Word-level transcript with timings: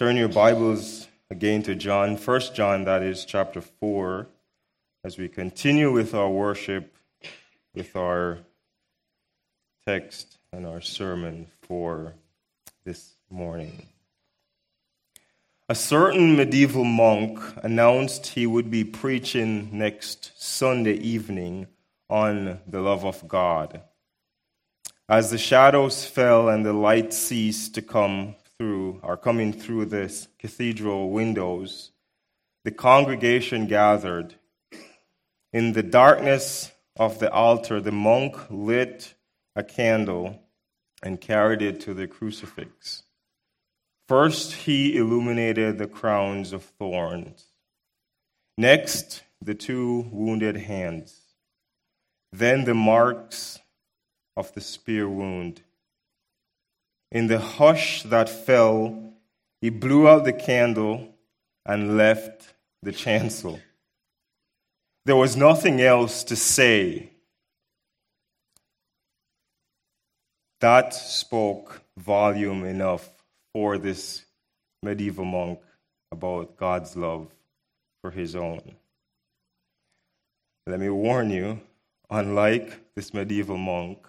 Turn 0.00 0.16
your 0.16 0.28
Bibles 0.28 1.08
again 1.30 1.62
to 1.64 1.74
John, 1.74 2.16
1 2.16 2.40
John, 2.54 2.84
that 2.84 3.02
is 3.02 3.26
chapter 3.26 3.60
4, 3.60 4.26
as 5.04 5.18
we 5.18 5.28
continue 5.28 5.92
with 5.92 6.14
our 6.14 6.30
worship, 6.30 6.96
with 7.74 7.94
our 7.94 8.38
text 9.86 10.38
and 10.54 10.66
our 10.66 10.80
sermon 10.80 11.48
for 11.60 12.14
this 12.82 13.16
morning. 13.28 13.88
A 15.68 15.74
certain 15.74 16.34
medieval 16.34 16.84
monk 16.84 17.38
announced 17.62 18.28
he 18.28 18.46
would 18.46 18.70
be 18.70 18.84
preaching 18.84 19.68
next 19.70 20.32
Sunday 20.38 20.94
evening 20.94 21.66
on 22.08 22.60
the 22.66 22.80
love 22.80 23.04
of 23.04 23.28
God. 23.28 23.82
As 25.10 25.30
the 25.30 25.36
shadows 25.36 26.06
fell 26.06 26.48
and 26.48 26.64
the 26.64 26.72
light 26.72 27.12
ceased 27.12 27.74
to 27.74 27.82
come 27.82 28.36
through 28.60 29.00
are 29.02 29.16
coming 29.16 29.54
through 29.54 29.86
this 29.86 30.28
cathedral 30.38 31.08
windows, 31.08 31.92
the 32.62 32.70
congregation 32.70 33.66
gathered. 33.66 34.34
In 35.50 35.72
the 35.72 35.82
darkness 35.82 36.70
of 36.94 37.20
the 37.20 37.32
altar, 37.32 37.80
the 37.80 37.90
monk 37.90 38.36
lit 38.50 39.14
a 39.56 39.62
candle 39.62 40.42
and 41.02 41.22
carried 41.22 41.62
it 41.62 41.80
to 41.80 41.94
the 41.94 42.06
crucifix. 42.06 43.04
First, 44.06 44.52
he 44.52 44.94
illuminated 44.94 45.78
the 45.78 45.86
crowns 45.86 46.52
of 46.52 46.62
thorns. 46.62 47.46
Next, 48.58 49.22
the 49.40 49.54
two 49.54 50.06
wounded 50.12 50.58
hands. 50.58 51.18
Then 52.30 52.64
the 52.64 52.74
marks 52.74 53.58
of 54.36 54.52
the 54.52 54.60
spear 54.60 55.08
wound. 55.08 55.62
In 57.12 57.26
the 57.26 57.38
hush 57.38 58.02
that 58.04 58.28
fell, 58.28 59.14
he 59.60 59.70
blew 59.70 60.08
out 60.08 60.24
the 60.24 60.32
candle 60.32 61.14
and 61.66 61.96
left 61.96 62.54
the 62.82 62.92
chancel. 62.92 63.60
There 65.06 65.16
was 65.16 65.36
nothing 65.36 65.80
else 65.80 66.24
to 66.24 66.36
say. 66.36 67.10
That 70.60 70.94
spoke 70.94 71.82
volume 71.98 72.64
enough 72.64 73.10
for 73.52 73.78
this 73.78 74.24
medieval 74.82 75.24
monk 75.24 75.58
about 76.12 76.56
God's 76.56 76.96
love 76.96 77.34
for 78.02 78.10
his 78.10 78.36
own. 78.36 78.60
Let 80.66 80.80
me 80.80 80.90
warn 80.90 81.30
you, 81.30 81.60
unlike 82.08 82.94
this 82.94 83.12
medieval 83.12 83.56
monk, 83.56 84.06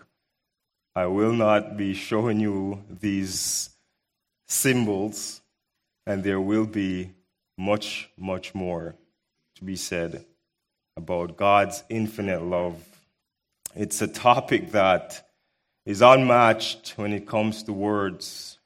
I 0.95 1.05
will 1.05 1.31
not 1.31 1.77
be 1.77 1.93
showing 1.93 2.39
you 2.41 2.83
these 2.89 3.69
symbols, 4.47 5.41
and 6.05 6.23
there 6.23 6.41
will 6.41 6.65
be 6.65 7.11
much, 7.57 8.09
much 8.17 8.53
more 8.53 8.95
to 9.55 9.63
be 9.63 9.77
said 9.77 10.25
about 10.97 11.37
God's 11.37 11.83
infinite 11.89 12.43
love. 12.43 12.75
It's 13.73 14.01
a 14.01 14.07
topic 14.07 14.71
that 14.71 15.27
is 15.85 16.01
unmatched 16.01 16.93
when 16.97 17.13
it 17.13 17.25
comes 17.25 17.63
to 17.63 17.73
words. 17.73 18.59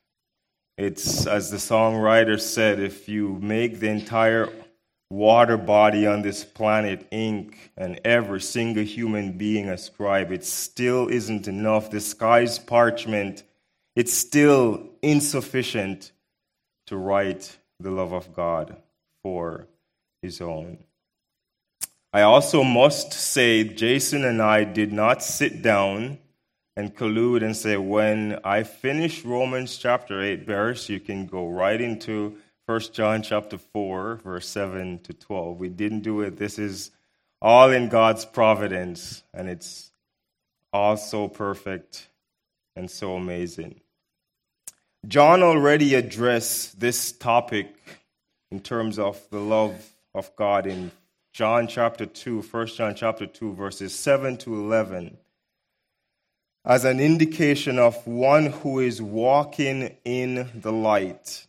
It's, 0.78 1.28
as 1.28 1.52
the 1.52 1.58
songwriter 1.58 2.40
said, 2.42 2.80
if 2.80 3.08
you 3.08 3.38
make 3.40 3.80
the 3.80 3.90
entire 3.90 4.50
water 5.10 5.58
body 5.58 6.08
on 6.08 6.22
this 6.22 6.44
planet 6.44 7.08
ink 7.12 7.72
and 7.78 8.00
every 8.04 8.42
single 8.42 8.84
human 8.84 9.38
being 9.38 9.70
a 9.70 9.78
scribe, 9.78 10.32
it 10.32 10.44
still 10.44 11.08
isn't 11.08 11.48
enough. 11.48 11.92
The 11.92 12.02
sky's 12.02 12.58
parchment, 12.58 13.44
it's 13.96 14.14
still 14.14 14.90
insufficient 15.02 16.12
to 16.88 16.98
write 16.98 17.58
the 17.80 17.92
love 17.92 18.14
of 18.14 18.34
God 18.34 18.78
for 19.24 19.68
his 20.22 20.42
own. 20.42 20.80
I 22.14 22.22
also 22.22 22.64
must 22.64 23.12
say, 23.12 23.64
Jason 23.64 24.24
and 24.24 24.42
I 24.42 24.64
did 24.64 24.94
not 24.94 25.22
sit 25.22 25.62
down 25.62 26.18
and 26.78 26.96
collude 26.96 27.44
and 27.44 27.56
say, 27.56 27.78
when 27.78 28.40
I 28.44 28.64
finish 28.64 29.26
Romans 29.26 29.78
chapter 29.78 30.22
8 30.22 30.46
verse, 30.46 30.90
you 30.90 31.00
can 31.00 31.26
go 31.26 31.48
right 31.48 31.80
into 31.80 32.38
1 32.68 32.80
John 32.94 33.22
chapter 33.22 33.60
4, 33.60 34.22
verse 34.24 34.48
7 34.48 35.00
to 35.04 35.14
12. 35.14 35.60
We 35.60 35.70
didn't 35.70 36.00
do 36.00 36.22
it. 36.22 36.38
This 36.38 36.58
is 36.58 36.90
all 37.40 37.72
in 37.72 37.90
God's 37.90 38.26
providence, 38.26 39.22
and 39.36 39.48
it's 39.48 39.92
all 40.74 40.98
so 40.98 41.28
perfect 41.28 42.08
and 42.76 42.90
so 42.90 43.16
amazing. 43.16 43.82
John 45.08 45.44
already 45.44 45.94
addressed 45.94 46.80
this 46.80 47.12
topic 47.12 47.76
in 48.50 48.60
terms 48.62 48.98
of 48.98 49.22
the 49.30 49.40
love 49.40 49.76
of 50.16 50.36
God 50.36 50.66
in 50.66 50.92
John 51.34 51.68
chapter 51.68 52.08
2, 52.08 52.42
1 52.42 52.68
John 52.68 52.96
chapter 52.96 53.28
2, 53.28 53.54
verses 53.54 53.94
7 53.94 54.38
to 54.38 54.56
11, 54.56 55.18
as 56.66 56.84
an 56.84 57.00
indication 57.00 57.78
of 57.78 58.08
one 58.08 58.48
who 58.48 58.80
is 58.80 59.04
walking 59.04 59.96
in 60.04 60.50
the 60.56 60.72
light. 60.72 61.46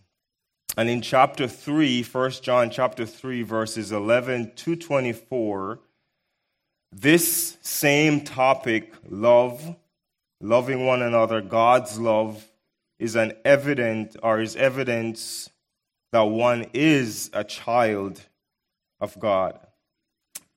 And 0.77 0.91
in 0.91 1.01
chapter 1.01 1.49
3, 1.49 2.03
1 2.03 2.31
John 2.43 2.69
chapter 2.69 3.07
3, 3.07 3.43
verses 3.43 3.93
11 3.93 4.53
to 4.57 4.77
24, 4.77 5.79
this 6.93 7.57
same 7.63 8.21
topic, 8.21 8.93
love, 9.09 9.77
loving 10.41 10.85
one 10.85 11.01
another, 11.01 11.41
God's 11.41 11.99
love, 11.99 12.47
is 12.99 13.17
an 13.17 13.33
evident 13.45 14.17
or 14.23 14.41
is 14.41 14.55
evidence 14.57 15.49
that 16.13 16.23
one 16.23 16.67
is 16.75 17.31
a 17.33 17.45
child 17.45 18.21
of 19.01 19.19
God. 19.19 19.59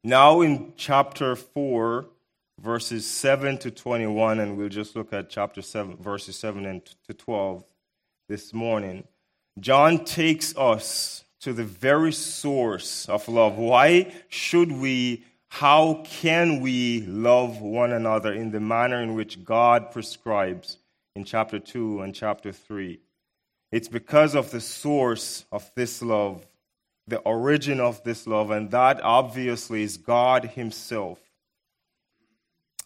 Now 0.03 0.41
in 0.41 0.73
chapter 0.75 1.35
4, 1.35 2.05
verses 2.59 3.05
7 3.05 3.57
to 3.59 3.71
21, 3.71 4.39
and 4.39 4.57
we'll 4.57 4.67
just 4.67 4.97
look 4.97 5.13
at 5.13 5.29
chapter 5.29 5.61
7, 5.61 5.95
verses 5.97 6.35
7 6.35 6.65
and 6.65 6.85
to 7.07 7.13
12 7.13 7.63
this 8.27 8.53
morning. 8.53 9.05
John 9.61 10.05
takes 10.05 10.55
us 10.57 11.23
to 11.41 11.53
the 11.53 11.63
very 11.63 12.11
source 12.11 13.07
of 13.07 13.27
love. 13.27 13.57
Why 13.57 14.13
should 14.27 14.71
we, 14.71 15.23
how 15.47 16.03
can 16.05 16.59
we 16.59 17.01
love 17.01 17.61
one 17.61 17.91
another 17.91 18.33
in 18.33 18.51
the 18.51 18.59
manner 18.59 19.01
in 19.01 19.15
which 19.15 19.43
God 19.43 19.91
prescribes 19.91 20.77
in 21.15 21.23
chapter 21.23 21.59
2 21.59 22.01
and 22.01 22.13
chapter 22.13 22.51
3? 22.51 22.99
It's 23.71 23.87
because 23.87 24.35
of 24.35 24.51
the 24.51 24.61
source 24.61 25.45
of 25.51 25.69
this 25.75 26.01
love, 26.01 26.45
the 27.07 27.19
origin 27.19 27.79
of 27.79 28.03
this 28.03 28.27
love, 28.27 28.51
and 28.51 28.71
that 28.71 29.01
obviously 29.01 29.83
is 29.83 29.97
God 29.97 30.45
Himself. 30.45 31.19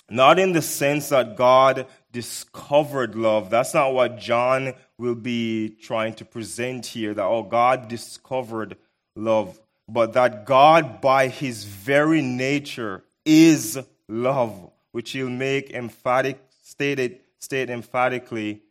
Not 0.09 0.38
in 0.38 0.51
the 0.51 0.61
sense 0.61 1.09
that 1.09 1.38
God 1.38 1.88
discovered 2.11 3.16
love. 3.16 3.50
That's 3.50 3.73
not 3.73 3.94
what 3.94 4.19
John 4.19 4.73
will 4.98 5.16
be 5.16 5.70
trying 5.70 6.14
to 6.16 6.26
present 6.26 6.86
here 6.86 7.14
that, 7.14 7.24
oh, 7.24 7.44
God 7.44 7.88
discovered 7.88 8.78
love, 9.16 9.59
but 9.88 10.14
that 10.14 10.46
God, 10.46 11.02
by 11.02 11.28
his 11.28 11.64
very 11.64 12.22
nature, 12.22 13.03
is 13.26 13.80
love, 14.08 14.72
which 14.92 15.12
he'll 15.12 15.30
make 15.30 15.72
emphatic, 15.72 16.40
stated, 16.62 17.20
state 17.40 17.70
emphatically 17.70 18.62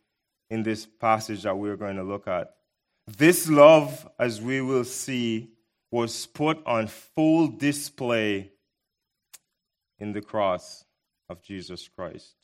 in 0.51 0.63
this 0.63 0.87
passage 0.87 1.43
that 1.43 1.57
we're 1.57 1.77
going 1.77 1.97
to 1.97 2.03
look 2.03 2.29
at. 2.29 2.55
This 3.07 3.49
love, 3.49 4.09
as 4.19 4.41
we 4.41 4.61
will 4.61 4.85
see, 4.85 5.51
was 5.91 6.27
put 6.27 6.65
on 6.65 6.87
full 6.87 7.49
display 7.49 8.51
in 9.99 10.13
the 10.13 10.21
cross 10.21 10.85
of 11.29 11.43
Jesus 11.43 11.89
Christ. 11.89 12.35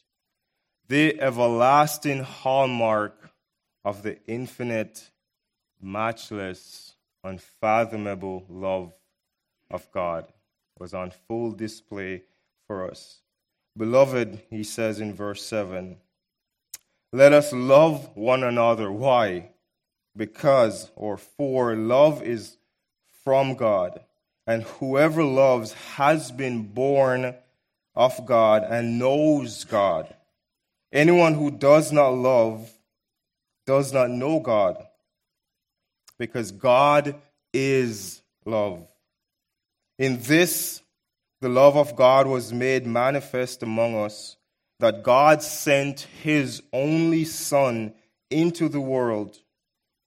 The 0.89 1.21
everlasting 1.21 2.23
hallmark 2.23 3.31
of 3.89 4.03
the 4.03 4.19
infinite, 4.27 5.11
matchless, 5.81 6.95
unfathomable 7.25 8.45
love 8.51 8.93
of 9.71 9.91
God 9.93 10.27
was 10.79 10.93
on 10.93 11.11
full 11.27 11.53
display 11.53 12.23
for 12.67 12.91
us. 12.91 13.23
Beloved, 13.79 14.43
he 14.51 14.63
says 14.63 15.01
in 15.01 15.15
verse 15.15 15.43
7, 15.43 15.97
let 17.15 17.33
us 17.33 17.51
love 17.55 18.15
one 18.15 18.45
another. 18.45 18.93
Why? 18.93 19.53
Because 20.15 20.91
or 20.95 21.17
for 21.17 21.75
love 21.75 22.23
is 22.23 22.59
from 23.25 23.55
God, 23.55 24.01
and 24.47 24.65
whoever 24.65 25.25
loves 25.25 25.73
has 25.97 26.31
been 26.31 26.65
born 26.65 27.35
of 27.95 28.27
God 28.27 28.67
and 28.69 28.99
knows 28.99 29.65
God. 29.65 30.15
Anyone 30.93 31.33
who 31.33 31.51
does 31.51 31.91
not 31.91 32.11
love 32.11 32.71
does 33.69 33.93
not 33.93 34.11
know 34.11 34.41
God, 34.41 34.77
because 36.19 36.51
God 36.51 37.15
is 37.53 38.23
love. 38.45 38.87
In 39.99 40.21
this, 40.23 40.83
the 41.43 41.51
love 41.51 41.77
of 41.77 41.95
God 41.95 42.27
was 42.27 42.53
made 42.53 42.87
manifest 42.87 43.63
among 43.63 43.95
us, 43.95 44.37
that 44.81 45.03
God 45.03 45.43
sent 45.43 46.07
his 46.23 46.63
only 46.73 47.25
Son 47.25 47.93
into 48.31 48.69
the 48.69 48.81
world 48.81 49.39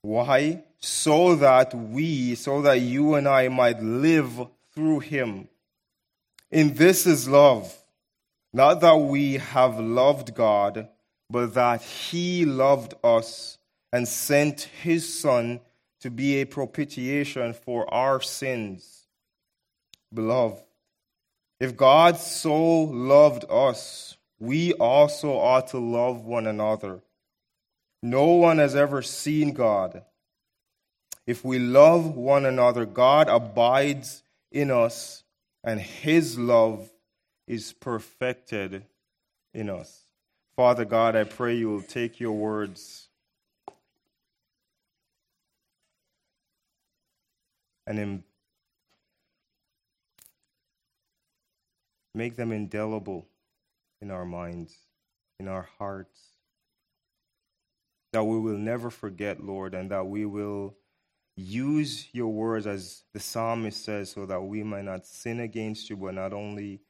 Why? 0.02 0.64
So 0.80 1.36
that 1.36 1.74
we, 1.76 2.36
so 2.36 2.64
that 2.64 2.80
you 2.80 3.16
and 3.16 3.28
I 3.28 3.48
might 3.50 3.82
live 3.82 4.48
through 4.74 5.00
him. 5.00 5.48
In 6.50 6.74
this 6.74 7.06
is 7.06 7.28
love. 7.30 7.78
Not 8.54 8.82
that 8.82 8.96
we 8.96 9.36
have 9.36 9.80
loved 9.80 10.34
God, 10.34 10.90
but 11.32 11.54
that 11.54 11.82
he 11.82 12.46
loved 12.46 12.94
us 13.04 13.58
and 13.94 14.08
sent 14.08 14.62
his 14.62 15.20
Son 15.20 15.62
to 16.02 16.10
be 16.10 16.42
a 16.42 16.46
propitiation 16.46 17.54
for 17.54 17.92
our 17.94 18.20
sins. 18.22 19.08
Beloved, 20.14 20.62
if 21.60 21.78
God 21.78 22.18
so 22.18 22.82
loved 22.82 23.46
us, 23.50 24.18
we 24.40 24.74
also 24.74 25.38
ought 25.38 25.68
to 25.70 25.78
love 25.78 26.26
one 26.26 26.48
another. 26.48 27.02
No 28.02 28.26
one 28.26 28.58
has 28.58 28.76
ever 28.76 29.02
seen 29.02 29.54
God. 29.54 30.04
If 31.28 31.46
we 31.46 31.60
love 31.60 32.16
one 32.16 32.46
another, 32.46 32.86
God 32.86 33.30
abides 33.30 34.24
in 34.52 34.72
us, 34.72 35.24
and 35.64 35.80
his 35.80 36.38
love 36.40 36.92
is 37.48 37.74
perfected 37.74 38.86
in 39.54 39.70
us. 39.70 40.01
Father 40.56 40.86
God, 40.86 41.16
I 41.16 41.24
pray 41.24 41.56
you 41.56 41.70
will 41.70 41.82
take 41.82 42.20
your 42.20 42.34
words 42.34 43.08
and 47.88 48.24
make 52.14 52.36
them 52.36 52.52
indelible 52.52 53.28
in 54.02 54.12
our 54.12 54.26
minds, 54.26 54.76
in 55.40 55.48
our 55.48 55.70
hearts. 55.78 56.20
That 58.14 58.26
we 58.26 58.40
will 58.40 58.58
never 58.58 58.90
forget, 58.90 59.42
Lord, 59.42 59.74
and 59.74 59.90
that 59.92 60.06
we 60.06 60.26
will 60.26 60.76
use 61.38 62.08
your 62.12 62.28
words 62.28 62.68
as 62.68 63.04
the 63.14 63.22
psalmist 63.22 63.86
says, 63.86 64.12
so 64.12 64.26
that 64.26 64.42
we 64.42 64.64
might 64.64 64.84
not 64.84 65.06
sin 65.06 65.40
against 65.40 65.90
you, 65.90 65.96
but 65.96 66.14
not 66.14 66.34
only 66.34 66.82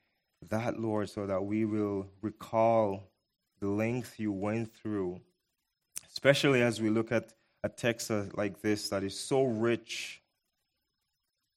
that, 0.50 0.80
Lord, 0.80 1.10
so 1.10 1.28
that 1.28 1.44
we 1.44 1.64
will 1.66 2.08
recall 2.22 3.11
the 3.62 3.70
length 3.70 4.20
you 4.20 4.32
went 4.32 4.74
through, 4.76 5.22
especially 6.12 6.62
as 6.62 6.82
we 6.82 6.90
look 6.90 7.12
at 7.12 7.34
a 7.64 7.70
text 7.70 8.10
uh, 8.10 8.24
like 8.34 8.62
this 8.62 8.90
that 8.90 9.04
is 9.04 9.18
so 9.18 9.44
rich, 9.44 10.22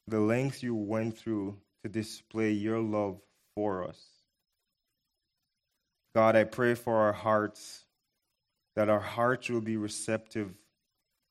the 0.07 0.21
length 0.21 0.63
you 0.63 0.75
went 0.75 1.17
through 1.17 1.57
to 1.83 1.89
display 1.89 2.51
your 2.53 2.79
love 2.79 3.21
for 3.55 3.89
us. 3.89 4.01
God, 6.15 6.37
I 6.37 6.45
pray 6.45 6.75
for 6.75 6.95
our 6.95 7.13
hearts, 7.13 7.85
that 8.77 8.89
our 8.89 9.01
hearts 9.01 9.49
will 9.49 9.63
be 9.63 9.77
receptive 9.77 10.51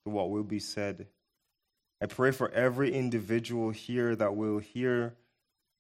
to 0.06 0.12
what 0.12 0.30
will 0.30 0.44
be 0.44 0.60
said. 0.60 1.08
I 2.02 2.08
pray 2.08 2.32
for 2.32 2.50
every 2.50 2.94
individual 2.94 3.70
here 3.70 4.16
that 4.16 4.36
will 4.36 4.60
hear 4.60 5.14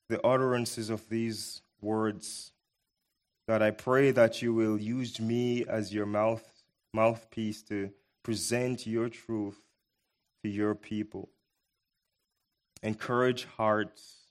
the 0.07 0.25
utterances 0.25 0.89
of 0.89 1.09
these 1.09 1.61
words. 1.81 2.52
God, 3.47 3.61
I 3.61 3.71
pray 3.71 4.11
that 4.11 4.41
you 4.41 4.53
will 4.53 4.79
use 4.79 5.19
me 5.19 5.65
as 5.65 5.93
your 5.93 6.05
mouth, 6.05 6.43
mouthpiece 6.93 7.61
to 7.63 7.91
present 8.23 8.87
your 8.87 9.09
truth 9.09 9.59
to 10.43 10.49
your 10.49 10.75
people. 10.75 11.29
Encourage 12.81 13.45
hearts 13.45 14.23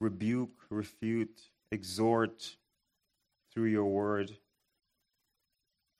rebuke, 0.00 0.62
refute, 0.70 1.40
exhort 1.72 2.56
through 3.52 3.66
your 3.66 3.86
word, 3.86 4.36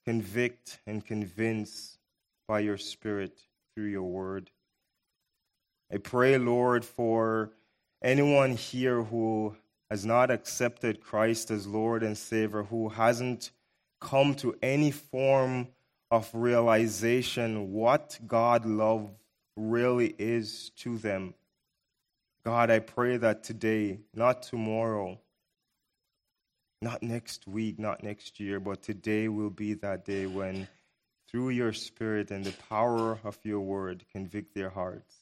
convict 0.05 0.79
and 0.87 1.05
convince 1.05 1.99
by 2.47 2.61
your 2.61 2.79
spirit 2.79 3.41
through 3.75 3.87
your 3.87 4.03
word. 4.03 4.51
I 5.93 5.99
pray, 5.99 6.37
Lord, 6.39 6.85
for 6.85 7.53
anyone 8.03 8.53
here 8.53 9.03
who 9.03 9.57
has 9.91 10.05
not 10.05 10.31
accepted 10.31 11.01
Christ 11.01 11.51
as 11.51 11.67
Lord 11.67 12.03
and 12.03 12.17
Savior, 12.17 12.65
who 12.65 12.89
hasn't 12.89 13.51
come 14.01 14.35
to 14.37 14.57
any 14.63 14.91
form 14.91 15.69
of 16.11 16.29
realization 16.33 17.73
what 17.73 18.19
God 18.27 18.65
love 18.67 19.11
really 19.57 20.15
is 20.19 20.71
to 20.77 20.99
them. 20.99 21.35
God, 22.45 22.71
I 22.71 22.79
pray 22.79 23.17
that 23.17 23.43
today, 23.43 23.99
not 24.15 24.43
tomorrow, 24.43 25.19
not 26.83 27.03
next 27.03 27.49
week, 27.49 27.79
not 27.79 28.05
next 28.05 28.39
year, 28.39 28.61
but 28.61 28.83
today 28.83 29.29
will 29.29 29.51
be 29.51 29.75
that 29.75 30.05
day 30.05 30.27
when, 30.27 30.69
through 31.29 31.51
your 31.51 31.73
Spirit 31.73 32.31
and 32.31 32.45
the 32.45 32.53
power 32.69 33.19
of 33.25 33.39
your 33.43 33.61
word, 33.61 34.05
convict 34.13 34.55
their 34.55 34.71
hearts 34.71 35.17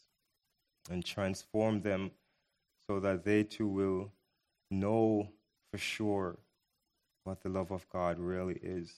and 0.91 1.05
transform 1.05 1.81
them 1.81 2.11
so 2.87 3.01
that 3.01 3.25
they 3.25 3.43
too 3.43 3.69
will 3.69 4.11
know 4.71 5.29
for 5.71 5.79
sure 5.79 6.39
what 7.25 7.43
the 7.43 7.49
love 7.49 7.71
of 7.71 7.89
God 7.89 8.19
really 8.19 8.59
is. 8.63 8.93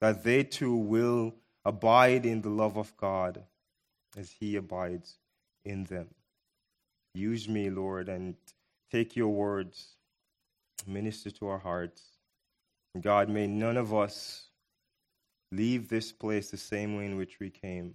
That 0.00 0.24
they 0.24 0.44
too 0.44 0.74
will 0.74 1.34
abide 1.64 2.26
in 2.26 2.42
the 2.42 2.48
love 2.48 2.76
of 2.76 2.96
God 2.96 3.44
as 4.16 4.30
He 4.30 4.56
abides 4.56 5.18
in 5.64 5.84
them. 5.84 6.08
Use 7.14 7.48
me, 7.48 7.70
Lord, 7.70 8.08
and 8.08 8.34
take 8.90 9.16
your 9.16 9.28
words, 9.28 9.96
minister 10.86 11.30
to 11.30 11.48
our 11.48 11.58
hearts. 11.58 12.02
God, 13.00 13.28
may 13.28 13.46
none 13.46 13.76
of 13.76 13.94
us 13.94 14.48
leave 15.52 15.88
this 15.88 16.12
place 16.12 16.50
the 16.50 16.56
same 16.56 16.96
way 16.96 17.06
in 17.06 17.16
which 17.16 17.38
we 17.40 17.50
came, 17.50 17.94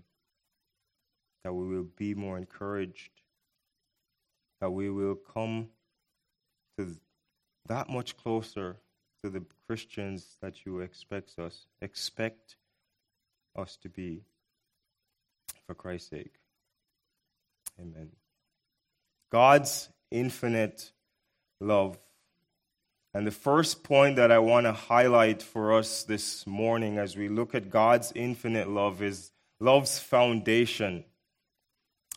that 1.44 1.54
we 1.54 1.68
will 1.68 1.88
be 1.96 2.14
more 2.14 2.38
encouraged, 2.38 3.12
that 4.62 4.70
we 4.70 4.90
will 4.90 5.16
come 5.16 5.68
to 6.78 6.96
that 7.68 7.90
much 7.90 8.18
closer 8.18 8.78
to 9.24 9.30
the 9.30 9.44
Christians 9.68 10.38
that 10.42 10.66
you 10.66 10.80
expect 10.80 11.40
us 11.40 11.66
expect 11.82 12.58
us 13.56 13.78
to 13.78 13.90
be 13.90 14.22
for 15.66 15.74
Christ's 15.74 16.10
sake. 16.10 16.34
Amen. 17.80 18.10
God's 19.32 19.90
infinite 20.12 20.92
love. 21.60 21.98
And 23.14 23.26
the 23.26 23.32
first 23.32 23.84
point 23.84 24.18
that 24.18 24.32
I 24.32 24.40
want 24.40 24.66
to 24.66 24.74
highlight 24.74 25.42
for 25.42 25.74
us 25.74 26.04
this 26.04 26.46
morning 26.46 26.98
as 26.98 27.16
we 27.16 27.30
look 27.30 27.56
at 27.56 27.70
God's 27.70 28.12
infinite 28.14 28.70
love 28.70 29.02
is 29.02 29.32
love's 29.60 29.98
foundation. 30.00 31.06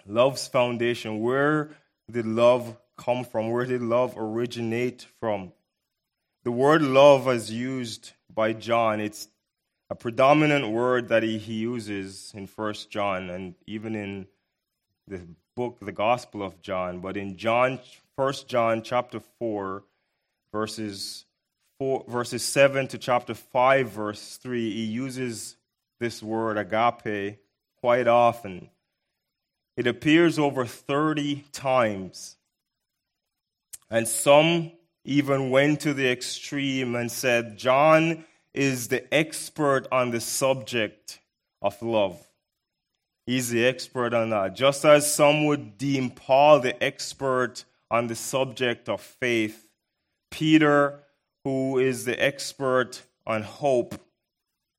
Love's 0.07 0.49
foundation. 0.49 1.21
Where 1.21 1.71
did 2.11 2.27
love 2.27 2.77
come 2.99 3.25
from? 3.25 3.51
Where 3.51 3.65
did 3.65 3.81
love 3.81 4.15
originate 4.19 5.07
from? 5.21 5.53
The 6.45 6.53
word 6.53 6.83
love, 6.83 7.27
as 7.27 7.51
used 7.51 8.13
by 8.35 8.53
John, 8.53 9.01
it's 9.01 9.29
a 9.91 9.95
predominant 9.95 10.69
word 10.69 11.09
that 11.09 11.23
he, 11.23 11.39
he 11.39 11.55
uses 11.55 12.33
in 12.35 12.47
First 12.47 12.91
John 12.91 13.31
and 13.31 13.55
even 13.67 13.95
in 13.95 14.27
the 15.07 15.23
book, 15.57 15.79
the 15.81 15.93
Gospel 15.93 16.43
of 16.43 16.61
John, 16.61 17.01
but 17.01 17.17
in 17.17 17.37
John, 17.37 17.81
1 18.17 18.33
John 18.47 18.83
chapter 18.83 19.21
4, 19.39 19.83
verses, 20.53 21.25
4, 21.79 22.05
verses 22.07 22.45
7 22.45 22.89
to 22.89 22.99
chapter 22.99 23.35
5, 23.35 23.89
verse 23.91 24.37
3, 24.37 24.71
he 24.71 24.85
uses 24.85 25.57
this 26.01 26.23
word 26.23 26.59
agape 26.59 27.39
quite 27.81 28.07
often. 28.07 28.71
It 29.77 29.87
appears 29.87 30.39
over 30.39 30.65
30 30.65 31.45
times. 31.53 32.38
And 33.91 34.07
some 34.07 34.73
even 35.05 35.51
went 35.51 35.81
to 35.81 35.95
the 35.95 36.11
extreme 36.11 36.95
and 36.95 37.11
said, 37.11 37.57
John 37.57 38.25
is 38.53 38.89
the 38.89 39.13
expert 39.13 39.87
on 39.91 40.11
the 40.11 40.21
subject 40.21 41.21
of 41.63 41.81
love. 41.81 42.21
He's 43.27 43.51
the 43.51 43.67
expert 43.67 44.15
on 44.15 44.31
that. 44.31 44.55
Just 44.55 44.85
as 44.85 45.13
some 45.13 45.47
would 45.47 45.79
deem 45.79 46.11
Paul 46.11 46.61
the 46.61 46.83
expert 46.83 47.65
on 47.91 48.07
the 48.07 48.15
subject 48.15 48.89
of 48.89 49.01
faith, 49.01 49.69
Peter, 50.31 51.01
who 51.45 51.79
is 51.79 52.05
the 52.05 52.23
expert 52.23 53.03
on 53.27 53.43
hope, 53.43 53.95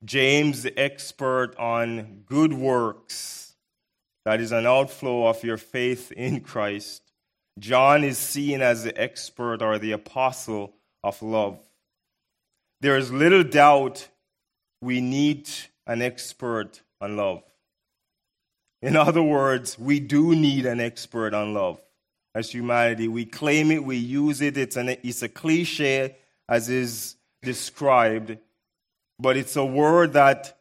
James, 0.03 0.63
the 0.63 0.77
expert 0.79 1.55
on 1.57 2.23
good 2.25 2.53
works, 2.53 3.55
that 4.25 4.39
is 4.41 4.51
an 4.51 4.65
outflow 4.65 5.27
of 5.27 5.43
your 5.43 5.57
faith 5.57 6.11
in 6.11 6.41
Christ. 6.41 7.08
John 7.59 8.03
is 8.03 8.17
seen 8.17 8.61
as 8.61 8.83
the 8.83 8.99
expert 8.99 9.61
or 9.61 9.77
the 9.77 9.91
apostle 9.91 10.73
of 11.03 11.21
love. 11.21 11.59
There 12.81 12.97
is 12.97 13.11
little 13.11 13.43
doubt 13.43 14.07
we 14.81 15.01
need 15.01 15.49
an 15.85 16.01
expert 16.01 16.81
on 17.01 17.17
love. 17.17 17.43
In 18.81 18.95
other 18.95 19.23
words, 19.23 19.77
we 19.77 19.99
do 19.99 20.35
need 20.35 20.65
an 20.65 20.79
expert 20.79 21.33
on 21.33 21.53
love 21.53 21.81
as 22.33 22.51
humanity. 22.51 23.07
We 23.07 23.25
claim 23.25 23.71
it, 23.71 23.83
we 23.83 23.97
use 23.97 24.41
it, 24.41 24.57
it's, 24.57 24.77
an, 24.77 24.89
it's 24.89 25.21
a 25.21 25.29
cliche 25.29 26.15
as 26.47 26.69
is 26.69 27.15
described, 27.41 28.37
but 29.19 29.35
it's 29.35 29.55
a 29.55 29.65
word 29.65 30.13
that 30.13 30.57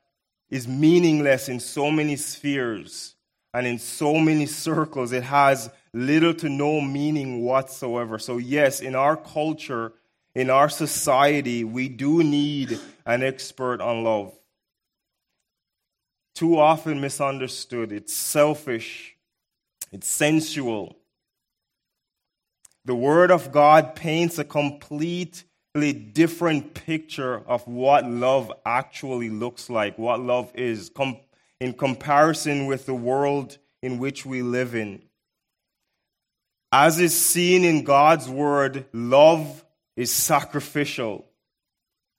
is 0.51 0.67
meaningless 0.67 1.49
in 1.49 1.61
so 1.61 1.91
many 1.91 2.17
spheres 2.17 3.15
and 3.55 3.67
in 3.67 3.79
so 3.79 4.15
many 4.15 4.47
circles. 4.47 5.13
It 5.13 5.23
has 5.23 5.71
little 5.99 6.33
to 6.33 6.49
no 6.49 6.81
meaning 6.81 7.43
whatsoever. 7.43 8.19
So, 8.21 8.39
yes, 8.39 8.81
in 8.81 8.95
our 8.95 9.17
culture, 9.17 9.93
in 10.35 10.49
our 10.49 10.69
society, 10.69 11.65
we 11.65 11.89
do 11.89 12.23
need 12.23 12.79
an 13.05 13.25
expert 13.25 13.81
on 13.81 14.05
love. 14.05 14.33
Too 16.37 16.57
often 16.57 17.01
misunderstood. 17.01 17.91
It's 17.91 18.15
selfish, 18.15 19.17
it's 19.91 20.09
sensual. 20.09 20.97
The 22.85 22.95
Word 22.95 23.33
of 23.33 23.51
God 23.51 23.97
paints 23.97 24.39
a 24.39 24.45
completely 24.45 25.93
different 25.93 26.75
picture 26.75 27.43
of 27.47 27.67
what 27.67 28.09
love 28.09 28.53
actually 28.65 29.31
looks 29.31 29.69
like, 29.69 29.99
what 29.99 30.21
love 30.21 30.53
is, 30.55 30.91
com- 30.95 31.19
in 31.61 31.73
comparison 31.73 32.67
with 32.67 32.87
the 32.87 32.95
world 32.95 33.59
in 33.83 33.99
which 33.99 34.25
we 34.25 34.43
live 34.43 34.77
in. 34.77 35.03
As 36.71 36.99
is 36.99 37.19
seen 37.19 37.65
in 37.65 37.85
God's 37.85 38.29
Word, 38.29 38.85
love 38.93 39.65
is 39.97 40.13
sacrificial. 40.13 41.25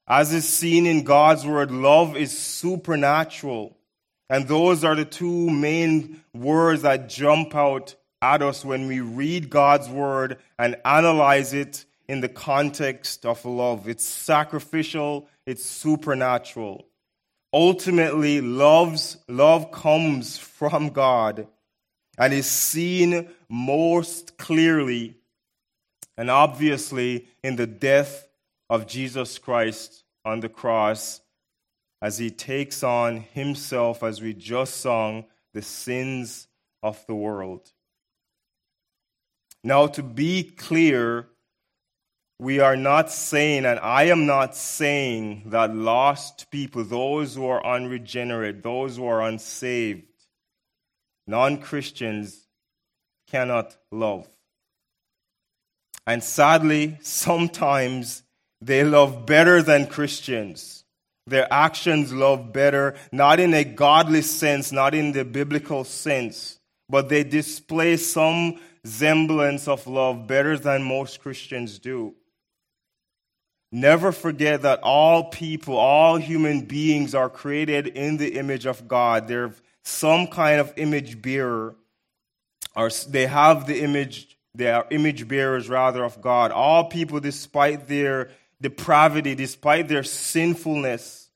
As 0.08 0.34
is 0.34 0.48
seen 0.48 0.88
in 0.88 1.04
God's 1.04 1.46
Word, 1.46 1.70
love 1.72 2.18
is 2.18 2.36
supernatural. 2.38 3.78
And 4.30 4.48
those 4.48 4.84
are 4.84 4.96
the 4.96 5.06
two 5.06 5.50
main 5.50 6.22
words 6.34 6.84
that 6.84 7.10
jump 7.10 7.56
out 7.56 7.96
at 8.22 8.42
us 8.42 8.66
when 8.66 8.88
we 8.88 9.00
read 9.00 9.50
God's 9.50 9.88
word 9.88 10.38
and 10.58 10.76
analyze 10.84 11.54
it 11.54 11.86
in 12.08 12.22
the 12.22 12.30
context 12.30 13.26
of 13.26 13.44
love. 13.46 13.88
It's 13.88 14.06
sacrificial, 14.06 15.28
it's 15.46 15.66
supernatural. 15.66 16.86
Ultimately, 17.54 18.42
love's, 18.42 19.18
love 19.28 19.72
comes 19.72 20.38
from 20.60 20.90
God 20.90 21.48
and 22.20 22.34
is 22.34 22.46
seen 22.46 23.30
most 23.48 24.38
clearly 24.38 25.16
and 26.18 26.30
obviously 26.30 27.28
in 27.42 27.56
the 27.56 27.66
death 27.66 28.28
of 28.70 28.86
Jesus 28.86 29.38
Christ 29.38 30.04
on 30.26 30.42
the 30.42 30.50
cross 30.50 31.22
as 32.02 32.18
he 32.18 32.30
takes 32.30 32.84
on 32.84 33.22
himself, 33.34 34.04
as 34.04 34.22
we 34.22 34.34
just 34.34 34.82
sung, 34.82 35.26
the 35.54 35.62
sins 35.62 36.48
of 36.84 37.04
the 37.08 37.16
world. 37.16 37.72
Now, 39.64 39.88
to 39.88 40.04
be 40.04 40.44
clear, 40.44 41.28
we 42.38 42.60
are 42.60 42.78
not 42.78 43.12
saying, 43.12 43.66
and 43.66 43.80
I 43.80 44.04
am 44.04 44.26
not 44.26 44.56
saying, 44.56 45.44
that 45.48 45.76
lost 45.76 46.52
people, 46.52 46.84
those 46.84 47.36
who 47.36 47.46
are 47.48 47.66
unregenerate, 47.66 48.64
those 48.64 48.98
who 48.98 49.06
are 49.06 49.22
unsaved, 49.22 50.09
non 51.30 51.60
Christians, 51.60 52.48
cannot 53.30 53.78
love. 53.92 54.28
And 56.08 56.24
sadly, 56.24 56.98
sometimes 57.02 58.24
they 58.62 58.84
love 58.84 59.28
better 59.28 59.62
than 59.62 59.86
Christians. 59.86 60.84
Their 61.28 61.48
actions 61.54 62.12
love 62.12 62.52
better, 62.52 62.96
not 63.12 63.40
in 63.40 63.54
a 63.54 63.64
godly 63.64 64.24
sense, 64.24 64.72
not 64.72 64.96
in 64.96 65.12
the 65.12 65.24
biblical 65.24 65.84
sense, 65.84 66.60
but 66.90 67.10
they 67.10 67.24
display 67.24 67.98
some 67.98 68.60
semblance 68.84 69.68
of 69.68 69.86
love 69.86 70.26
better 70.26 70.58
than 70.58 70.82
most 70.82 71.22
Christians 71.22 71.78
do. 71.78 72.16
Never 73.72 74.12
forget 74.12 74.64
that 74.64 74.80
all 74.82 75.26
people, 75.26 75.78
all 75.78 76.18
human 76.18 76.62
beings 76.62 77.14
are 77.14 77.30
created 77.30 77.86
in 77.86 78.18
the 78.18 78.34
image 78.34 78.66
of 78.66 78.88
God. 78.88 79.28
They're 79.28 79.54
some 79.90 80.28
kind 80.28 80.60
of 80.60 80.74
image 80.78 81.22
bearer, 81.22 81.76
or 82.76 82.90
they 83.08 83.26
have 83.26 83.66
the 83.66 83.82
image, 83.82 84.38
they 84.54 84.72
are 84.72 84.86
image 84.92 85.28
bearers 85.28 85.68
rather 85.68 86.04
of 86.04 86.22
God. 86.22 86.52
All 86.52 86.86
people, 86.86 87.20
despite 87.20 87.88
their 87.88 88.32
depravity, 88.62 89.36
despite 89.36 89.88
their 89.88 90.04
sinfulness, 90.04 91.30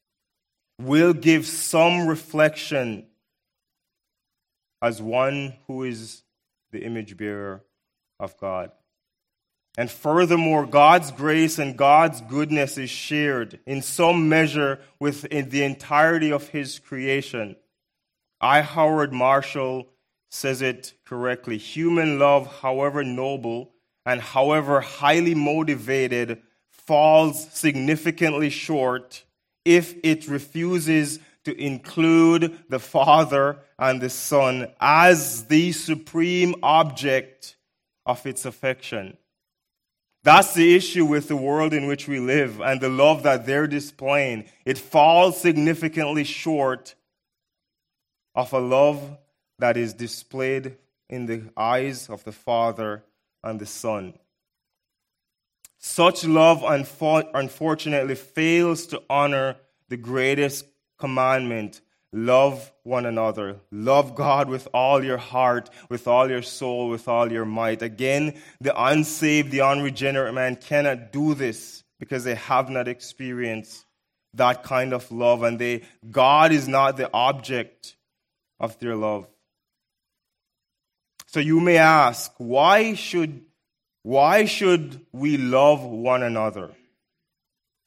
will 0.79 1.13
give 1.13 1.45
some 1.45 2.07
reflection 2.07 3.07
as 4.81 5.01
one 5.01 5.53
who 5.67 5.83
is 5.83 6.24
the 6.72 6.83
image 6.83 7.15
bearer 7.15 7.63
of 8.19 8.38
God. 8.38 8.72
And 9.77 9.89
furthermore, 9.89 10.67
God's 10.67 11.12
grace 11.12 11.57
and 11.57 11.77
God's 11.77 12.22
goodness 12.22 12.77
is 12.77 12.91
shared 12.91 13.60
in 13.65 13.81
some 13.81 14.29
measure 14.29 14.79
with 15.00 15.22
the 15.22 15.63
entirety 15.63 16.31
of 16.31 16.50
His 16.50 16.77
creation. 16.77 17.55
I. 18.43 18.62
Howard 18.62 19.13
Marshall 19.13 19.88
says 20.29 20.62
it 20.62 20.93
correctly. 21.05 21.57
Human 21.57 22.19
love, 22.19 22.59
however 22.59 23.01
noble 23.01 23.71
and 24.05 24.19
however 24.19 24.81
highly 24.81 25.33
motivated, 25.33 26.41
falls 26.69 27.50
significantly 27.53 28.50
short 28.50 29.23
if 29.63 29.95
it 30.03 30.27
refuses 30.27 31.19
to 31.45 31.57
include 31.57 32.57
the 32.67 32.79
Father 32.79 33.59
and 33.79 34.01
the 34.01 34.09
Son 34.09 34.67
as 34.81 35.45
the 35.45 35.71
supreme 35.71 36.53
object 36.62 37.55
of 38.05 38.25
its 38.25 38.43
affection. 38.43 39.15
That's 40.23 40.53
the 40.53 40.75
issue 40.75 41.05
with 41.05 41.29
the 41.29 41.38
world 41.38 41.73
in 41.73 41.88
which 41.88 42.09
we 42.09 42.19
live 42.19 42.59
and 42.59 42.81
the 42.81 42.89
love 42.89 43.23
that 43.23 43.45
they're 43.45 43.67
displaying. 43.67 44.50
It 44.65 44.77
falls 44.77 45.39
significantly 45.39 46.25
short 46.25 46.95
of 48.36 48.54
a 48.54 48.60
love 48.60 49.18
that 49.60 49.78
is 49.78 49.94
displayed 49.94 50.75
in 51.10 51.25
the 51.25 51.44
eyes 51.56 52.10
of 52.10 52.24
the 52.24 52.32
Father 52.32 53.04
and 53.44 53.60
the 53.60 53.66
Son. 53.66 54.13
Such 55.78 56.25
love, 56.25 56.63
unfortunately, 56.63 58.16
fails 58.16 58.88
to 58.88 59.02
honor 59.10 59.58
the 59.90 59.98
greatest 59.98 60.66
commandment 60.98 61.82
love 62.13 62.72
one 62.84 63.06
another. 63.06 63.58
Love 63.72 64.16
God 64.16 64.48
with 64.48 64.68
all 64.74 65.04
your 65.04 65.18
heart, 65.18 65.70
with 65.90 66.08
all 66.08 66.30
your 66.30 66.44
soul, 66.44 66.90
with 66.90 67.08
all 67.08 67.32
your 67.32 67.44
might. 67.44 67.82
Again, 67.82 68.36
the 68.62 68.80
unsaved, 68.82 69.52
the 69.52 69.62
unregenerate 69.62 70.34
man 70.34 70.56
cannot 70.56 71.12
do 71.12 71.34
this 71.34 71.84
because 72.00 72.24
they 72.24 72.36
have 72.36 72.70
not 72.70 72.88
experienced 72.88 73.86
that 74.36 74.63
kind 74.63 74.94
of 74.94 75.12
love 75.12 75.44
and 75.44 75.60
they 75.60 75.84
God 76.10 76.52
is 76.52 76.68
not 76.68 76.98
the 76.98 77.10
object 77.13 77.96
of 78.63 78.79
their 78.79 78.96
love. 78.96 79.27
So 81.27 81.41
you 81.41 81.60
may 81.60 81.77
ask, 81.77 82.32
why 82.38 82.93
should 82.93 83.41
why 84.03 84.46
should 84.46 85.05
we 85.12 85.38
love 85.38 85.82
one 85.82 86.24
another? 86.24 86.72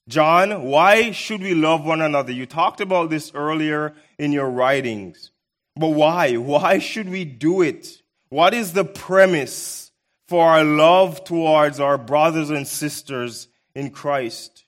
John, 0.09 0.65
why 0.65 1.11
should 1.11 1.41
we 1.41 1.55
love 1.55 1.85
one 1.85 2.01
another? 2.01 2.33
You 2.33 2.47
talked 2.47 2.81
about 2.81 3.11
this 3.11 3.33
earlier 3.35 3.95
in 4.19 4.33
your 4.33 4.49
writings. 4.49 5.31
But 5.75 5.89
why? 5.89 6.37
Why 6.37 6.79
should 6.79 7.09
we 7.09 7.25
do 7.25 7.63
it? 7.63 8.03
What 8.29 8.55
is 8.55 8.73
the 8.73 8.85
premise 8.85 9.91
for 10.29 10.47
our 10.47 10.65
love 10.65 11.25
towards 11.25 11.81
our 11.81 11.99
brothers 11.99 12.51
and 12.51 12.67
sisters 12.67 13.49
in 13.75 13.91
Christ? 13.91 14.65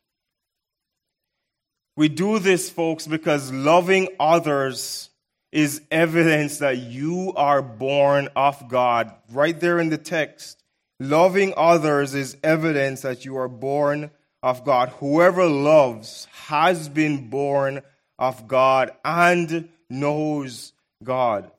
We 1.96 2.08
do 2.08 2.38
this, 2.38 2.68
folks, 2.68 3.06
because 3.06 3.50
loving 3.52 4.08
others 4.20 5.07
is 5.52 5.80
evidence 5.90 6.58
that 6.58 6.78
you 6.78 7.32
are 7.36 7.62
born 7.62 8.28
of 8.36 8.68
God. 8.68 9.12
Right 9.30 9.58
there 9.58 9.78
in 9.78 9.88
the 9.88 9.98
text. 9.98 10.62
Loving 11.00 11.54
others 11.56 12.14
is 12.14 12.36
evidence 12.42 13.02
that 13.02 13.24
you 13.24 13.36
are 13.36 13.48
born 13.48 14.10
of 14.42 14.64
God. 14.64 14.90
Whoever 15.00 15.46
loves 15.46 16.26
has 16.46 16.88
been 16.88 17.30
born 17.30 17.82
of 18.18 18.48
God 18.48 18.90
and 19.04 19.68
knows 19.88 20.72
God. 21.02 21.50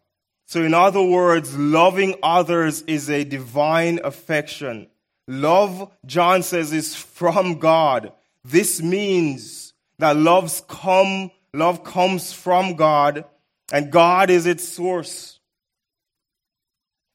So, 0.46 0.63
in 0.63 0.74
other 0.74 1.03
words, 1.03 1.55
loving 1.58 2.15
others 2.24 2.81
is 2.81 3.10
a 3.10 3.24
divine 3.24 4.00
affection. 4.03 4.88
Love, 5.27 5.91
John 6.05 6.41
says, 6.41 6.74
is 6.74 6.96
from 6.96 7.60
God. 7.60 8.12
This 8.43 8.81
means 8.81 9.74
that 10.00 10.17
love's 10.17 10.63
come, 10.67 11.29
love 11.53 11.84
comes 11.84 12.34
from 12.34 12.75
God, 12.75 13.25
and 13.72 13.92
God 13.92 14.30
is 14.30 14.46
its 14.46 14.68
source. 14.68 15.40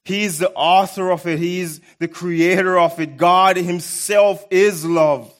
He's 0.04 0.38
the 0.38 0.52
author 0.52 1.10
of 1.10 1.26
it. 1.26 1.38
He's 1.38 1.80
the 1.98 2.08
creator 2.08 2.78
of 2.78 3.00
it. 3.00 3.16
God 3.16 3.56
himself 3.56 4.46
is 4.50 4.84
love. 4.84 5.32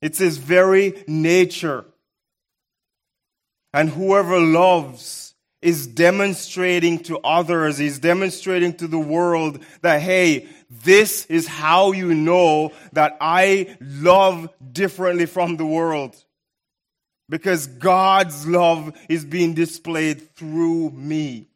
It's 0.00 0.18
his 0.18 0.38
very 0.38 1.02
nature. 1.06 1.84
And 3.72 3.90
whoever 3.90 4.38
loves 4.38 5.34
is 5.62 5.86
demonstrating 5.86 7.00
to 7.00 7.18
others, 7.18 7.80
is 7.80 7.98
demonstrating 7.98 8.72
to 8.74 8.88
the 8.88 8.98
world 8.98 9.62
that, 9.82 10.00
hey, 10.00 10.48
this 10.70 11.26
is 11.26 11.46
how 11.46 11.92
you 11.92 12.14
know 12.14 12.72
that 12.92 13.16
I 13.20 13.76
love 13.80 14.48
differently 14.72 15.26
from 15.26 15.56
the 15.56 15.66
world. 15.66 16.16
Because 17.30 17.68
God's 17.68 18.46
love 18.46 18.92
is 19.08 19.24
being 19.24 19.54
displayed 19.54 20.34
through 20.34 20.90
me. 20.90 21.46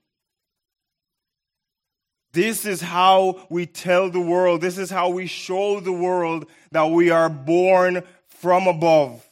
This 2.32 2.64
is 2.64 2.80
how 2.80 3.46
we 3.50 3.66
tell 3.66 4.08
the 4.08 4.20
world, 4.20 4.60
this 4.60 4.78
is 4.78 4.90
how 4.90 5.10
we 5.10 5.26
show 5.26 5.80
the 5.80 5.92
world 5.92 6.46
that 6.70 6.90
we 6.90 7.10
are 7.10 7.28
born 7.28 8.02
from 8.28 8.66
above. 8.66 9.28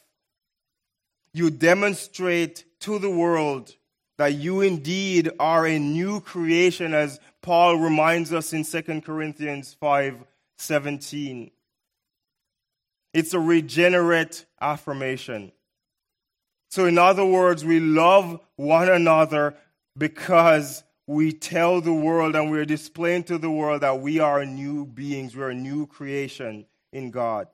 You 1.33 1.49
demonstrate 1.49 2.65
to 2.81 2.99
the 2.99 3.09
world 3.09 3.75
that 4.17 4.33
you 4.33 4.61
indeed 4.61 5.31
are 5.39 5.65
a 5.65 5.79
new 5.79 6.19
creation, 6.21 6.93
as 6.93 7.19
Paul 7.41 7.77
reminds 7.77 8.31
us 8.31 8.53
in 8.53 8.63
2 8.63 9.01
Corinthians 9.01 9.73
5 9.79 10.23
17. 10.57 11.51
It's 13.13 13.33
a 13.33 13.39
regenerate 13.39 14.45
affirmation. 14.61 15.51
So, 16.73 16.87
in 16.87 16.97
other 16.97 17.23
words, 17.23 17.63
we 17.63 17.79
love 17.79 18.39
one 18.55 18.89
another 18.89 19.53
because 19.95 20.83
we 21.05 21.31
tell 21.31 21.81
the 21.81 21.93
world 21.93 22.35
and 22.35 22.49
we're 22.49 22.65
displaying 22.65 23.25
to 23.25 23.37
the 23.37 23.51
world 23.51 23.81
that 23.81 23.99
we 23.99 24.17
are 24.17 24.43
new 24.43 24.87
beings, 24.87 25.35
we're 25.35 25.51
a 25.51 25.53
new 25.53 25.85
creation 25.85 26.65
in 26.91 27.11
God. 27.11 27.47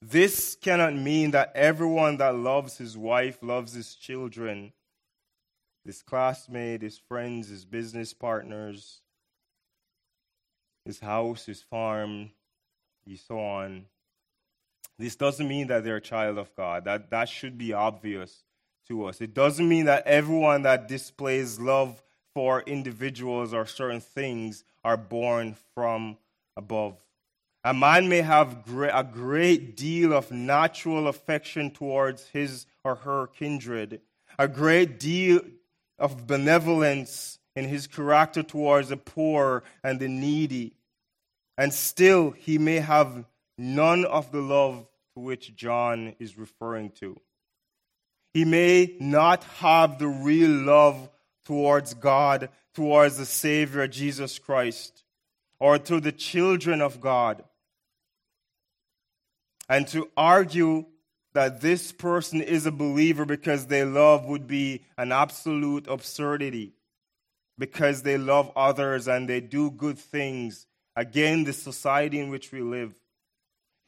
This 0.00 0.56
cannot 0.58 0.94
mean 0.94 1.32
that 1.32 1.52
everyone 1.54 2.16
that 2.16 2.34
loves 2.34 2.78
his 2.78 2.96
wife 2.96 3.42
loves 3.42 3.74
his 3.74 3.94
children, 3.94 4.72
his 5.84 6.00
classmate, 6.00 6.80
his 6.80 6.96
friends, 6.96 7.50
his 7.50 7.66
business 7.66 8.14
partners, 8.14 9.02
his 10.86 11.00
house, 11.00 11.44
his 11.44 11.60
farm, 11.60 12.30
and 13.06 13.18
so 13.18 13.38
on. 13.38 13.84
This 14.98 15.16
doesn't 15.16 15.46
mean 15.46 15.66
that 15.66 15.84
they're 15.84 15.96
a 15.96 16.00
child 16.00 16.38
of 16.38 16.54
God. 16.56 16.84
That, 16.84 17.10
that 17.10 17.28
should 17.28 17.58
be 17.58 17.72
obvious 17.72 18.44
to 18.88 19.04
us. 19.06 19.20
It 19.20 19.34
doesn't 19.34 19.68
mean 19.68 19.86
that 19.86 20.06
everyone 20.06 20.62
that 20.62 20.88
displays 20.88 21.60
love 21.60 22.02
for 22.34 22.62
individuals 22.62 23.52
or 23.52 23.66
certain 23.66 24.00
things 24.00 24.64
are 24.84 24.96
born 24.96 25.56
from 25.74 26.16
above. 26.56 26.96
A 27.64 27.74
man 27.74 28.08
may 28.08 28.20
have 28.20 28.64
a 28.68 29.04
great 29.04 29.76
deal 29.76 30.12
of 30.12 30.30
natural 30.30 31.08
affection 31.08 31.70
towards 31.72 32.28
his 32.28 32.66
or 32.84 32.94
her 32.94 33.26
kindred, 33.26 34.00
a 34.38 34.46
great 34.46 35.00
deal 35.00 35.40
of 35.98 36.26
benevolence 36.26 37.38
in 37.56 37.64
his 37.64 37.86
character 37.86 38.42
towards 38.42 38.90
the 38.90 38.96
poor 38.96 39.64
and 39.82 39.98
the 39.98 40.08
needy, 40.08 40.74
and 41.58 41.72
still 41.72 42.30
he 42.30 42.58
may 42.58 42.76
have 42.76 43.24
none 43.58 44.04
of 44.04 44.32
the 44.32 44.40
love 44.40 44.86
to 45.14 45.20
which 45.20 45.54
John 45.56 46.14
is 46.18 46.36
referring 46.36 46.90
to. 47.00 47.18
He 48.34 48.44
may 48.44 48.96
not 49.00 49.44
have 49.44 49.98
the 49.98 50.08
real 50.08 50.50
love 50.50 51.08
towards 51.46 51.94
God, 51.94 52.50
towards 52.74 53.16
the 53.16 53.24
Savior 53.24 53.86
Jesus 53.88 54.38
Christ, 54.38 55.04
or 55.58 55.78
to 55.78 56.00
the 56.00 56.12
children 56.12 56.82
of 56.82 57.00
God. 57.00 57.44
And 59.68 59.88
to 59.88 60.10
argue 60.16 60.84
that 61.32 61.60
this 61.60 61.92
person 61.92 62.40
is 62.40 62.66
a 62.66 62.70
believer 62.70 63.24
because 63.24 63.66
they 63.66 63.84
love 63.84 64.26
would 64.26 64.46
be 64.46 64.82
an 64.96 65.12
absolute 65.12 65.86
absurdity. 65.88 66.74
Because 67.58 68.02
they 68.02 68.18
love 68.18 68.52
others 68.54 69.08
and 69.08 69.28
they 69.28 69.40
do 69.40 69.70
good 69.70 69.98
things. 69.98 70.66
Again, 70.94 71.44
the 71.44 71.52
society 71.52 72.20
in 72.20 72.28
which 72.28 72.52
we 72.52 72.60
live. 72.60 72.94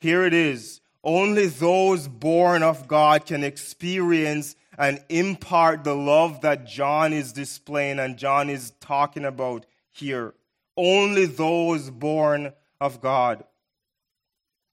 Here 0.01 0.25
it 0.25 0.35
is 0.35 0.81
only 1.05 1.47
those 1.47 2.09
born 2.09 2.63
of 2.63 2.89
God 2.89 3.27
can 3.27 3.45
experience 3.45 4.57
and 4.77 5.03
impart 5.09 5.83
the 5.85 5.95
love 5.95 6.43
that 6.43 6.67
John 6.67 7.13
is 7.13 7.33
displaying 7.33 7.99
and 7.99 8.17
John 8.17 8.51
is 8.51 8.73
talking 8.81 9.25
about 9.25 9.67
here. 9.91 10.35
Only 10.77 11.27
those 11.27 11.91
born 11.91 12.53
of 12.81 13.01
God. 13.01 13.45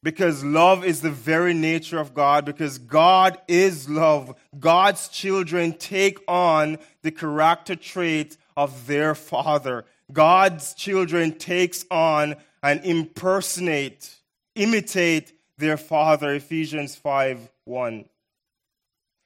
Because 0.04 0.44
love 0.44 0.86
is 0.86 1.02
the 1.02 1.10
very 1.10 1.56
nature 1.56 1.98
of 1.98 2.14
God, 2.14 2.46
because 2.46 2.78
God 2.78 3.40
is 3.48 3.90
love. 3.90 4.36
God's 4.60 5.08
children 5.08 5.74
take 5.74 6.20
on 6.28 6.78
the 7.02 7.10
character 7.10 7.76
trait 7.76 8.38
of 8.56 8.86
their 8.86 9.16
father. 9.16 9.86
God's 10.14 10.76
children 10.76 11.32
takes 11.40 11.86
on 11.90 12.36
and 12.62 12.86
impersonate, 12.86 14.18
imitate 14.56 15.34
their 15.58 15.78
Father, 15.78 16.34
Ephesians 16.34 16.96
5 16.96 17.50
1. 17.66 18.06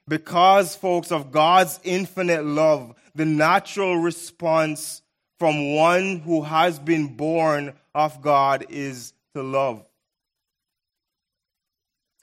Because, 0.08 0.76
folks, 0.76 1.12
of 1.12 1.32
God's 1.32 1.80
infinite 1.84 2.44
love, 2.44 2.96
the 3.14 3.26
natural 3.26 3.98
response 3.98 5.02
from 5.38 5.76
one 5.76 6.20
who 6.20 6.42
has 6.42 6.80
been 6.80 7.16
born 7.16 7.74
of 7.94 8.22
God 8.22 8.66
is 8.70 9.14
to 9.36 9.44
love. 9.44 9.86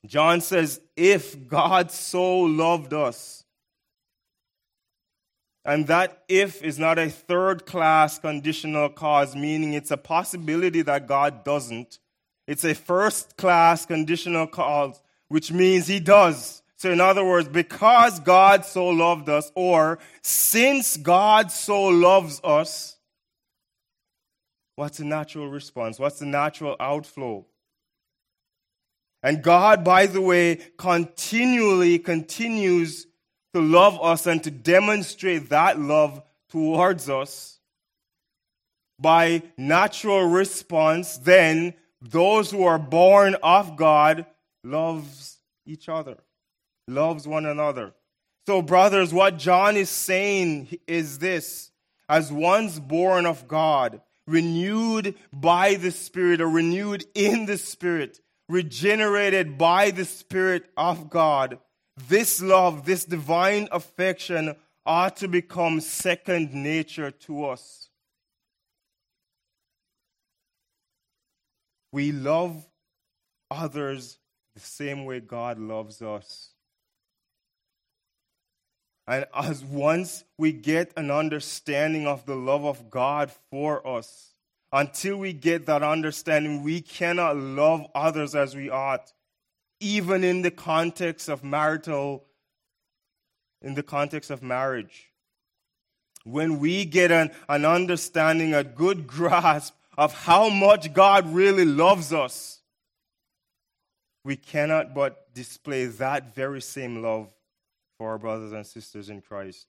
John 0.05 0.41
says, 0.41 0.81
if 0.97 1.49
God 1.49 1.91
so 1.91 2.41
loved 2.41 2.93
us, 2.93 3.45
and 5.65 5.89
that 5.89 6.23
if 6.29 6.63
is 6.63 6.79
not 6.79 6.99
a 6.99 7.11
third 7.11 7.67
class 7.67 8.19
conditional 8.19 8.89
clause, 8.89 9.35
meaning 9.35 9.73
it's 9.73 9.91
a 9.91 9.97
possibility 9.97 10.81
that 10.83 11.09
God 11.09 11.43
doesn't. 11.43 11.99
It's 12.47 12.65
a 12.65 12.75
first 12.75 13.37
class 13.37 13.87
conditional 13.87 14.47
clause, 14.47 15.01
which 15.29 15.51
means 15.51 15.87
he 15.87 16.01
does. 16.01 16.63
So, 16.77 16.91
in 16.91 17.01
other 17.01 17.25
words, 17.25 17.49
because 17.49 18.21
God 18.21 18.65
so 18.65 18.89
loved 18.89 19.29
us, 19.29 19.51
or 19.55 19.99
since 20.23 20.97
God 20.97 21.51
so 21.51 21.85
loves 21.85 22.41
us, 22.45 22.97
what's 24.77 24.99
the 24.99 25.05
natural 25.05 25.49
response? 25.49 25.99
What's 25.99 26.19
the 26.19 26.27
natural 26.27 26.77
outflow? 26.79 27.47
And 29.23 29.43
God, 29.43 29.83
by 29.83 30.07
the 30.07 30.21
way, 30.21 30.61
continually 30.77 31.99
continues 31.99 33.07
to 33.55 33.61
love 33.61 33.99
us 34.01 34.27
and 34.27 34.45
to 34.45 34.51
demonstrate 34.51 35.49
that 35.49 35.81
love 35.81 36.23
towards 36.51 37.09
us 37.09 37.59
by 39.01 39.43
natural 39.57 40.27
response, 40.27 41.19
then 41.19 41.75
those 42.11 42.51
who 42.51 42.65
are 42.65 42.79
born 42.79 43.37
of 43.43 43.77
God 43.77 44.27
loves 44.65 45.39
each 45.65 45.89
other, 45.89 46.19
loves 46.89 47.27
one 47.27 47.47
another. 47.47 47.93
So, 48.47 48.63
brothers, 48.63 49.13
what 49.13 49.39
John 49.39 49.77
is 49.77 49.91
saying 49.91 50.79
is 50.87 51.19
this 51.19 51.71
as 52.09 52.33
one's 52.33 52.79
born 52.79 53.27
of 53.27 53.49
God, 53.49 54.01
renewed 54.27 55.15
by 55.33 55.75
the 55.75 55.91
Spirit, 55.91 56.41
or 56.41 56.49
renewed 56.49 57.05
in 57.15 57.47
the 57.47 57.59
Spirit, 57.59 58.21
regenerated 58.49 59.59
by 59.59 59.91
the 59.91 60.05
Spirit 60.05 60.67
of 60.77 61.11
God, 61.11 61.59
this 62.09 62.41
love, 62.41 62.85
this 62.85 63.05
divine 63.05 63.69
affection 63.73 64.55
ought 64.85 65.17
to 65.17 65.29
become 65.29 65.81
second 65.81 66.55
nature 66.55 67.11
to 67.11 67.47
us. 67.47 67.86
We 71.97 72.13
love 72.13 72.69
others 73.51 74.19
the 74.55 74.61
same 74.61 75.07
way 75.07 75.21
God 75.21 75.59
loves 75.59 76.03
us. 76.03 76.51
And 79.07 79.25
as 79.35 79.65
once 79.65 80.23
we 80.37 80.53
get 80.53 80.93
an 80.99 81.11
understanding 81.11 82.07
of 82.07 82.27
the 82.27 82.35
love 82.35 82.67
of 82.67 82.91
God 82.91 83.33
for 83.51 83.87
us, 83.87 84.35
until 84.71 85.17
we 85.17 85.33
get 85.33 85.65
that 85.65 85.83
understanding, 85.83 86.63
we 86.63 86.83
cannot 86.83 87.39
love 87.39 87.87
others 87.95 88.35
as 88.35 88.55
we 88.55 88.69
ought, 88.69 89.15
even 89.81 90.23
in 90.23 90.43
the 90.43 90.51
context 90.51 91.31
of 91.31 91.43
marital, 91.43 92.27
in 93.63 93.73
the 93.73 93.83
context 93.83 94.31
of 94.31 94.43
marriage. 94.43 95.13
When 96.25 96.59
we 96.59 96.85
get 96.85 97.11
an, 97.11 97.31
an 97.49 97.65
understanding, 97.65 98.53
a 98.53 98.65
good 98.65 99.07
grasp 99.17 99.76
of 99.97 100.13
how 100.13 100.49
much 100.49 100.93
God 100.93 101.33
really 101.33 101.65
loves 101.65 102.13
us, 102.13 102.61
we 104.25 104.37
cannot 104.37 104.95
but 104.95 105.33
display 105.35 105.87
that 105.87 106.35
very 106.35 106.61
same 106.61 107.03
love 107.03 107.29
for 107.97 108.11
our 108.11 108.19
brothers 108.19 108.53
and 108.53 108.67
sisters 108.67 109.09
in 109.09 109.21
Christ. 109.21 109.67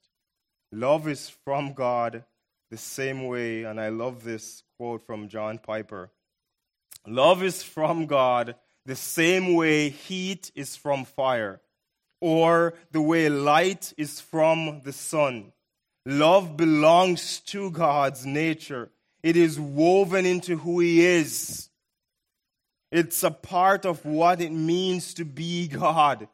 Love 0.71 1.07
is 1.07 1.29
from 1.29 1.73
God 1.73 2.23
the 2.69 2.77
same 2.77 3.27
way, 3.27 3.63
and 3.63 3.79
I 3.79 3.89
love 3.89 4.23
this 4.23 4.63
quote 4.77 5.05
from 5.05 5.29
John 5.29 5.57
Piper. 5.57 6.11
Love 7.05 7.41
is 7.41 7.63
from 7.63 8.05
God 8.05 8.55
the 8.85 8.95
same 8.95 9.53
way 9.53 9.89
heat 9.89 10.51
is 10.55 10.75
from 10.75 11.05
fire, 11.05 11.61
or 12.19 12.73
the 12.91 13.01
way 13.01 13.29
light 13.29 13.93
is 13.97 14.19
from 14.19 14.81
the 14.83 14.93
sun. 14.93 15.53
Love 16.05 16.57
belongs 16.57 17.39
to 17.41 17.69
God's 17.69 18.25
nature 18.25 18.89
it 19.23 19.35
is 19.35 19.59
woven 19.59 20.25
into 20.25 20.57
who 20.57 20.79
He 20.79 21.05
is. 21.05 21.69
It's 22.91 23.23
a 23.23 23.31
part 23.31 23.85
of 23.85 24.05
what 24.05 24.41
it 24.41 24.51
means 24.51 25.13
to 25.15 25.25
be 25.25 25.67
God. 25.67 26.27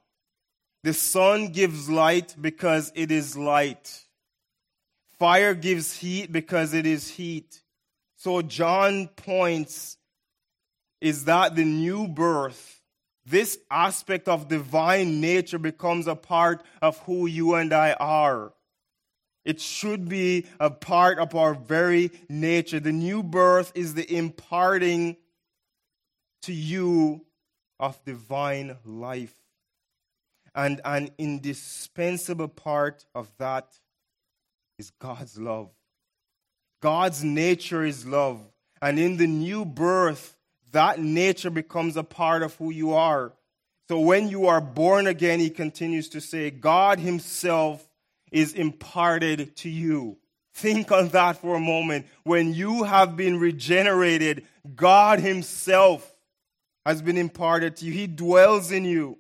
The 0.84 0.94
sun 0.94 1.48
gives 1.48 1.90
light 1.90 2.36
because 2.40 2.92
it 2.94 3.12
is 3.12 3.38
light. 3.38 4.06
Fire 5.18 5.54
gives 5.54 5.98
heat 5.98 6.32
because 6.32 6.74
it 6.74 6.86
is 6.86 7.10
heat. 7.10 7.62
So 8.18 8.42
John 8.42 9.08
points 9.08 9.98
is 11.00 11.26
that 11.26 11.56
the 11.56 11.66
new 11.66 12.08
birth, 12.08 12.82
this 13.26 13.58
aspect 13.72 14.28
of 14.28 14.48
divine 14.48 15.22
nature 15.22 15.60
becomes 15.60 16.08
a 16.08 16.16
part 16.16 16.64
of 16.82 16.98
who 17.00 17.26
you 17.26 17.56
and 17.56 17.74
I 17.74 17.94
are. 17.94 18.54
It 19.46 19.60
should 19.60 20.08
be 20.08 20.46
a 20.60 20.70
part 20.70 21.20
of 21.20 21.36
our 21.36 21.54
very 21.54 22.12
nature. 22.30 22.80
The 22.80 22.92
new 22.92 23.24
birth 23.24 23.72
is 23.76 23.94
the 23.94 24.16
imparting 24.16 25.18
to 26.44 26.54
you 26.54 27.26
of 27.80 28.04
divine 28.06 28.78
life. 28.86 29.34
And 30.56 30.80
an 30.86 31.10
indispensable 31.18 32.48
part 32.48 33.06
of 33.16 33.32
that 33.38 33.68
is 34.78 34.92
God's 34.92 35.38
love. 35.38 35.72
God's 36.82 37.24
nature 37.24 37.84
is 37.84 38.06
love. 38.06 38.42
And 38.82 39.00
in 39.00 39.18
the 39.18 39.28
new 39.28 39.66
birth, 39.66 40.38
that 40.72 41.00
nature 41.00 41.50
becomes 41.50 41.98
a 41.98 42.04
part 42.04 42.44
of 42.44 42.56
who 42.56 42.72
you 42.72 42.94
are. 42.94 43.34
So 43.90 44.00
when 44.00 44.30
you 44.30 44.48
are 44.48 44.62
born 44.62 45.08
again, 45.08 45.40
he 45.40 45.50
continues 45.50 46.10
to 46.10 46.22
say, 46.22 46.50
God 46.52 47.00
himself 47.00 47.88
is 48.34 48.54
imparted 48.54 49.56
to 49.58 49.70
you. 49.70 50.18
Think 50.56 50.92
on 50.92 51.10
that 51.10 51.38
for 51.38 51.56
a 51.56 51.60
moment. 51.60 52.08
When 52.24 52.54
you 52.54 52.84
have 52.84 53.16
been 53.16 53.40
regenerated, 53.40 54.46
God 54.76 55.20
himself 55.20 56.14
has 56.86 57.02
been 57.02 57.18
imparted 57.18 57.78
to 57.78 57.86
you. 57.86 57.92
He 57.92 58.08
dwells 58.08 58.72
in 58.72 58.86
you 58.86 59.18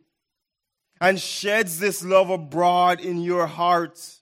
and 1.00 1.20
sheds 1.20 1.80
this 1.80 2.04
love 2.04 2.30
abroad 2.30 3.00
in 3.00 3.22
your 3.22 3.48
hearts. 3.48 4.22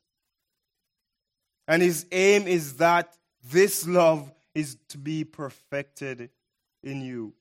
And 1.67 1.81
his 1.81 2.05
aim 2.11 2.47
is 2.47 2.77
that 2.77 3.15
this 3.51 3.87
love 3.87 4.31
is 4.53 4.77
to 4.89 4.97
be 4.97 5.23
perfected 5.23 6.29
in 6.83 7.01
you. 7.01 7.33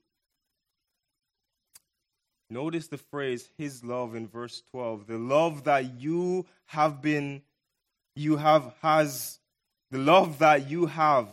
Notice 2.50 2.88
the 2.88 2.98
phrase 2.98 3.48
his 3.56 3.84
love 3.84 4.16
in 4.16 4.26
verse 4.26 4.62
12. 4.72 5.06
The 5.06 5.18
love 5.18 5.64
that 5.64 6.00
you 6.00 6.46
have 6.66 7.00
been 7.00 7.42
you 8.16 8.36
have 8.36 8.74
has 8.82 9.38
the 9.92 9.98
love 9.98 10.40
that 10.40 10.68
you 10.68 10.86
have 10.86 11.28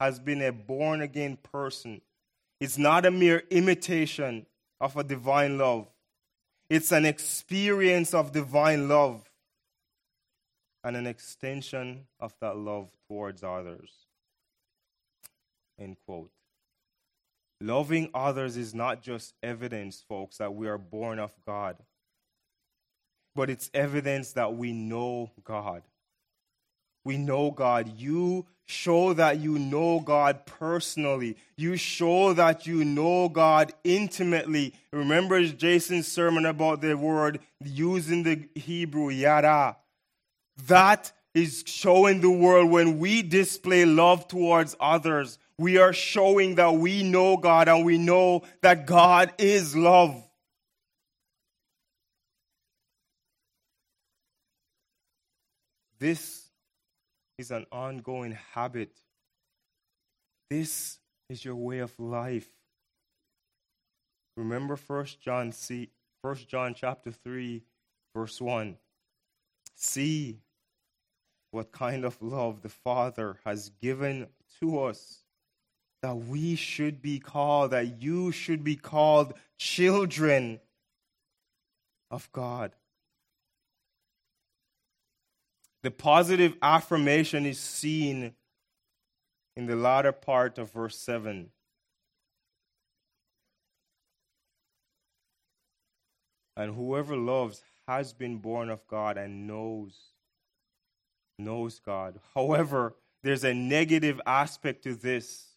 has 0.00 0.18
been 0.18 0.42
a 0.42 0.50
born 0.50 1.02
again 1.02 1.38
person. 1.52 2.00
It's 2.58 2.76
not 2.76 3.06
a 3.06 3.12
mere 3.12 3.44
imitation 3.50 4.46
of 4.80 4.96
a 4.96 5.04
divine 5.04 5.56
love. 5.56 5.86
It's 6.68 6.90
an 6.90 7.06
experience 7.06 8.12
of 8.12 8.32
divine 8.32 8.88
love 8.88 9.22
and 10.82 10.96
an 10.96 11.06
extension 11.06 12.06
of 12.18 12.34
that 12.40 12.56
love 12.56 12.88
towards 13.08 13.44
others. 13.44 13.90
End 15.78 15.96
quote. 16.04 16.30
Loving 17.60 18.10
others 18.14 18.56
is 18.56 18.74
not 18.74 19.02
just 19.02 19.34
evidence, 19.42 20.02
folks, 20.08 20.38
that 20.38 20.54
we 20.54 20.68
are 20.68 20.78
born 20.78 21.18
of 21.18 21.32
God, 21.46 21.76
but 23.34 23.50
it's 23.50 23.70
evidence 23.74 24.32
that 24.32 24.54
we 24.54 24.72
know 24.72 25.30
God. 25.44 25.82
We 27.04 27.16
know 27.16 27.50
God. 27.50 27.98
You 27.98 28.46
show 28.66 29.12
that 29.14 29.40
you 29.40 29.58
know 29.58 30.00
God 30.00 30.46
personally. 30.46 31.36
You 31.56 31.76
show 31.76 32.32
that 32.34 32.66
you 32.66 32.84
know 32.84 33.28
God 33.28 33.72
intimately. 33.84 34.74
Remember 34.92 35.42
Jason's 35.44 36.06
sermon 36.06 36.46
about 36.46 36.80
the 36.80 36.96
word 36.96 37.40
using 37.64 38.22
the 38.22 38.48
Hebrew 38.54 39.10
yada. 39.10 39.76
That 40.66 41.12
is 41.34 41.64
showing 41.66 42.20
the 42.20 42.30
world 42.30 42.70
when 42.70 42.98
we 42.98 43.22
display 43.22 43.84
love 43.84 44.28
towards 44.28 44.76
others, 44.80 45.38
we 45.60 45.76
are 45.76 45.92
showing 45.92 46.54
that 46.54 46.72
we 46.72 47.02
know 47.02 47.36
God 47.36 47.68
and 47.68 47.84
we 47.84 47.98
know 47.98 48.40
that 48.62 48.86
God 48.86 49.34
is 49.36 49.76
love. 49.76 50.16
This 55.98 56.48
is 57.36 57.50
an 57.50 57.66
ongoing 57.70 58.38
habit. 58.54 58.96
This 60.48 60.96
is 61.28 61.44
your 61.44 61.56
way 61.56 61.80
of 61.80 61.92
life. 62.00 62.48
Remember 64.38 64.76
1 64.76 65.06
John 65.22 65.52
see 65.52 65.90
1 66.22 66.36
John 66.48 66.72
chapter 66.72 67.12
3 67.12 67.62
verse 68.16 68.40
1. 68.40 68.78
See 69.76 70.38
what 71.50 71.70
kind 71.70 72.06
of 72.06 72.16
love 72.22 72.62
the 72.62 72.70
Father 72.70 73.36
has 73.44 73.68
given 73.82 74.28
to 74.58 74.84
us 74.84 75.24
that 76.02 76.16
we 76.16 76.54
should 76.56 77.02
be 77.02 77.18
called 77.18 77.72
that 77.72 78.00
you 78.02 78.32
should 78.32 78.64
be 78.64 78.76
called 78.76 79.34
children 79.58 80.60
of 82.10 82.30
God. 82.32 82.72
The 85.82 85.90
positive 85.90 86.56
affirmation 86.60 87.46
is 87.46 87.58
seen 87.58 88.34
in 89.56 89.66
the 89.66 89.76
latter 89.76 90.12
part 90.12 90.58
of 90.58 90.72
verse 90.72 90.96
7. 90.96 91.50
And 96.56 96.74
whoever 96.74 97.16
loves 97.16 97.62
has 97.88 98.12
been 98.12 98.38
born 98.38 98.68
of 98.68 98.86
God 98.86 99.16
and 99.16 99.46
knows 99.46 99.98
knows 101.38 101.80
God. 101.80 102.20
However, 102.34 102.94
there's 103.22 103.44
a 103.44 103.54
negative 103.54 104.20
aspect 104.26 104.84
to 104.84 104.94
this. 104.94 105.49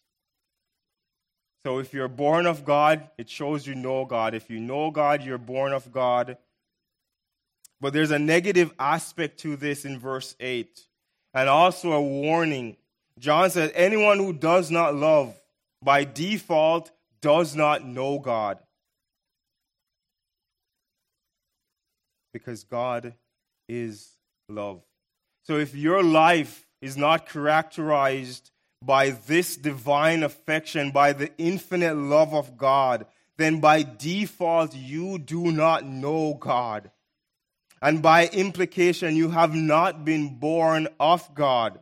So 1.64 1.78
if 1.78 1.94
you're 1.94 2.08
born 2.08 2.46
of 2.46 2.64
God, 2.64 3.08
it 3.16 3.30
shows 3.30 3.66
you 3.66 3.74
know 3.74 4.04
God. 4.04 4.34
If 4.34 4.50
you 4.50 4.60
know 4.60 4.90
God, 4.90 5.22
you're 5.22 5.38
born 5.38 5.72
of 5.72 5.90
God. 5.90 6.36
But 7.80 7.94
there's 7.94 8.10
a 8.10 8.18
negative 8.18 8.72
aspect 8.78 9.40
to 9.40 9.56
this 9.56 9.86
in 9.86 9.98
verse 9.98 10.36
8, 10.40 10.80
and 11.32 11.48
also 11.48 11.92
a 11.92 12.02
warning. 12.02 12.76
John 13.18 13.48
said, 13.48 13.72
Anyone 13.74 14.18
who 14.18 14.32
does 14.32 14.70
not 14.70 14.94
love 14.94 15.34
by 15.82 16.04
default 16.04 16.90
does 17.22 17.56
not 17.56 17.86
know 17.86 18.18
God. 18.18 18.58
Because 22.32 22.64
God 22.64 23.14
is 23.68 24.10
love. 24.48 24.82
So 25.44 25.58
if 25.58 25.74
your 25.74 26.02
life 26.02 26.66
is 26.82 26.96
not 26.96 27.28
characterized 27.28 28.50
by 28.84 29.10
this 29.10 29.56
divine 29.56 30.22
affection, 30.22 30.90
by 30.90 31.12
the 31.12 31.30
infinite 31.38 31.96
love 31.96 32.34
of 32.34 32.56
God, 32.56 33.06
then 33.36 33.60
by 33.60 33.82
default 33.82 34.74
you 34.74 35.18
do 35.18 35.50
not 35.50 35.84
know 35.84 36.34
God 36.34 36.90
and 37.84 38.00
by 38.00 38.28
implication, 38.28 39.14
you 39.14 39.28
have 39.28 39.54
not 39.54 40.06
been 40.06 40.38
born 40.38 40.88
of 40.98 41.34
God. 41.34 41.80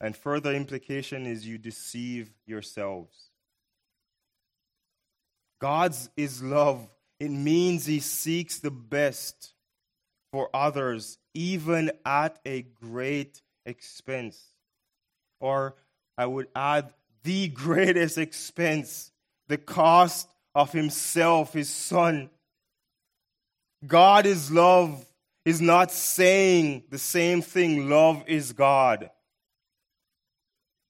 And 0.00 0.16
further 0.16 0.52
implication 0.52 1.24
is 1.24 1.46
you 1.46 1.56
deceive 1.56 2.32
yourselves. 2.46 3.16
God's 5.60 6.10
is 6.16 6.42
love. 6.42 6.84
It 7.20 7.30
means 7.30 7.86
he 7.86 8.00
seeks 8.00 8.58
the 8.58 8.72
best 8.72 9.54
for 10.32 10.50
others, 10.52 11.18
even 11.32 11.92
at 12.04 12.40
a 12.44 12.62
great 12.62 13.40
expense. 13.66 14.40
Or 15.40 15.74
I 16.16 16.26
would 16.26 16.48
add, 16.54 16.92
the 17.22 17.48
greatest 17.64 18.18
expense, 18.18 19.10
the 19.48 19.58
cost 19.58 20.28
of 20.54 20.72
himself, 20.72 21.52
his 21.52 21.68
son, 21.68 22.30
God 23.86 24.26
is 24.26 24.50
love 24.50 25.04
is 25.44 25.60
not 25.60 25.90
saying 25.90 26.84
the 26.90 26.98
same 26.98 27.42
thing, 27.42 27.90
love 27.90 28.24
is 28.26 28.52
God. 28.52 29.10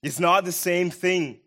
It's 0.02 0.20
not 0.20 0.44
the 0.44 0.52
same 0.52 0.90
thing. 0.90 1.38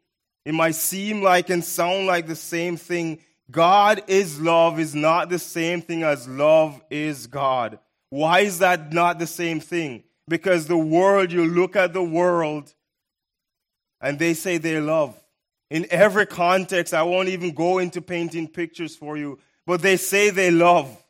It 0.43 0.53
might 0.53 0.75
seem 0.75 1.21
like 1.21 1.49
and 1.49 1.63
sound 1.63 2.07
like 2.07 2.27
the 2.27 2.35
same 2.35 2.75
thing. 2.75 3.19
God 3.49 4.03
is 4.07 4.41
love 4.41 4.79
is 4.79 4.95
not 4.95 5.29
the 5.29 5.39
same 5.39 5.81
thing 5.81 6.03
as 6.03 6.27
love 6.27 6.81
is 6.89 7.27
God. 7.27 7.79
Why 8.09 8.39
is 8.41 8.59
that 8.59 8.91
not 8.91 9.19
the 9.19 9.27
same 9.27 9.59
thing? 9.59 10.03
Because 10.27 10.67
the 10.67 10.77
world, 10.77 11.31
you 11.31 11.45
look 11.45 11.75
at 11.75 11.93
the 11.93 12.03
world 12.03 12.73
and 14.01 14.19
they 14.19 14.33
say 14.33 14.57
they 14.57 14.79
love. 14.79 15.17
In 15.69 15.85
every 15.89 16.25
context, 16.25 16.93
I 16.93 17.03
won't 17.03 17.29
even 17.29 17.53
go 17.53 17.77
into 17.79 18.01
painting 18.01 18.47
pictures 18.47 18.95
for 18.95 19.17
you, 19.17 19.39
but 19.65 19.81
they 19.81 19.97
say 19.97 20.29
they 20.29 20.51
love. 20.51 21.03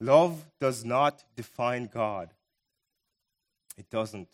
Love 0.00 0.44
does 0.60 0.84
not 0.84 1.22
define 1.36 1.90
God. 1.92 2.30
It 3.76 3.90
doesn't. 3.90 4.28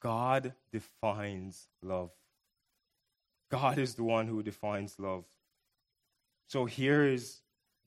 God 0.00 0.54
defines 0.72 1.66
love. 1.82 2.10
God 3.50 3.78
is 3.78 3.94
the 3.94 4.04
one 4.04 4.26
who 4.26 4.42
defines 4.42 4.96
love. 4.98 5.24
So 6.48 6.64
here 6.64 7.04
is 7.04 7.40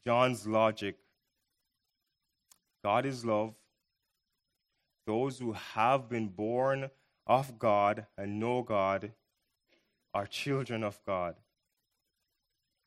John's 0.06 0.48
logic 0.48 0.98
God 2.84 3.06
is 3.06 3.24
love. 3.24 3.54
Those 5.06 5.40
who 5.40 5.54
have 5.54 6.10
been 6.10 6.30
born 6.30 6.90
of 7.28 7.60
God 7.60 8.08
and 8.18 8.40
know 8.40 8.62
God 8.64 9.12
are 10.14 10.26
children 10.26 10.84
of 10.84 11.00
God. 11.06 11.36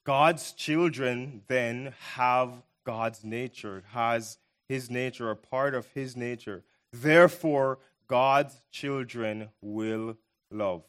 God's 0.05 0.53
children 0.53 1.43
then 1.47 1.95
have 2.15 2.51
God's 2.85 3.25
nature, 3.25 3.85
has 3.93 4.39
his 4.69 4.91
nature, 4.91 5.31
a 5.31 5.37
part 5.37 5.75
of 5.75 5.87
his 5.93 6.17
nature. 6.17 6.63
Therefore, 6.93 7.79
God's 8.07 8.61
children 8.71 9.49
will 9.63 10.17
love. 10.51 10.83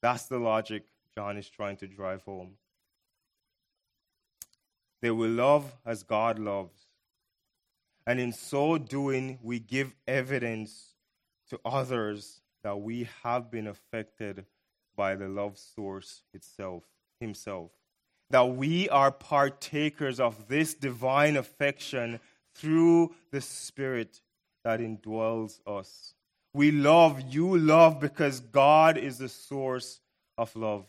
That's 0.00 0.26
the 0.26 0.38
logic 0.38 0.84
John 1.14 1.36
is 1.36 1.48
trying 1.48 1.76
to 1.78 1.86
drive 1.86 2.22
home. 2.22 2.52
They 5.02 5.10
will 5.10 5.30
love 5.30 5.74
as 5.84 6.04
God 6.04 6.38
loves. 6.38 6.86
And 8.06 8.18
in 8.18 8.32
so 8.32 8.78
doing, 8.78 9.38
we 9.42 9.58
give 9.58 9.94
evidence 10.06 10.94
to 11.50 11.60
others 11.64 12.40
that 12.62 12.80
we 12.80 13.08
have 13.22 13.50
been 13.50 13.66
affected 13.66 14.46
by 14.96 15.16
the 15.16 15.28
love 15.28 15.58
source 15.58 16.22
itself, 16.32 16.84
Himself. 17.20 17.70
That 18.30 18.48
we 18.48 18.88
are 18.88 19.10
partakers 19.10 20.20
of 20.20 20.48
this 20.48 20.74
divine 20.74 21.36
affection 21.36 22.20
through 22.54 23.12
the 23.30 23.40
Spirit 23.40 24.20
that 24.64 24.80
indwells 24.80 25.58
us. 25.66 26.14
We 26.54 26.70
love, 26.70 27.20
you 27.28 27.58
love 27.58 27.98
because 27.98 28.40
God 28.40 28.96
is 28.96 29.18
the 29.18 29.28
source 29.28 30.00
of 30.38 30.54
love. 30.54 30.86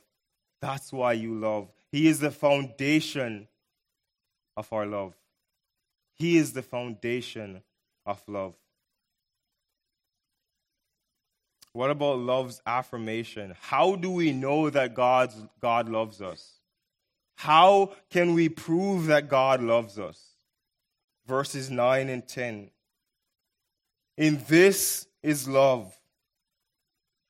That's 0.62 0.94
why 0.94 1.14
you 1.14 1.36
love. 1.36 1.72
He 1.92 2.08
is 2.08 2.20
the 2.20 2.32
foundation 2.32 3.48
of 4.56 4.72
our 4.72 4.86
love. 4.86 5.14
He 6.16 6.38
is 6.38 6.54
the 6.54 6.62
foundation 6.62 7.62
of 8.06 8.22
love. 8.28 8.54
What 11.74 11.90
about 11.90 12.20
love's 12.20 12.62
affirmation? 12.68 13.56
How 13.60 13.96
do 13.96 14.12
we 14.12 14.32
know 14.32 14.70
that 14.70 14.94
God's, 14.94 15.36
God 15.60 15.90
loves 15.90 16.22
us? 16.22 16.60
How 17.36 17.94
can 18.12 18.36
we 18.36 18.48
prove 18.48 19.08
that 19.08 19.28
God 19.28 19.62
loves 19.62 19.98
us? 19.98 20.22
Verses 21.26 21.72
9 21.72 22.10
and 22.10 22.28
10. 22.28 22.70
In 24.18 24.44
this 24.48 25.08
is 25.24 25.48
love, 25.48 25.92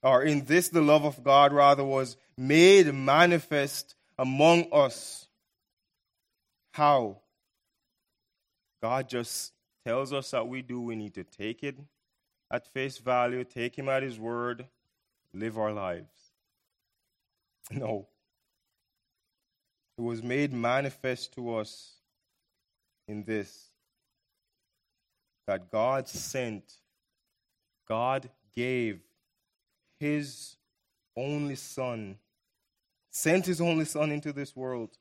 or 0.01 0.23
in 0.23 0.43
this 0.45 0.67
the 0.67 0.81
love 0.81 1.05
of 1.05 1.23
God 1.23 1.53
rather 1.53 1.85
was 1.85 2.17
made 2.37 2.93
manifest 2.93 3.95
among 4.19 4.67
us. 4.73 5.22
How? 6.73 7.17
God 8.81 9.07
just 9.07 9.53
tells 9.85 10.11
us 10.11 10.31
that 10.31 10.47
we 10.47 10.63
do, 10.63 10.81
we 10.81 10.95
need 10.95 11.13
to 11.13 11.23
take 11.23 11.63
it 11.63 11.77
at 12.49 12.67
face 12.73 12.97
value, 12.97 13.43
take 13.43 13.77
Him 13.77 13.89
at 13.89 14.01
His 14.01 14.19
word, 14.19 14.65
live 15.33 15.57
our 15.57 15.71
lives. 15.71 16.07
No. 17.71 18.07
It 19.97 20.01
was 20.01 20.21
made 20.21 20.51
manifest 20.51 21.33
to 21.35 21.55
us 21.55 21.93
in 23.07 23.23
this 23.23 23.69
that 25.45 25.71
God 25.71 26.07
sent, 26.07 26.73
God 27.87 28.29
gave 28.55 28.99
His 29.99 30.55
only 31.15 31.55
Son, 31.55 32.17
sent 33.11 33.45
His 33.45 33.61
only 33.61 33.85
Son 33.85 34.11
into 34.11 34.33
this 34.33 34.55
world 34.55 34.97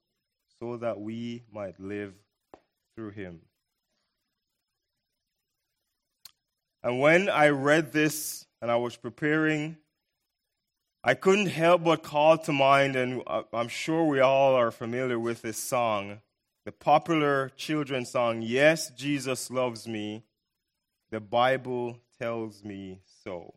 so 0.63 0.77
that 0.77 1.01
we 1.01 1.43
might 1.53 1.81
live 1.81 2.15
through 2.95 3.11
Him. 3.11 3.41
And 6.85 7.01
when 7.01 7.29
I 7.29 7.49
read 7.49 7.91
this 7.91 8.47
and 8.61 8.71
I 8.71 8.77
was 8.77 8.95
preparing, 8.95 9.77
I 11.03 11.15
couldn't 11.15 11.47
help 11.47 11.83
but 11.83 12.05
call 12.05 12.39
to 12.39 12.53
mind, 12.53 12.95
and 12.95 13.25
I'm 13.53 13.67
sure 13.67 14.05
we 14.05 14.21
all 14.21 14.55
are 14.55 14.71
familiar 14.71 15.19
with 15.19 15.43
this 15.43 15.59
song, 15.59 16.21
the 16.65 16.71
popular 16.71 17.51
children's 17.57 18.11
song, 18.11 18.41
Yes, 18.41 18.91
Jesus 18.91 19.51
Loves 19.51 19.89
Me. 19.89 20.23
The 21.11 21.19
Bible 21.19 21.99
tells 22.21 22.63
me 22.63 23.01
so. 23.25 23.55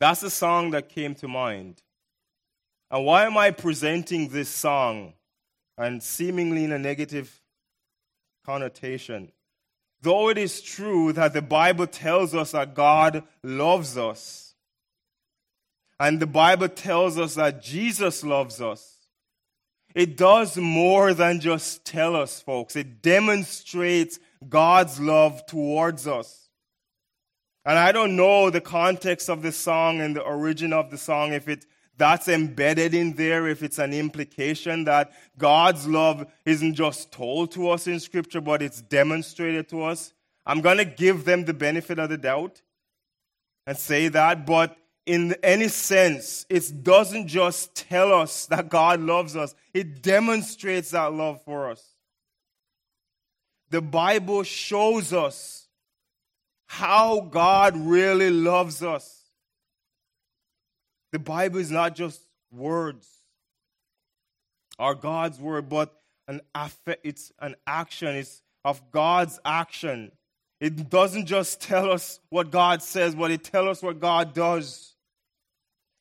That's 0.00 0.22
the 0.22 0.30
song 0.30 0.70
that 0.70 0.88
came 0.88 1.14
to 1.16 1.28
mind. 1.28 1.82
And 2.90 3.04
why 3.04 3.26
am 3.26 3.36
I 3.36 3.50
presenting 3.50 4.30
this 4.30 4.48
song 4.48 5.12
and 5.82 6.02
seemingly 6.02 6.64
in 6.64 6.72
a 6.72 6.78
negative 6.78 7.40
connotation? 8.44 9.32
Though 10.00 10.30
it 10.30 10.38
is 10.38 10.60
true 10.60 11.12
that 11.12 11.32
the 11.32 11.42
Bible 11.42 11.86
tells 11.86 12.34
us 12.34 12.52
that 12.52 12.74
God 12.74 13.22
loves 13.42 13.96
us, 13.96 14.54
and 16.00 16.18
the 16.18 16.26
Bible 16.26 16.68
tells 16.68 17.18
us 17.18 17.34
that 17.34 17.62
Jesus 17.62 18.24
loves 18.24 18.60
us, 18.60 18.96
it 19.94 20.16
does 20.16 20.56
more 20.56 21.14
than 21.14 21.38
just 21.38 21.84
tell 21.84 22.16
us, 22.16 22.40
folks. 22.40 22.76
It 22.76 23.02
demonstrates 23.02 24.18
God's 24.48 24.98
love 24.98 25.44
towards 25.46 26.08
us. 26.08 26.48
And 27.64 27.78
I 27.78 27.92
don't 27.92 28.16
know 28.16 28.50
the 28.50 28.60
context 28.60 29.28
of 29.28 29.42
the 29.42 29.52
song 29.52 30.00
and 30.00 30.16
the 30.16 30.22
origin 30.22 30.72
of 30.72 30.90
the 30.90 30.98
song, 30.98 31.32
if 31.32 31.46
it 31.46 31.66
that's 32.02 32.26
embedded 32.26 32.94
in 32.94 33.14
there, 33.14 33.46
if 33.46 33.62
it's 33.62 33.78
an 33.78 33.92
implication 33.92 34.82
that 34.86 35.12
God's 35.38 35.86
love 35.86 36.26
isn't 36.44 36.74
just 36.74 37.12
told 37.12 37.52
to 37.52 37.70
us 37.70 37.86
in 37.86 38.00
Scripture, 38.00 38.40
but 38.40 38.60
it's 38.60 38.82
demonstrated 38.82 39.68
to 39.68 39.84
us. 39.84 40.12
I'm 40.44 40.62
going 40.62 40.78
to 40.78 40.84
give 40.84 41.24
them 41.24 41.44
the 41.44 41.54
benefit 41.54 42.00
of 42.00 42.10
the 42.10 42.18
doubt 42.18 42.60
and 43.68 43.78
say 43.78 44.08
that, 44.08 44.44
but 44.46 44.76
in 45.06 45.36
any 45.44 45.68
sense, 45.68 46.44
it 46.48 46.82
doesn't 46.82 47.28
just 47.28 47.76
tell 47.76 48.12
us 48.12 48.46
that 48.46 48.68
God 48.68 48.98
loves 48.98 49.36
us, 49.36 49.54
it 49.72 50.02
demonstrates 50.02 50.90
that 50.90 51.12
love 51.12 51.40
for 51.44 51.70
us. 51.70 51.94
The 53.70 53.80
Bible 53.80 54.42
shows 54.42 55.12
us 55.12 55.68
how 56.66 57.20
God 57.20 57.76
really 57.76 58.30
loves 58.30 58.82
us. 58.82 59.21
The 61.12 61.18
Bible 61.18 61.58
is 61.58 61.70
not 61.70 61.94
just 61.94 62.20
words 62.50 63.06
or 64.78 64.94
God's 64.94 65.38
word, 65.38 65.68
but 65.68 65.94
an 66.26 66.40
it's 67.02 67.32
an 67.38 67.56
action. 67.66 68.08
It's 68.16 68.42
of 68.64 68.90
God's 68.90 69.38
action. 69.44 70.12
It 70.60 70.88
doesn't 70.88 71.26
just 71.26 71.60
tell 71.60 71.90
us 71.90 72.20
what 72.30 72.50
God 72.50 72.82
says, 72.82 73.14
but 73.14 73.30
it 73.30 73.44
tells 73.44 73.68
us 73.78 73.82
what 73.82 74.00
God 74.00 74.32
does. 74.32 74.94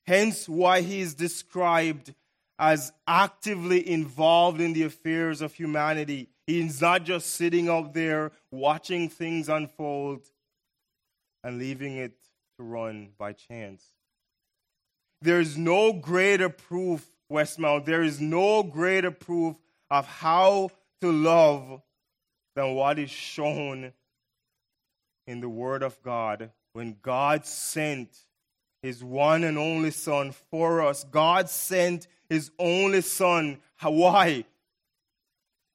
Hence, 0.05 0.47
why 0.47 0.81
he 0.81 1.01
is 1.01 1.15
described 1.15 2.13
as 2.59 2.91
actively 3.07 3.87
involved 3.89 4.61
in 4.61 4.73
the 4.73 4.83
affairs 4.83 5.41
of 5.41 5.53
humanity. 5.53 6.29
He's 6.45 6.79
not 6.79 7.03
just 7.03 7.31
sitting 7.31 7.69
out 7.69 7.93
there 7.93 8.31
watching 8.51 9.09
things 9.09 9.49
unfold 9.49 10.27
and 11.43 11.57
leaving 11.57 11.97
it 11.97 12.13
to 12.57 12.63
run 12.63 13.09
by 13.17 13.33
chance. 13.33 13.83
There 15.21 15.39
is 15.39 15.57
no 15.57 15.93
greater 15.93 16.49
proof, 16.49 17.07
Westmount, 17.31 17.85
there 17.85 18.01
is 18.01 18.19
no 18.19 18.63
greater 18.63 19.11
proof 19.11 19.55
of 19.89 20.07
how 20.07 20.71
to 21.01 21.11
love 21.11 21.81
than 22.55 22.73
what 22.75 22.97
is 22.97 23.09
shown 23.09 23.93
in 25.27 25.41
the 25.41 25.49
Word 25.49 25.83
of 25.83 26.01
God 26.01 26.51
when 26.73 26.97
God 27.01 27.45
sent 27.45 28.09
His 28.81 29.03
one 29.03 29.43
and 29.43 29.57
only 29.57 29.91
Son 29.91 30.31
for 30.31 30.81
us. 30.81 31.03
God 31.03 31.49
sent 31.49 32.07
His 32.29 32.51
only 32.57 33.01
Son. 33.01 33.59
Hawaii, 33.75 34.43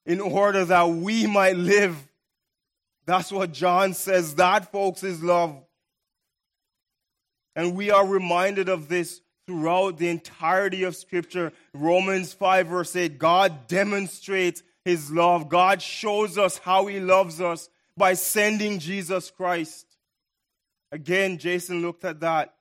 In 0.05 0.21
order 0.21 0.63
that 0.65 0.89
we 0.89 1.27
might 1.27 1.57
live. 1.57 2.07
That's 3.05 3.31
what 3.31 3.51
John 3.51 3.93
says. 3.93 4.35
That, 4.35 4.71
folks, 4.71 5.03
is 5.03 5.23
love. 5.23 5.61
And 7.55 7.75
we 7.75 7.91
are 7.91 8.05
reminded 8.05 8.69
of 8.69 8.87
this 8.87 9.21
throughout 9.47 9.97
the 9.97 10.09
entirety 10.09 10.83
of 10.83 10.95
Scripture. 10.95 11.53
Romans 11.73 12.33
5, 12.33 12.67
verse 12.67 12.95
8 12.95 13.17
God 13.17 13.67
demonstrates 13.67 14.61
His 14.85 15.09
love. 15.09 15.49
God 15.49 15.81
shows 15.81 16.37
us 16.37 16.59
how 16.59 16.85
He 16.85 16.99
loves 16.99 17.41
us 17.41 17.69
by 17.95 18.13
sending 18.13 18.77
Jesus 18.77 19.31
Christ. 19.31 19.85
Again, 20.91 21.37
Jason 21.37 21.81
looked 21.81 22.05
at 22.05 22.19
that. 22.19 22.53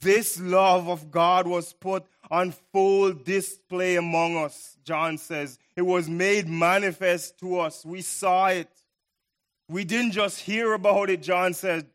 This 0.00 0.38
love 0.38 0.88
of 0.88 1.10
God 1.10 1.48
was 1.48 1.72
put 1.72 2.04
on 2.30 2.52
full 2.72 3.12
display 3.12 3.96
among 3.96 4.36
us, 4.36 4.76
John 4.84 5.18
says. 5.18 5.58
It 5.76 5.82
was 5.82 6.08
made 6.08 6.46
manifest 6.46 7.38
to 7.40 7.58
us. 7.58 7.84
We 7.84 8.02
saw 8.02 8.46
it. 8.48 8.70
We 9.68 9.84
didn't 9.84 10.12
just 10.12 10.40
hear 10.40 10.72
about 10.72 11.10
it, 11.10 11.22
John 11.22 11.52
said. 11.52 11.86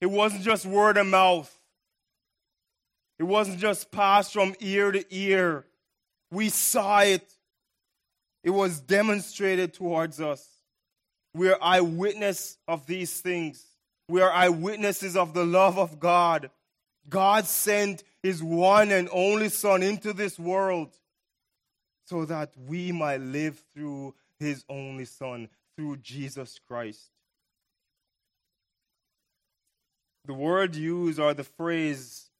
It 0.00 0.06
wasn't 0.06 0.42
just 0.42 0.66
word 0.66 0.96
of 0.96 1.06
mouth. 1.06 1.56
It 3.22 3.28
wasn't 3.28 3.60
just 3.60 3.92
passed 3.92 4.32
from 4.32 4.56
ear 4.58 4.90
to 4.90 5.04
ear. 5.14 5.64
We 6.32 6.48
saw 6.48 7.02
it. 7.02 7.32
It 8.42 8.50
was 8.50 8.80
demonstrated 8.80 9.74
towards 9.74 10.20
us. 10.20 10.44
We 11.32 11.48
are 11.48 11.58
eyewitness 11.62 12.58
of 12.66 12.84
these 12.86 13.20
things. 13.20 13.64
We 14.08 14.22
are 14.22 14.32
eyewitnesses 14.32 15.16
of 15.16 15.34
the 15.34 15.44
love 15.44 15.78
of 15.78 16.00
God. 16.00 16.50
God 17.08 17.44
sent 17.44 18.02
his 18.24 18.42
one 18.42 18.90
and 18.90 19.08
only 19.12 19.50
Son 19.50 19.84
into 19.84 20.12
this 20.12 20.36
world 20.36 20.90
so 22.06 22.24
that 22.24 22.50
we 22.66 22.90
might 22.90 23.20
live 23.20 23.62
through 23.72 24.16
his 24.40 24.64
only 24.68 25.04
Son, 25.04 25.48
through 25.76 25.98
Jesus 25.98 26.58
Christ. 26.66 27.12
The 30.24 30.34
word 30.34 30.74
used 30.74 31.20
or 31.20 31.34
the 31.34 31.44
phrase, 31.44 32.31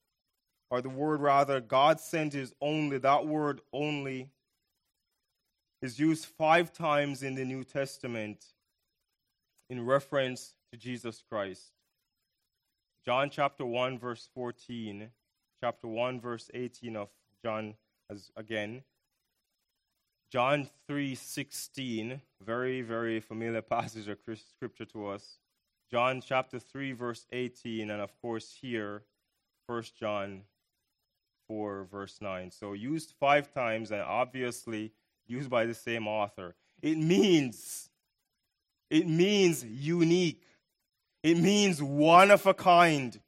or 0.73 0.81
the 0.81 0.89
word 0.89 1.21
rather, 1.21 1.61
God 1.61 2.01
sent 2.01 2.33
his 2.33 2.55
only, 2.59 2.97
that 2.97 3.27
word 3.27 3.61
only 3.75 4.31
is 5.83 5.99
used 5.99 6.25
five 6.25 6.73
times 6.73 7.23
in 7.23 7.35
the 7.35 7.45
New 7.45 7.63
Testament 7.63 8.43
in 9.69 9.85
reference 9.85 10.55
to 10.71 10.79
Jesus 10.79 11.23
Christ. 11.29 11.73
John 13.05 13.29
chapter 13.29 13.67
1, 13.67 13.99
verse 13.99 14.31
14, 14.35 15.11
chapter 15.61 15.87
1, 15.87 16.19
verse 16.23 16.51
18 16.55 16.97
of 16.97 17.11
John 17.45 17.75
as 18.09 18.31
again. 18.35 18.83
John 20.31 20.71
3:16, 20.89 22.23
very 22.41 22.81
very 22.81 23.21
familiar 23.21 23.61
passage 23.77 24.09
of 24.09 24.19
scripture 24.57 24.87
to 24.87 25.09
us. 25.09 25.37
John 25.91 26.23
chapter 26.23 26.59
3 26.59 26.93
verse 26.93 27.27
18 27.31 27.91
and 27.91 28.01
of 28.01 28.19
course 28.23 28.57
here 28.59 29.03
1 29.67 29.83
John 30.01 30.45
4 31.49 31.87
verse 31.91 32.19
9. 32.21 32.51
So 32.51 32.73
used 32.73 33.13
5 33.19 33.53
times 33.53 33.91
and 33.91 34.03
obviously 34.03 34.93
used 35.27 35.51
by 35.51 35.67
the 35.67 35.75
same 35.75 36.09
author. 36.09 36.55
It 36.81 36.99
means 36.99 37.89
it 38.93 39.09
means 39.09 39.65
unique. 39.65 40.47
It 41.23 41.39
means 41.39 41.83
one 41.83 42.31
of 42.31 42.45
a 42.45 42.53
kind. 42.53 43.19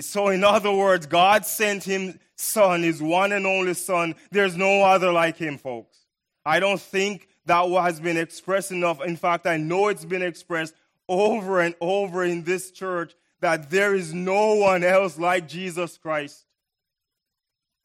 So, 0.00 0.28
in 0.28 0.44
other 0.44 0.72
words, 0.72 1.06
God 1.06 1.46
sent 1.46 1.84
him 1.84 2.18
son, 2.36 2.82
his 2.82 3.00
one 3.00 3.32
and 3.32 3.46
only 3.46 3.72
son. 3.72 4.16
There's 4.30 4.56
no 4.56 4.82
other 4.82 5.12
like 5.12 5.38
him, 5.38 5.56
folks. 5.56 5.96
I 6.44 6.60
don't 6.60 6.80
think 6.80 7.28
that 7.46 7.66
has 7.66 8.00
been 8.00 8.18
expressed 8.18 8.70
enough. 8.70 9.02
In 9.02 9.16
fact, 9.16 9.46
I 9.46 9.56
know 9.56 9.88
it's 9.88 10.04
been 10.04 10.22
expressed 10.22 10.74
over 11.08 11.60
and 11.60 11.74
over 11.80 12.22
in 12.22 12.44
this 12.44 12.70
church 12.70 13.14
that 13.40 13.70
there 13.70 13.94
is 13.94 14.12
no 14.12 14.56
one 14.56 14.84
else 14.84 15.18
like 15.18 15.48
Jesus 15.48 15.96
Christ. 15.96 16.43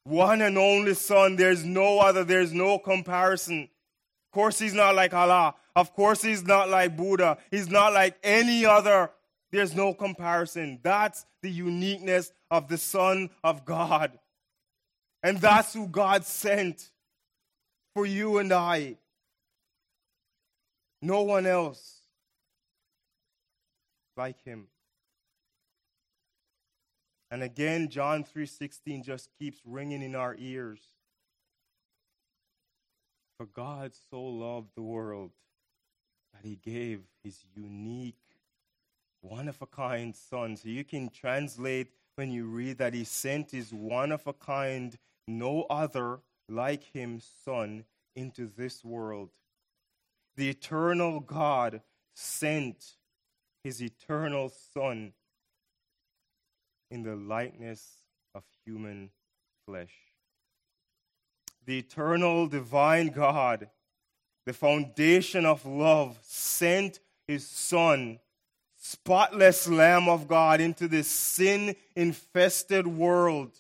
One 0.10 0.42
and 0.42 0.58
only 0.58 0.96
Son, 0.96 1.36
there's 1.36 1.64
no 1.64 2.00
other, 2.00 2.24
there's 2.24 2.52
no 2.52 2.80
comparison. 2.80 3.64
Of 3.64 4.34
course, 4.34 4.60
he's 4.60 4.74
not 4.74 4.96
like 4.96 5.14
Allah. 5.14 5.56
Of 5.76 5.94
course, 5.94 6.22
he's 6.22 6.44
not 6.44 6.70
like 6.70 6.98
Buddha. 6.98 7.38
He's 7.52 7.70
not 7.70 7.94
like 7.94 8.18
any 8.24 8.66
other 8.66 9.12
there's 9.52 9.76
no 9.76 9.94
comparison. 9.94 10.80
That's 10.84 11.26
the 11.42 11.50
uniqueness 11.50 12.32
of 12.52 12.68
the 12.68 12.78
Son 12.78 13.30
of 13.44 13.66
God. 13.66 14.18
And 15.24 15.40
that's 15.40 15.74
who 15.74 15.88
God 15.88 16.26
sent 16.26 16.90
for 17.94 18.06
you 18.06 18.38
and 18.38 18.54
I. 18.54 18.98
No 21.02 21.24
one 21.24 21.46
else 21.46 22.02
like 24.16 24.44
him. 24.44 24.68
And 27.32 27.44
again 27.44 27.90
John 27.90 28.24
3:16 28.24 29.04
just 29.04 29.30
keeps 29.38 29.62
ringing 29.66 30.02
in 30.02 30.16
our 30.16 30.36
ears. 30.38 30.82
For 33.38 33.46
God 33.46 33.94
so 34.10 34.22
loved 34.22 34.76
the 34.76 34.82
world 34.82 35.32
that 36.34 36.44
he 36.44 36.56
gave 36.56 37.04
his 37.24 37.46
unique 37.56 38.16
one 39.22 39.48
of 39.48 39.62
a 39.62 39.66
kind 39.66 40.16
son. 40.16 40.56
So 40.56 40.70
you 40.70 40.84
can 40.84 41.10
translate 41.10 41.92
when 42.16 42.32
you 42.32 42.46
read 42.46 42.78
that 42.80 42.94
he 42.94 43.04
sent 43.04 43.52
his 43.52 43.74
one 43.74 44.12
of 44.12 44.26
a 44.28 44.34
kind, 44.34 44.98
no 45.28 45.64
other 45.70 46.20
like 46.50 46.84
him 46.84 47.22
son 47.46 47.86
into 48.16 48.48
this 48.48 48.84
world. 48.84 49.30
The 50.36 50.50
eternal 50.50 51.20
God 51.20 51.82
sent 52.14 52.98
his 53.64 53.82
eternal 53.82 54.50
son 54.50 55.14
in 56.92 57.04
the 57.04 57.16
likeness 57.16 57.86
of 58.36 58.44
human 58.66 59.12
flesh. 59.66 59.94
The 61.66 61.80
eternal 61.80 62.48
divine 62.48 63.10
God, 63.10 63.70
the 64.46 64.54
foundation 64.54 65.46
of 65.46 65.66
love, 65.66 66.18
sent 66.24 67.00
his 67.28 67.48
son 67.48 68.20
spotless 68.80 69.68
Lamb 69.68 70.08
of 70.08 70.28
God 70.28 70.62
into 70.62 70.88
this 70.88 71.08
sin 71.08 71.76
infested 71.96 72.88
world. 72.88 73.52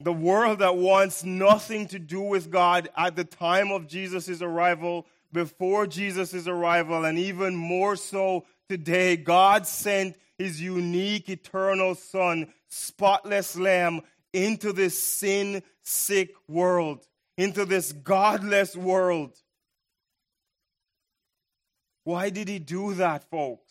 The 0.00 0.12
world 0.12 0.60
that 0.60 0.76
wants 0.76 1.24
nothing 1.24 1.88
to 1.88 1.98
do 1.98 2.20
with 2.20 2.50
God 2.50 2.88
at 2.96 3.16
the 3.16 3.24
time 3.24 3.72
of 3.72 3.88
Jesus' 3.88 4.42
arrival, 4.42 5.06
before 5.32 5.86
Jesus' 5.86 6.46
arrival, 6.46 7.04
and 7.04 7.18
even 7.18 7.56
more 7.56 7.96
so 7.96 8.44
today. 8.68 9.16
God 9.16 9.66
sent 9.66 10.16
his 10.38 10.60
unique 10.60 11.28
eternal 11.28 11.94
Son, 11.94 12.52
spotless 12.68 13.56
Lamb, 13.56 14.00
into 14.32 14.72
this 14.72 14.98
sin 14.98 15.62
sick 15.82 16.34
world, 16.46 17.06
into 17.36 17.64
this 17.64 17.92
godless 17.92 18.76
world. 18.76 19.36
Why 22.04 22.30
did 22.30 22.48
he 22.48 22.58
do 22.58 22.94
that, 22.94 23.28
folks? 23.30 23.70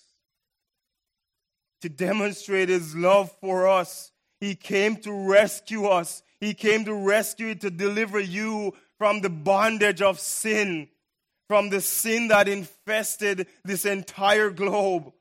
To 1.82 1.90
demonstrate 1.90 2.70
his 2.70 2.96
love 2.96 3.32
for 3.40 3.68
us. 3.68 4.12
He 4.40 4.54
came 4.54 4.98
to 4.98 5.12
rescue 5.12 5.86
us. 5.86 6.22
He 6.40 6.54
came 6.54 6.86
to 6.86 6.94
rescue, 6.94 7.56
to 7.56 7.72
deliver 7.72 8.20
you 8.20 8.74
from 8.98 9.22
the 9.22 9.30
bondage 9.30 10.02
of 10.02 10.20
sin, 10.20 10.90
from 11.48 11.70
the 11.70 11.82
sin 11.82 12.28
that 12.28 12.48
infested 12.48 13.48
this 13.64 13.86
entire 13.86 14.50
globe, 14.50 15.14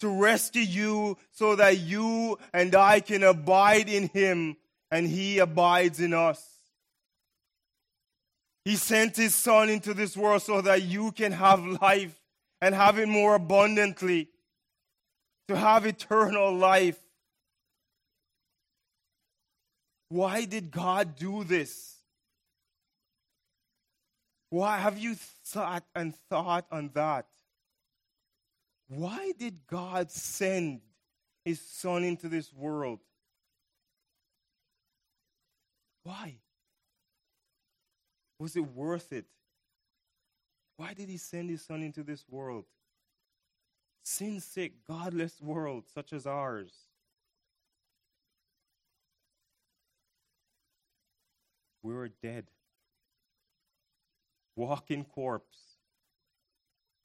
to 0.00 0.08
rescue 0.08 0.62
you 0.62 1.16
so 1.30 1.56
that 1.56 1.78
you 1.78 2.38
and 2.52 2.74
I 2.74 3.00
can 3.00 3.22
abide 3.22 3.88
in 3.88 4.08
him 4.08 4.56
and 4.90 5.06
he 5.06 5.38
abides 5.38 6.00
in 6.00 6.12
us. 6.12 6.46
He 8.64 8.76
sent 8.76 9.16
his 9.16 9.34
son 9.34 9.70
into 9.70 9.94
this 9.94 10.16
world 10.16 10.42
so 10.42 10.60
that 10.60 10.82
you 10.82 11.12
can 11.12 11.32
have 11.32 11.64
life 11.64 12.20
and 12.60 12.74
have 12.74 12.98
it 12.98 13.08
more 13.08 13.36
abundantly, 13.36 14.28
to 15.48 15.56
have 15.56 15.86
eternal 15.86 16.52
life. 16.52 16.98
Why 20.10 20.44
did 20.44 20.70
God 20.70 21.16
do 21.16 21.44
this? 21.44 21.96
Why 24.50 24.78
have 24.78 24.98
you 24.98 25.14
thought 25.44 25.84
and 25.94 26.14
thought 26.28 26.66
on 26.70 26.90
that? 26.94 27.26
Why 28.90 29.30
did 29.38 29.68
God 29.68 30.10
send 30.10 30.80
his 31.44 31.60
son 31.60 32.02
into 32.02 32.28
this 32.28 32.52
world? 32.52 32.98
Why? 36.02 36.38
Was 38.40 38.56
it 38.56 38.66
worth 38.66 39.12
it? 39.12 39.26
Why 40.76 40.92
did 40.92 41.08
he 41.08 41.18
send 41.18 41.50
his 41.50 41.62
son 41.62 41.84
into 41.84 42.02
this 42.02 42.24
world? 42.28 42.64
Sin 44.02 44.40
sick, 44.40 44.72
godless 44.88 45.40
world 45.40 45.84
such 45.94 46.12
as 46.12 46.26
ours. 46.26 46.72
We 51.84 51.94
were 51.94 52.08
dead, 52.08 52.48
walking 54.56 55.04
corpse, 55.04 55.76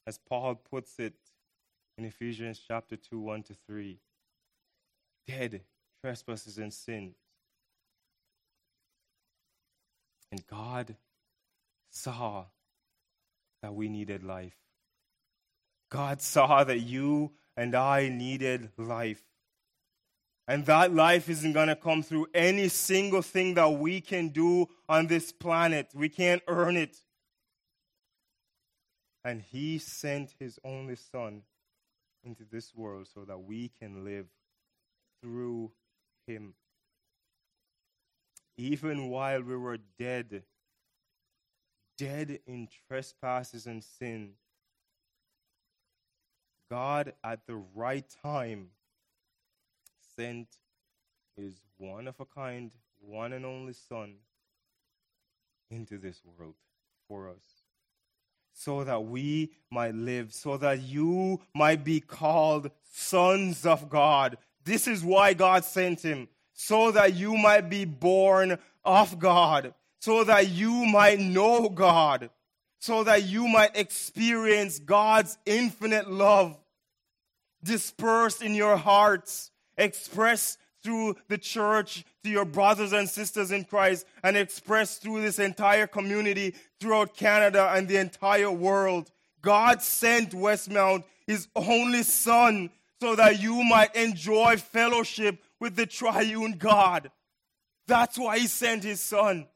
as 0.08 0.18
Paul 0.18 0.56
puts 0.56 0.98
it 0.98 1.14
in 1.98 2.06
Ephesians 2.06 2.62
chapter 2.68 2.98
2, 2.98 3.20
1 3.20 3.44
to 3.44 3.56
3. 3.68 4.00
Dead, 5.28 5.62
trespasses, 6.02 6.58
and 6.58 6.74
sins. 6.74 7.16
And 10.32 10.46
God 10.48 10.96
saw 11.90 12.46
that 13.62 13.74
we 13.74 13.88
needed 13.88 14.24
life. 14.24 14.58
God 15.90 16.22
saw 16.22 16.64
that 16.64 16.80
you 16.80 17.32
and 17.56 17.74
I 17.74 18.10
needed 18.10 18.72
life. 18.78 19.24
And 20.48 20.66
that 20.66 20.94
life 20.94 21.30
isn't 21.30 21.54
going 21.54 21.70
to 21.70 21.76
come 21.76 22.04
through 22.04 22.28
any 22.34 22.68
single 22.68 23.22
thing 23.22 23.56
that 23.56 23.70
we 23.70 24.02
can 24.02 24.28
do 24.30 24.68
on 24.88 25.08
this 25.08 25.32
planet. 25.32 25.88
We 25.96 26.10
can't 26.10 26.44
earn 26.48 26.76
it. 26.78 26.98
And 29.24 29.42
He 29.42 29.80
sent 29.80 30.36
His 30.38 30.60
only 30.64 30.98
Son 30.98 31.42
into 32.26 32.44
this 32.52 32.74
world 32.76 33.08
so 33.14 33.24
that 33.26 33.38
we 33.38 33.70
can 33.80 34.04
live 34.04 34.26
through 35.22 35.72
him. 36.28 36.54
Even 38.58 39.10
while 39.10 39.42
we 39.42 39.56
were 39.56 39.78
dead, 40.00 40.44
dead 41.98 42.40
in 42.48 42.68
trespasses 42.88 43.68
and 43.68 43.84
sin, 43.84 44.32
God 46.70 47.14
at 47.24 47.46
the 47.46 47.62
right 47.76 48.06
time 48.24 48.70
sent 50.16 50.48
his 51.38 51.62
one 51.78 52.08
of 52.08 52.20
a 52.20 52.26
kind, 52.26 52.72
one 53.00 53.34
and 53.34 53.46
only 53.46 53.74
Son 53.74 54.16
into 55.70 55.98
this 55.98 56.22
world 56.26 56.56
for 57.08 57.30
us. 57.30 57.55
So 58.58 58.86
that 58.86 59.04
we 59.04 59.52
might 59.70 59.94
live, 59.94 60.34
so 60.34 60.56
that 60.58 60.82
you 60.82 61.42
might 61.54 61.84
be 61.84 62.00
called 62.00 62.72
sons 62.94 63.66
of 63.66 63.90
God. 63.90 64.38
This 64.64 64.88
is 64.88 65.04
why 65.04 65.34
God 65.34 65.66
sent 65.66 66.02
him, 66.02 66.30
so 66.54 66.90
that 66.92 67.14
you 67.16 67.36
might 67.36 67.70
be 67.70 67.84
born 67.84 68.58
of 68.86 69.20
God, 69.20 69.74
so 70.00 70.24
that 70.24 70.50
you 70.50 70.72
might 70.86 71.20
know 71.20 71.68
God, 71.68 72.30
so 72.80 73.04
that 73.04 73.24
you 73.24 73.48
might 73.48 73.76
experience 73.76 74.80
God's 74.80 75.38
infinite 75.46 76.10
love 76.10 76.58
dispersed 77.62 78.42
in 78.42 78.56
your 78.56 78.78
hearts, 78.78 79.52
expressed 79.78 80.58
through 80.86 81.16
the 81.28 81.38
church 81.38 82.06
to 82.24 82.30
your 82.30 82.46
brothers 82.46 82.94
and 82.94 83.10
sisters 83.10 83.52
in 83.52 83.66
Christ, 83.66 84.06
and 84.24 84.38
expressed 84.38 85.02
through 85.02 85.22
this 85.24 85.40
entire 85.40 85.88
community 85.88 86.54
throughout 86.80 87.18
Canada 87.18 87.72
and 87.74 87.88
the 87.88 87.98
entire 87.98 88.52
world. 88.52 89.12
God 89.42 89.82
sent 89.82 90.32
Westmount 90.32 91.04
his 91.26 91.48
only 91.56 92.04
son 92.04 92.70
so 93.02 93.16
that 93.16 93.42
you 93.42 93.64
might 93.64 93.96
enjoy 93.96 94.58
fellowship 94.58 95.44
with 95.60 95.76
the 95.76 95.88
triune 95.88 96.54
God. 96.54 97.12
That's 97.88 98.18
why 98.18 98.40
he 98.40 98.48
sent 98.48 98.84
his 98.84 99.02
son. 99.02 99.48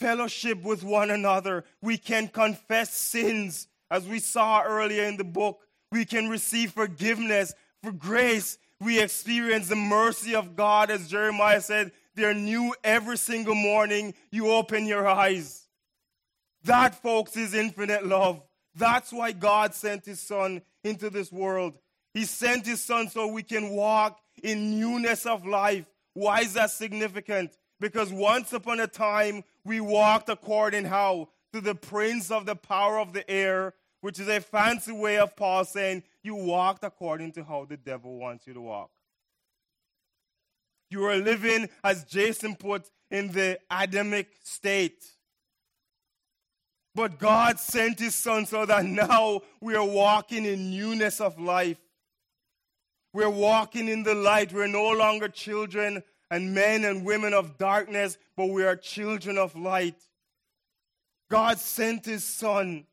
Fellowship 0.00 0.62
with 0.62 0.82
one 0.82 1.10
another. 1.10 1.64
We 1.82 1.98
can 1.98 2.28
confess 2.28 2.94
sins, 2.94 3.68
as 3.90 4.06
we 4.06 4.18
saw 4.18 4.62
earlier 4.62 5.04
in 5.04 5.18
the 5.18 5.24
book. 5.24 5.60
We 5.92 6.04
can 6.04 6.28
receive 6.28 6.72
forgiveness 6.72 7.54
for 7.84 7.92
grace. 7.92 8.58
We 8.80 9.00
experience 9.00 9.68
the 9.68 9.76
mercy 9.76 10.34
of 10.34 10.56
God, 10.56 10.90
as 10.90 11.08
Jeremiah 11.08 11.60
said, 11.60 11.92
they're 12.16 12.34
new 12.34 12.74
every 12.82 13.18
single 13.18 13.54
morning 13.54 14.14
you 14.30 14.50
open 14.50 14.86
your 14.86 15.06
eyes. 15.06 15.66
That, 16.64 16.94
folks, 17.02 17.36
is 17.36 17.54
infinite 17.54 18.06
love. 18.06 18.42
That's 18.74 19.12
why 19.12 19.32
God 19.32 19.74
sent 19.74 20.06
His 20.06 20.20
Son 20.20 20.62
into 20.82 21.10
this 21.10 21.30
world. 21.30 21.74
He 22.14 22.24
sent 22.24 22.66
His 22.66 22.82
Son 22.82 23.08
so 23.08 23.26
we 23.26 23.42
can 23.42 23.70
walk 23.70 24.20
in 24.42 24.78
newness 24.78 25.26
of 25.26 25.46
life. 25.46 25.84
Why 26.14 26.40
is 26.40 26.54
that 26.54 26.70
significant? 26.70 27.52
Because 27.80 28.12
once 28.12 28.52
upon 28.52 28.80
a 28.80 28.86
time, 28.86 29.44
we 29.64 29.80
walked 29.80 30.28
according 30.28 30.86
how? 30.86 31.28
To 31.52 31.60
the 31.60 31.74
prince 31.74 32.30
of 32.30 32.46
the 32.46 32.56
power 32.56 32.98
of 32.98 33.12
the 33.12 33.28
air, 33.30 33.74
which 34.00 34.18
is 34.18 34.28
a 34.28 34.40
fancy 34.40 34.92
way 34.92 35.18
of 35.18 35.36
Paul 35.36 35.64
saying 35.64 36.02
you 36.24 36.34
walked 36.34 36.82
according 36.82 37.32
to 37.32 37.44
how 37.44 37.66
the 37.66 37.76
devil 37.76 38.18
wants 38.18 38.46
you 38.46 38.54
to 38.54 38.60
walk. 38.60 38.90
You 40.90 41.04
are 41.04 41.16
living, 41.16 41.68
as 41.84 42.04
Jason 42.04 42.56
put, 42.56 42.90
in 43.10 43.30
the 43.30 43.60
Adamic 43.70 44.28
state. 44.42 45.04
But 46.94 47.18
God 47.18 47.60
sent 47.60 47.98
his 47.98 48.14
son 48.14 48.46
so 48.46 48.64
that 48.64 48.84
now 48.84 49.42
we 49.60 49.74
are 49.74 49.84
walking 49.84 50.46
in 50.46 50.70
newness 50.70 51.20
of 51.20 51.38
life. 51.38 51.78
We're 53.12 53.30
walking 53.30 53.88
in 53.88 54.02
the 54.02 54.14
light. 54.14 54.52
We're 54.52 54.66
no 54.66 54.90
longer 54.90 55.28
children 55.28 56.02
and 56.30 56.54
men 56.54 56.84
and 56.84 57.04
women 57.04 57.34
of 57.34 57.58
darkness, 57.58 58.16
but 58.36 58.46
we 58.46 58.64
are 58.64 58.76
children 58.76 59.36
of 59.36 59.54
light. 59.54 59.96
God 61.30 61.58
sent 61.58 62.06
his 62.06 62.24
son 62.24 62.86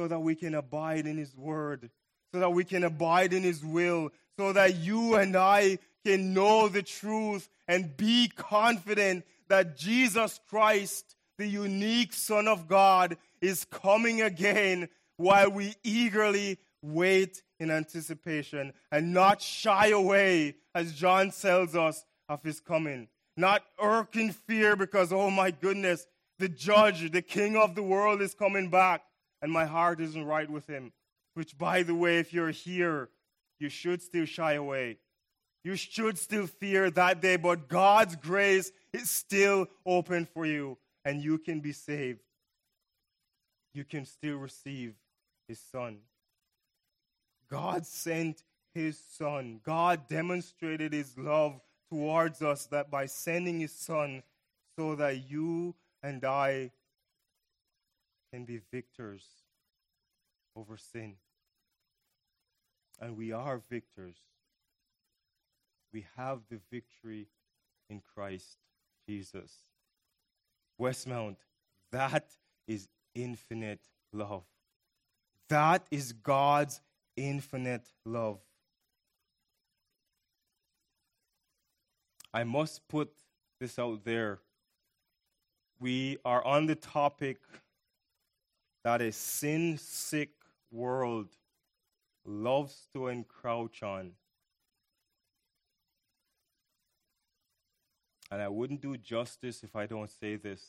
so 0.00 0.08
that 0.08 0.20
we 0.20 0.34
can 0.34 0.54
abide 0.54 1.06
in 1.06 1.18
his 1.18 1.36
word, 1.36 1.90
so 2.32 2.40
that 2.40 2.50
we 2.50 2.64
can 2.64 2.84
abide 2.84 3.32
in 3.32 3.42
his 3.42 3.64
will, 3.64 4.10
so 4.38 4.52
that 4.52 4.76
you 4.76 5.16
and 5.16 5.36
I 5.36 5.78
can 6.06 6.32
know 6.32 6.68
the 6.68 6.82
truth 6.82 7.48
and 7.68 7.96
be 7.96 8.30
confident 8.34 9.24
that 9.48 9.76
Jesus 9.76 10.40
Christ 10.48 11.16
the 11.40 11.46
unique 11.46 12.12
Son 12.12 12.46
of 12.46 12.68
God, 12.68 13.16
is 13.40 13.64
coming 13.64 14.20
again 14.20 14.90
while 15.16 15.50
we 15.50 15.74
eagerly 15.82 16.58
wait 16.82 17.42
in 17.58 17.70
anticipation 17.70 18.74
and 18.92 19.14
not 19.14 19.40
shy 19.40 19.88
away, 19.88 20.56
as 20.74 20.92
John 20.92 21.30
tells 21.30 21.74
us, 21.74 22.04
of 22.28 22.42
his 22.42 22.60
coming. 22.60 23.08
Not 23.38 23.62
irk 23.80 24.16
in 24.16 24.32
fear 24.32 24.76
because, 24.76 25.14
oh 25.14 25.30
my 25.30 25.50
goodness, 25.50 26.06
the 26.38 26.48
judge, 26.48 27.10
the 27.10 27.22
king 27.22 27.56
of 27.56 27.74
the 27.74 27.82
world 27.82 28.20
is 28.20 28.34
coming 28.34 28.68
back 28.68 29.02
and 29.42 29.50
my 29.52 29.64
heart 29.64 30.00
isn't 30.00 30.24
right 30.24 30.48
with 30.48 30.66
him. 30.66 30.92
Which, 31.34 31.56
by 31.56 31.82
the 31.82 31.94
way, 31.94 32.18
if 32.18 32.32
you're 32.32 32.50
here, 32.50 33.08
you 33.58 33.68
should 33.68 34.02
still 34.02 34.26
shy 34.26 34.54
away. 34.54 34.98
You 35.62 35.76
should 35.76 36.18
still 36.18 36.46
fear 36.46 36.90
that 36.90 37.20
day, 37.20 37.36
but 37.36 37.68
God's 37.68 38.16
grace 38.16 38.72
is 38.92 39.10
still 39.10 39.66
open 39.84 40.26
for 40.26 40.46
you 40.46 40.78
and 41.04 41.22
you 41.22 41.38
can 41.38 41.60
be 41.60 41.72
saved. 41.72 42.20
You 43.74 43.84
can 43.84 44.04
still 44.04 44.36
receive 44.36 44.94
His 45.48 45.60
Son. 45.60 45.98
God 47.50 47.86
sent 47.86 48.42
His 48.74 48.98
Son. 48.98 49.60
God 49.64 50.08
demonstrated 50.08 50.92
His 50.92 51.16
love 51.16 51.60
towards 51.90 52.42
us 52.42 52.66
that 52.66 52.90
by 52.90 53.06
sending 53.06 53.60
His 53.60 53.72
Son 53.72 54.22
so 54.76 54.94
that 54.94 55.30
you 55.30 55.74
and 56.02 56.24
I 56.24 56.70
can 58.32 58.44
be 58.44 58.60
victors 58.70 59.24
over 60.56 60.76
sin. 60.76 61.14
And 63.00 63.16
we 63.16 63.32
are 63.32 63.60
victors. 63.70 64.16
We 65.92 66.06
have 66.16 66.40
the 66.50 66.60
victory 66.70 67.28
in 67.88 68.00
Christ 68.14 68.58
Jesus. 69.08 69.52
Westmount, 70.80 71.36
that 71.92 72.24
is 72.66 72.88
infinite 73.14 73.80
love. 74.12 74.44
That 75.48 75.84
is 75.90 76.12
God's 76.12 76.80
infinite 77.16 77.88
love. 78.04 78.38
I 82.32 82.44
must 82.44 82.86
put 82.86 83.10
this 83.58 83.78
out 83.78 84.04
there. 84.04 84.38
We 85.80 86.18
are 86.24 86.44
on 86.44 86.66
the 86.66 86.76
topic 86.76 87.38
that 88.84 89.02
a 89.02 89.12
sin 89.12 89.78
sick 89.78 90.30
world 90.70 91.28
loves 92.24 92.86
to 92.92 93.08
encroach 93.08 93.82
on. 93.82 94.12
and 98.30 98.40
I 98.40 98.48
wouldn't 98.48 98.80
do 98.80 98.96
justice 98.96 99.62
if 99.62 99.74
I 99.74 99.86
don't 99.86 100.10
say 100.10 100.36
this. 100.36 100.62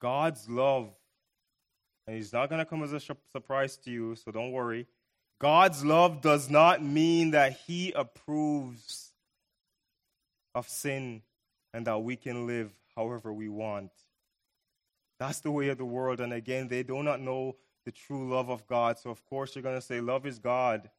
God's 0.00 0.48
love, 0.48 0.90
and 2.06 2.16
He's 2.16 2.32
not 2.32 2.48
going 2.48 2.58
to 2.58 2.64
come 2.64 2.82
as 2.82 2.92
a 2.92 3.00
surprise 3.00 3.76
to 3.78 3.90
you, 3.90 4.14
so 4.16 4.30
don't 4.30 4.52
worry. 4.52 4.86
God's 5.38 5.84
love 5.84 6.22
does 6.22 6.48
not 6.48 6.82
mean 6.82 7.32
that 7.32 7.58
He 7.66 7.92
approves 7.92 9.12
of 10.54 10.68
sin 10.68 11.22
and 11.74 11.86
that 11.86 11.98
we 11.98 12.16
can 12.16 12.46
live 12.46 12.72
however 12.94 13.32
we 13.32 13.48
want. 13.48 13.90
That's 15.18 15.40
the 15.40 15.50
way 15.50 15.68
of 15.68 15.78
the 15.78 15.84
world. 15.84 16.20
And 16.20 16.32
again, 16.32 16.68
they 16.68 16.82
do 16.82 17.02
not 17.02 17.20
know 17.20 17.56
the 17.84 17.92
true 17.92 18.28
love 18.28 18.50
of 18.50 18.66
God. 18.66 18.98
So, 18.98 19.10
of 19.10 19.24
course, 19.24 19.54
you're 19.54 19.62
going 19.62 19.76
to 19.76 19.80
say, 19.80 20.00
Love 20.00 20.26
is 20.26 20.38
God. 20.38 20.90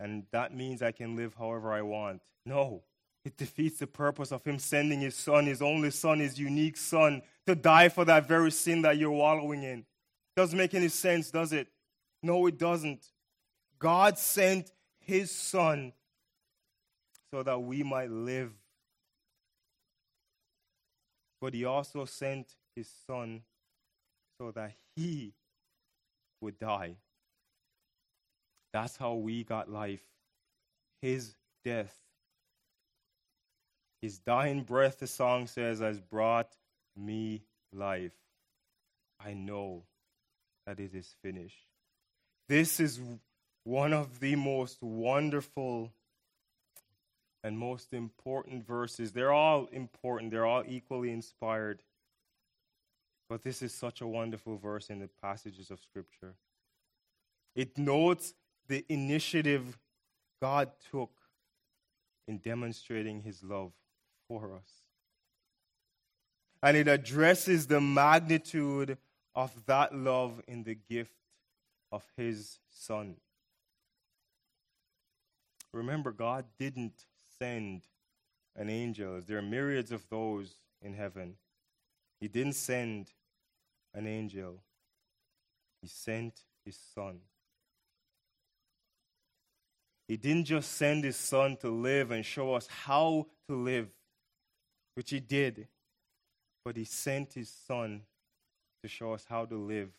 And 0.00 0.24
that 0.32 0.54
means 0.54 0.82
I 0.82 0.90
can 0.90 1.14
live 1.14 1.34
however 1.38 1.72
I 1.72 1.82
want. 1.82 2.22
No. 2.44 2.82
It 3.24 3.36
defeats 3.36 3.78
the 3.78 3.86
purpose 3.86 4.32
of 4.32 4.44
him 4.44 4.58
sending 4.58 5.00
his 5.00 5.14
son, 5.14 5.46
his 5.46 5.62
only 5.62 5.90
son, 5.90 6.18
his 6.18 6.38
unique 6.38 6.76
son, 6.76 7.22
to 7.46 7.54
die 7.54 7.88
for 7.88 8.04
that 8.04 8.28
very 8.28 8.50
sin 8.50 8.82
that 8.82 8.98
you're 8.98 9.10
wallowing 9.10 9.62
in. 9.62 9.86
Doesn't 10.36 10.58
make 10.58 10.74
any 10.74 10.88
sense, 10.88 11.30
does 11.30 11.52
it? 11.52 11.68
No, 12.22 12.46
it 12.46 12.58
doesn't. 12.58 13.06
God 13.78 14.18
sent 14.18 14.72
his 14.98 15.30
son 15.30 15.92
so 17.30 17.42
that 17.42 17.60
we 17.60 17.82
might 17.82 18.10
live. 18.10 18.52
But 21.40 21.54
he 21.54 21.64
also 21.64 22.04
sent 22.04 22.56
his 22.76 22.88
son 23.06 23.42
so 24.38 24.50
that 24.52 24.72
he 24.96 25.32
would 26.40 26.58
die. 26.58 26.96
That's 28.72 28.96
how 28.96 29.14
we 29.14 29.44
got 29.44 29.70
life. 29.70 30.02
His 31.00 31.34
death 31.64 31.94
his 34.04 34.18
dying 34.18 34.64
breath, 34.64 34.98
the 34.98 35.06
song 35.06 35.46
says, 35.46 35.80
has 35.80 35.98
brought 35.98 36.54
me 36.94 37.40
life. 37.72 38.12
I 39.18 39.32
know 39.32 39.84
that 40.66 40.78
it 40.78 40.94
is 40.94 41.16
finished. 41.22 41.64
This 42.46 42.80
is 42.80 43.00
one 43.64 43.94
of 43.94 44.20
the 44.20 44.36
most 44.36 44.82
wonderful 44.82 45.90
and 47.42 47.58
most 47.58 47.94
important 47.94 48.66
verses. 48.66 49.12
They're 49.12 49.32
all 49.32 49.68
important, 49.72 50.32
they're 50.32 50.44
all 50.44 50.64
equally 50.68 51.10
inspired. 51.10 51.82
But 53.28 53.42
this 53.42 53.62
is 53.62 53.72
such 53.72 54.00
a 54.00 54.06
wonderful 54.06 54.56
verse 54.56 54.90
in 54.90 54.98
the 54.98 55.08
passages 55.22 55.70
of 55.70 55.80
Scripture. 55.80 56.34
It 57.54 57.78
notes 57.78 58.34
the 58.68 58.84
initiative 58.88 59.78
God 60.40 60.70
took 60.90 61.10
in 62.26 62.38
demonstrating 62.38 63.22
his 63.22 63.42
love 63.42 63.72
for 64.28 64.54
us. 64.54 64.70
And 66.62 66.76
it 66.76 66.88
addresses 66.88 67.66
the 67.66 67.80
magnitude 67.80 68.96
of 69.34 69.52
that 69.66 69.94
love 69.94 70.42
in 70.46 70.64
the 70.64 70.74
gift 70.74 71.12
of 71.92 72.02
his 72.16 72.58
Son. 72.70 73.16
Remember, 75.72 76.12
God 76.12 76.44
didn't 76.58 77.04
send 77.38 77.82
an 78.56 78.70
angel. 78.70 79.20
There 79.26 79.38
are 79.38 79.42
myriads 79.42 79.92
of 79.92 80.08
those 80.08 80.54
in 80.80 80.94
heaven. 80.94 81.34
He 82.20 82.28
didn't 82.28 82.54
send 82.54 83.12
an 83.92 84.06
angel, 84.06 84.62
He 85.82 85.88
sent 85.88 86.42
His 86.64 86.78
Son. 86.94 87.20
He 90.08 90.16
didn't 90.16 90.44
just 90.44 90.72
send 90.72 91.04
His 91.04 91.16
Son 91.16 91.56
to 91.58 91.70
live 91.70 92.10
and 92.10 92.24
show 92.24 92.54
us 92.54 92.66
how 92.66 93.26
to 93.48 93.54
live, 93.54 93.88
which 94.94 95.10
He 95.10 95.20
did, 95.20 95.68
but 96.64 96.76
He 96.76 96.84
sent 96.84 97.34
His 97.34 97.48
Son 97.48 98.02
to 98.82 98.88
show 98.88 99.12
us 99.12 99.24
how 99.28 99.44
to 99.46 99.56
live 99.56 99.90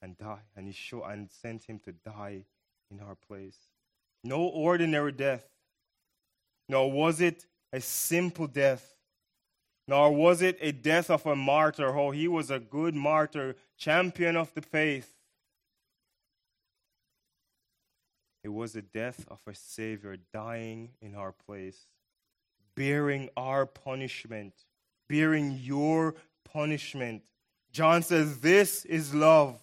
and 0.00 0.16
die. 0.18 0.42
And 0.56 0.66
He 0.66 0.72
show, 0.72 1.02
and 1.04 1.30
sent 1.30 1.64
Him 1.64 1.78
to 1.80 1.92
die 1.92 2.44
in 2.90 3.00
our 3.00 3.14
place. 3.14 3.56
No 4.24 4.42
ordinary 4.42 5.12
death. 5.12 5.44
Nor 6.68 6.90
was 6.90 7.20
it 7.20 7.46
a 7.72 7.80
simple 7.80 8.46
death. 8.46 8.94
Nor 9.88 10.12
was 10.12 10.42
it 10.42 10.58
a 10.60 10.72
death 10.72 11.10
of 11.10 11.26
a 11.26 11.34
martyr. 11.34 11.96
Oh, 11.96 12.10
he 12.10 12.28
was 12.28 12.50
a 12.50 12.60
good 12.60 12.94
martyr, 12.94 13.56
champion 13.76 14.36
of 14.36 14.54
the 14.54 14.62
faith. 14.62 15.12
It 18.44 18.48
was 18.48 18.72
the 18.72 18.82
death 18.82 19.24
of 19.28 19.40
a 19.46 19.54
Savior 19.54 20.16
dying 20.32 20.90
in 21.00 21.14
our 21.14 21.32
place, 21.32 21.86
bearing 22.74 23.28
our 23.36 23.66
punishment, 23.66 24.52
bearing 25.08 25.58
your 25.60 26.16
punishment. 26.44 27.22
John 27.72 28.02
says, 28.02 28.40
This 28.40 28.84
is 28.84 29.14
love. 29.14 29.60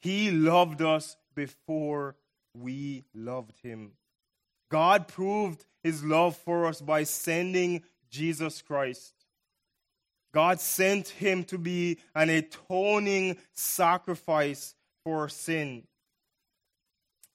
He 0.00 0.30
loved 0.30 0.82
us 0.82 1.16
before 1.34 2.16
we 2.54 3.04
loved 3.14 3.58
him. 3.62 3.92
God 4.70 5.06
proved 5.06 5.64
his 5.82 6.02
love 6.02 6.36
for 6.36 6.66
us 6.66 6.80
by 6.80 7.04
sending 7.04 7.82
Jesus 8.16 8.62
Christ. 8.62 9.12
God 10.32 10.60
sent 10.60 11.08
him 11.08 11.44
to 11.44 11.58
be 11.58 11.98
an 12.14 12.30
atoning 12.30 13.36
sacrifice 13.52 14.74
for 15.04 15.28
sin. 15.28 15.84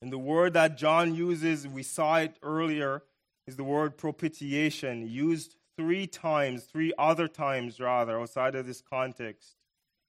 And 0.01 0.11
the 0.11 0.17
word 0.17 0.53
that 0.53 0.77
John 0.77 1.13
uses, 1.13 1.67
we 1.67 1.83
saw 1.83 2.17
it 2.17 2.35
earlier, 2.41 3.03
is 3.45 3.55
the 3.55 3.63
word 3.63 3.97
propitiation, 3.97 5.07
used 5.07 5.55
three 5.77 6.07
times, 6.07 6.63
three 6.63 6.93
other 6.97 7.27
times 7.27 7.79
rather, 7.79 8.19
outside 8.19 8.55
of 8.55 8.65
this 8.65 8.81
context 8.81 9.55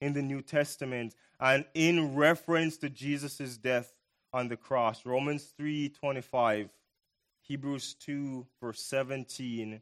in 0.01 0.13
the 0.13 0.21
New 0.21 0.41
Testament, 0.41 1.15
and 1.39 1.65
in 1.73 2.15
reference 2.15 2.77
to 2.77 2.89
Jesus' 2.89 3.57
death 3.57 3.93
on 4.33 4.47
the 4.47 4.57
cross. 4.57 5.05
Romans 5.05 5.53
3:25, 5.57 6.69
Hebrews 7.41 7.93
2 7.95 8.47
verse 8.59 8.81
17, 8.81 9.81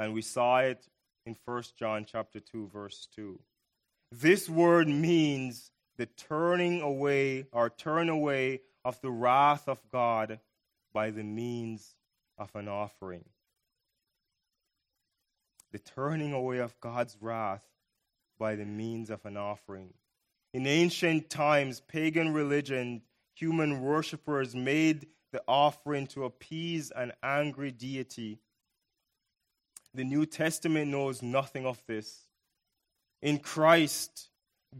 and 0.00 0.14
we 0.14 0.22
saw 0.22 0.60
it 0.60 0.88
in 1.26 1.36
1 1.44 1.62
John 1.78 2.06
chapter 2.10 2.40
2 2.40 2.70
verse 2.72 3.06
2. 3.14 3.38
This 4.10 4.48
word 4.48 4.88
means 4.88 5.70
the 5.98 6.06
turning 6.06 6.80
away 6.80 7.46
or 7.52 7.68
turn 7.68 8.08
away 8.08 8.62
of 8.82 8.98
the 9.02 9.10
wrath 9.10 9.68
of 9.68 9.78
God 9.92 10.40
by 10.94 11.10
the 11.10 11.22
means 11.22 11.94
of 12.38 12.50
an 12.56 12.66
offering. 12.66 13.26
The 15.70 15.78
turning 15.78 16.32
away 16.32 16.58
of 16.58 16.80
God's 16.80 17.18
wrath 17.20 17.64
by 18.38 18.56
the 18.56 18.64
means 18.64 19.10
of 19.10 19.24
an 19.26 19.36
offering. 19.36 19.92
In 20.54 20.66
ancient 20.66 21.28
times, 21.28 21.80
pagan 21.86 22.32
religion 22.32 23.02
human 23.34 23.82
worshippers 23.82 24.54
made 24.54 25.06
the 25.30 25.42
offering 25.46 26.06
to 26.08 26.24
appease 26.24 26.90
an 26.90 27.12
angry 27.22 27.70
deity. 27.70 28.38
The 29.94 30.04
New 30.04 30.26
Testament 30.26 30.90
knows 30.90 31.22
nothing 31.22 31.66
of 31.66 31.82
this. 31.86 32.24
In 33.22 33.38
Christ, 33.38 34.28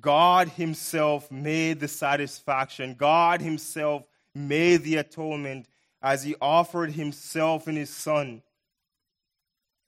God 0.01 0.49
Himself 0.49 1.31
made 1.31 1.81
the 1.81 1.89
satisfaction. 1.89 2.95
God 2.95 3.41
Himself 3.41 4.05
made 4.35 4.83
the 4.83 4.97
atonement 4.97 5.67
as 6.01 6.23
He 6.23 6.37
offered 6.41 6.93
Himself 6.93 7.67
in 7.69 7.77
His 7.77 7.91
Son. 7.91 8.43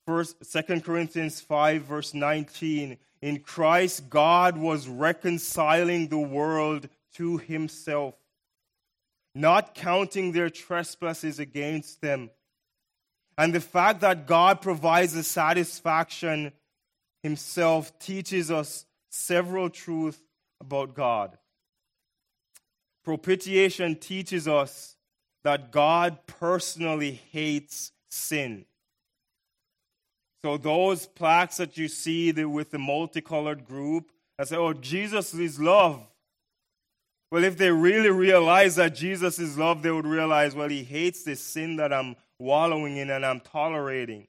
First, 0.06 0.36
2 0.52 0.80
Corinthians 0.80 1.40
5, 1.40 1.82
verse 1.82 2.12
19. 2.12 2.98
In 3.22 3.38
Christ, 3.38 4.10
God 4.10 4.56
was 4.56 4.88
reconciling 4.88 6.08
the 6.08 6.18
world 6.18 6.88
to 7.14 7.38
Himself 7.38 8.14
not 9.34 9.74
counting 9.74 10.32
their 10.32 10.50
trespasses 10.50 11.38
against 11.38 12.00
them. 12.00 12.30
And 13.38 13.54
the 13.54 13.60
fact 13.60 14.00
that 14.00 14.26
God 14.26 14.60
provides 14.60 15.14
the 15.14 15.22
satisfaction 15.22 16.52
himself 17.22 17.98
teaches 17.98 18.50
us 18.50 18.84
several 19.10 19.70
truths 19.70 20.20
about 20.60 20.94
God. 20.94 21.38
Propitiation 23.04 23.96
teaches 23.96 24.46
us 24.46 24.96
that 25.44 25.72
God 25.72 26.18
personally 26.26 27.20
hates 27.32 27.92
sin. 28.10 28.64
So 30.42 30.56
those 30.56 31.06
plaques 31.06 31.56
that 31.56 31.76
you 31.76 31.88
see 31.88 32.32
with 32.32 32.70
the 32.70 32.78
multicolored 32.78 33.64
group 33.64 34.10
that 34.38 34.48
say, 34.48 34.56
oh, 34.56 34.72
Jesus 34.72 35.34
is 35.34 35.60
love. 35.60 36.04
Well, 37.30 37.44
if 37.44 37.56
they 37.56 37.70
really 37.70 38.10
realize 38.10 38.76
that 38.76 38.94
Jesus 38.94 39.38
is 39.38 39.56
love, 39.56 39.82
they 39.82 39.90
would 39.90 40.06
realize, 40.06 40.54
well, 40.54 40.68
he 40.68 40.82
hates 40.82 41.22
this 41.22 41.40
sin 41.40 41.76
that 41.76 41.92
I'm 41.92 42.16
wallowing 42.38 42.96
in 42.96 43.10
and 43.10 43.24
I'm 43.24 43.40
tolerating. 43.40 44.26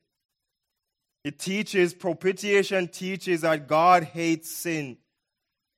It 1.24 1.40
teaches, 1.40 1.94
propitiation 1.94 2.88
teaches 2.90 3.42
that 3.42 3.68
God 3.68 4.04
hates 4.04 4.52
sin. 4.52 4.98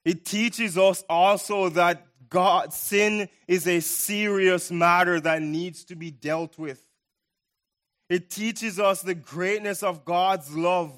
It 0.03 0.25
teaches 0.25 0.77
us 0.77 1.03
also 1.09 1.69
that 1.69 2.05
God, 2.29 2.73
sin 2.73 3.29
is 3.47 3.67
a 3.67 3.79
serious 3.79 4.71
matter 4.71 5.19
that 5.19 5.41
needs 5.41 5.85
to 5.85 5.95
be 5.95 6.11
dealt 6.11 6.57
with. 6.57 6.81
It 8.09 8.29
teaches 8.29 8.79
us 8.79 9.01
the 9.01 9.15
greatness 9.15 9.83
of 9.83 10.05
God's 10.05 10.55
love, 10.55 10.91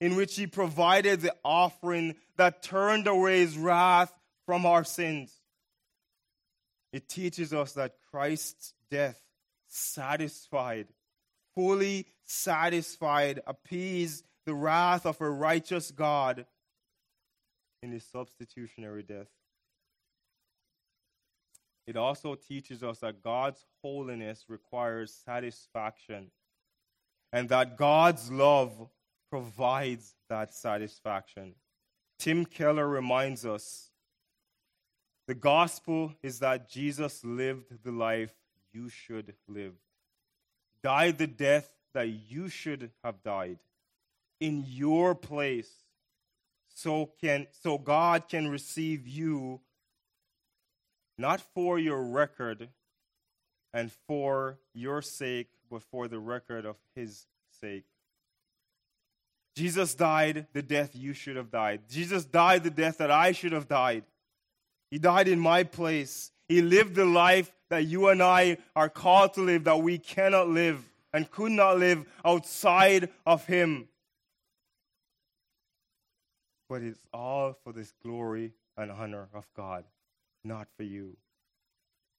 in 0.00 0.16
which 0.16 0.36
He 0.36 0.46
provided 0.46 1.20
the 1.20 1.34
offering 1.44 2.16
that 2.36 2.62
turned 2.62 3.06
away 3.06 3.40
His 3.40 3.56
wrath 3.56 4.12
from 4.46 4.66
our 4.66 4.84
sins. 4.84 5.32
It 6.92 7.08
teaches 7.08 7.52
us 7.52 7.72
that 7.72 7.96
Christ's 8.10 8.74
death 8.90 9.20
satisfied, 9.72 10.88
fully 11.54 12.06
satisfied, 12.24 13.40
appeased 13.46 14.24
the 14.44 14.54
wrath 14.54 15.06
of 15.06 15.20
a 15.20 15.30
righteous 15.30 15.90
God 15.90 16.46
in 17.82 17.92
his 17.92 18.04
substitutionary 18.04 19.02
death. 19.02 19.28
It 21.86 21.96
also 21.96 22.34
teaches 22.36 22.82
us 22.82 23.00
that 23.00 23.22
God's 23.22 23.64
holiness 23.82 24.44
requires 24.48 25.12
satisfaction 25.24 26.30
and 27.32 27.48
that 27.48 27.76
God's 27.76 28.30
love 28.30 28.88
provides 29.30 30.14
that 30.28 30.54
satisfaction. 30.54 31.54
Tim 32.18 32.44
Keller 32.44 32.86
reminds 32.86 33.44
us 33.44 33.90
the 35.26 35.34
gospel 35.34 36.14
is 36.22 36.40
that 36.40 36.68
Jesus 36.68 37.24
lived 37.24 37.82
the 37.84 37.90
life 37.90 38.34
you 38.72 38.88
should 38.88 39.34
live, 39.48 39.74
Die 40.82 41.10
the 41.12 41.26
death 41.26 41.70
that 41.94 42.08
you 42.08 42.48
should 42.48 42.90
have 43.04 43.22
died 43.22 43.58
in 44.40 44.64
your 44.66 45.14
place 45.14 45.70
so 46.74 47.10
can 47.20 47.46
so 47.62 47.78
God 47.78 48.28
can 48.28 48.48
receive 48.48 49.06
you 49.06 49.60
not 51.16 51.40
for 51.40 51.78
your 51.78 52.02
record 52.02 52.68
and 53.72 53.92
for 54.08 54.58
your 54.74 55.02
sake 55.02 55.50
but 55.70 55.82
for 55.82 56.08
the 56.08 56.18
record 56.18 56.66
of 56.66 56.76
his 56.96 57.26
sake. 57.60 57.84
Jesus 59.54 59.94
died 59.94 60.46
the 60.52 60.62
death 60.62 60.96
you 60.96 61.12
should 61.12 61.36
have 61.36 61.50
died. 61.50 61.82
Jesus 61.88 62.24
died 62.24 62.64
the 62.64 62.70
death 62.70 62.98
that 62.98 63.10
I 63.10 63.32
should 63.32 63.52
have 63.52 63.68
died. 63.68 64.04
He 64.90 64.98
died 64.98 65.28
in 65.28 65.38
my 65.38 65.62
place. 65.62 66.31
He 66.48 66.62
lived 66.62 66.94
the 66.94 67.04
life 67.04 67.50
that 67.70 67.86
you 67.86 68.08
and 68.08 68.22
I 68.22 68.58
are 68.76 68.88
called 68.88 69.34
to 69.34 69.40
live, 69.40 69.64
that 69.64 69.80
we 69.80 69.98
cannot 69.98 70.48
live 70.48 70.88
and 71.12 71.30
could 71.30 71.52
not 71.52 71.78
live 71.78 72.04
outside 72.24 73.10
of 73.26 73.46
Him. 73.46 73.88
But 76.68 76.82
it's 76.82 77.04
all 77.12 77.56
for 77.64 77.72
this 77.72 77.92
glory 78.02 78.52
and 78.76 78.90
honor 78.90 79.28
of 79.34 79.46
God, 79.56 79.84
not 80.44 80.68
for 80.76 80.82
you. 80.82 81.16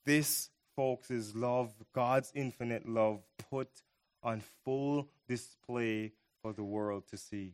This, 0.05 0.49
folks, 0.75 1.09
is 1.09 1.35
love, 1.35 1.73
God's 1.93 2.31
infinite 2.35 2.87
love, 2.87 3.21
put 3.49 3.69
on 4.21 4.41
full 4.63 5.09
display 5.27 6.13
for 6.41 6.53
the 6.53 6.63
world 6.63 7.03
to 7.09 7.17
see. 7.17 7.53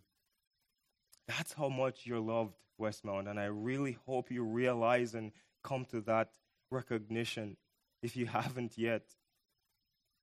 That's 1.27 1.53
how 1.53 1.69
much 1.69 2.05
you're 2.05 2.19
loved, 2.19 2.55
Westmount, 2.79 3.29
and 3.29 3.39
I 3.39 3.45
really 3.45 3.97
hope 4.05 4.31
you 4.31 4.43
realize 4.43 5.13
and 5.13 5.31
come 5.63 5.85
to 5.91 6.01
that 6.01 6.29
recognition 6.71 7.57
if 8.01 8.15
you 8.15 8.25
haven't 8.39 8.77
yet. 8.77 9.03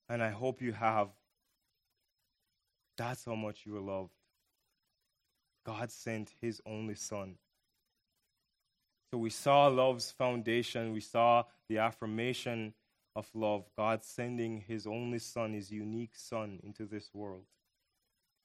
And 0.08 0.22
I 0.22 0.30
hope 0.30 0.62
you 0.62 0.72
have. 0.72 1.08
That's 2.96 3.24
how 3.24 3.34
much 3.34 3.66
you 3.66 3.76
are 3.76 3.80
loved. 3.80 4.12
God 5.64 5.90
sent 5.90 6.30
his 6.40 6.62
only 6.64 6.94
son. 6.94 7.34
So 9.10 9.18
we 9.18 9.30
saw 9.30 9.66
love's 9.66 10.10
foundation, 10.10 10.92
we 10.92 11.00
saw 11.00 11.44
the 11.68 11.78
affirmation 11.78 12.74
of 13.14 13.28
love, 13.34 13.64
God 13.76 14.04
sending 14.04 14.60
his 14.60 14.86
only 14.86 15.18
son, 15.18 15.54
his 15.54 15.70
unique 15.70 16.14
son, 16.14 16.60
into 16.62 16.84
this 16.86 17.10
world. 17.14 17.44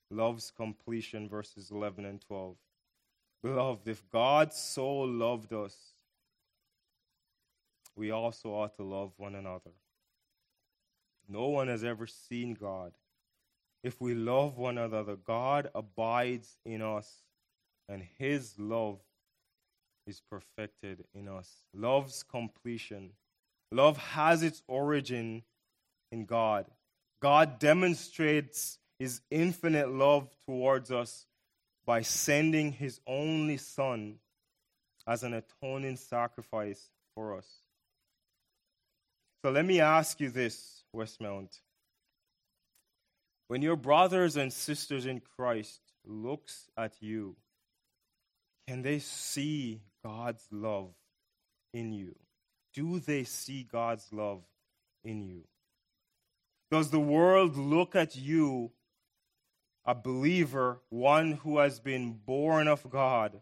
Love's 0.10 0.52
completion, 0.56 1.30
verses 1.30 1.72
11 1.72 2.06
and 2.06 2.22
12. 2.22 2.56
Beloved, 3.44 3.88
if 3.88 4.08
God 4.10 4.54
so 4.54 4.88
loved 4.88 5.52
us, 5.52 5.76
we 7.96 8.12
also 8.12 8.50
ought 8.50 8.76
to 8.78 8.84
love 8.84 9.12
one 9.18 9.36
another. 9.36 9.72
No 11.28 11.48
one 11.48 11.68
has 11.68 11.84
ever 11.84 12.08
seen 12.08 12.54
God. 12.54 12.94
If 13.84 14.00
we 14.00 14.14
love 14.14 14.58
one 14.58 14.78
another, 14.78 15.16
God 15.16 15.70
abides 15.74 16.58
in 16.66 16.82
us, 16.82 17.24
and 17.90 18.04
his 18.18 18.54
love 18.60 19.00
is 20.06 20.22
perfected 20.30 21.06
in 21.14 21.28
us. 21.28 21.50
Love's 21.74 22.24
completion. 22.24 23.12
Love 23.72 23.98
has 23.98 24.44
its 24.44 24.62
origin 24.68 25.44
in 26.12 26.26
God. 26.26 26.66
God 27.22 27.60
demonstrates 27.60 28.78
his 29.00 29.22
infinite 29.32 29.90
love 29.90 30.30
towards 30.46 30.92
us 30.92 31.26
by 31.86 32.02
sending 32.02 32.72
his 32.72 33.00
only 33.08 33.58
Son 33.58 34.16
as 35.08 35.24
an 35.24 35.34
atoning 35.34 35.98
sacrifice 35.98 36.90
for 37.16 37.36
us. 37.36 37.61
So 39.44 39.50
let 39.50 39.66
me 39.66 39.80
ask 39.80 40.20
you 40.20 40.30
this, 40.30 40.84
Westmount. 40.96 41.60
When 43.48 43.62
your 43.62 43.76
brothers 43.76 44.38
and 44.38 44.54
sisters 44.54 45.06
in 45.06 45.22
Christ 45.36 45.82
looks 46.06 46.70
at 46.78 46.94
you, 47.02 47.36
can 48.68 48.84
they 48.84 49.00
see 49.00 49.82
God's 50.04 50.48
love 50.52 50.94
in 51.74 51.92
you? 51.92 52.16
Do 52.74 53.00
they 53.00 53.24
see 53.24 53.64
God's 53.64 54.08
love 54.12 54.44
in 55.04 55.24
you? 55.24 55.44
Does 56.70 56.92
the 56.92 57.00
world 57.00 57.58
look 57.58 57.96
at 57.96 58.16
you, 58.16 58.72
a 59.86 59.96
believer, 59.96 60.80
one 60.90 61.34
who 61.34 61.58
has 61.58 61.80
been 61.80 62.14
born 62.14 62.68
of 62.68 62.90
God, 62.90 63.42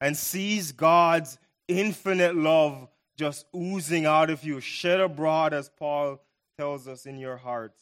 and 0.00 0.16
sees 0.16 0.72
God's 0.72 1.38
infinite 1.66 2.36
love 2.36 2.86
just 3.16 3.46
oozing 3.54 4.06
out 4.06 4.30
of 4.30 4.44
you, 4.44 4.60
shed 4.60 5.00
abroad, 5.00 5.52
as 5.52 5.68
Paul 5.68 6.20
tells 6.56 6.88
us, 6.88 7.06
in 7.06 7.18
your 7.18 7.36
hearts? 7.36 7.80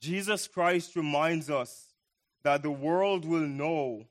Jesus 0.00 0.46
Christ 0.46 0.96
reminds 0.96 1.50
us 1.50 1.94
that 2.42 2.62
the 2.62 2.70
world 2.70 3.24
will 3.24 3.46
know 3.46 4.06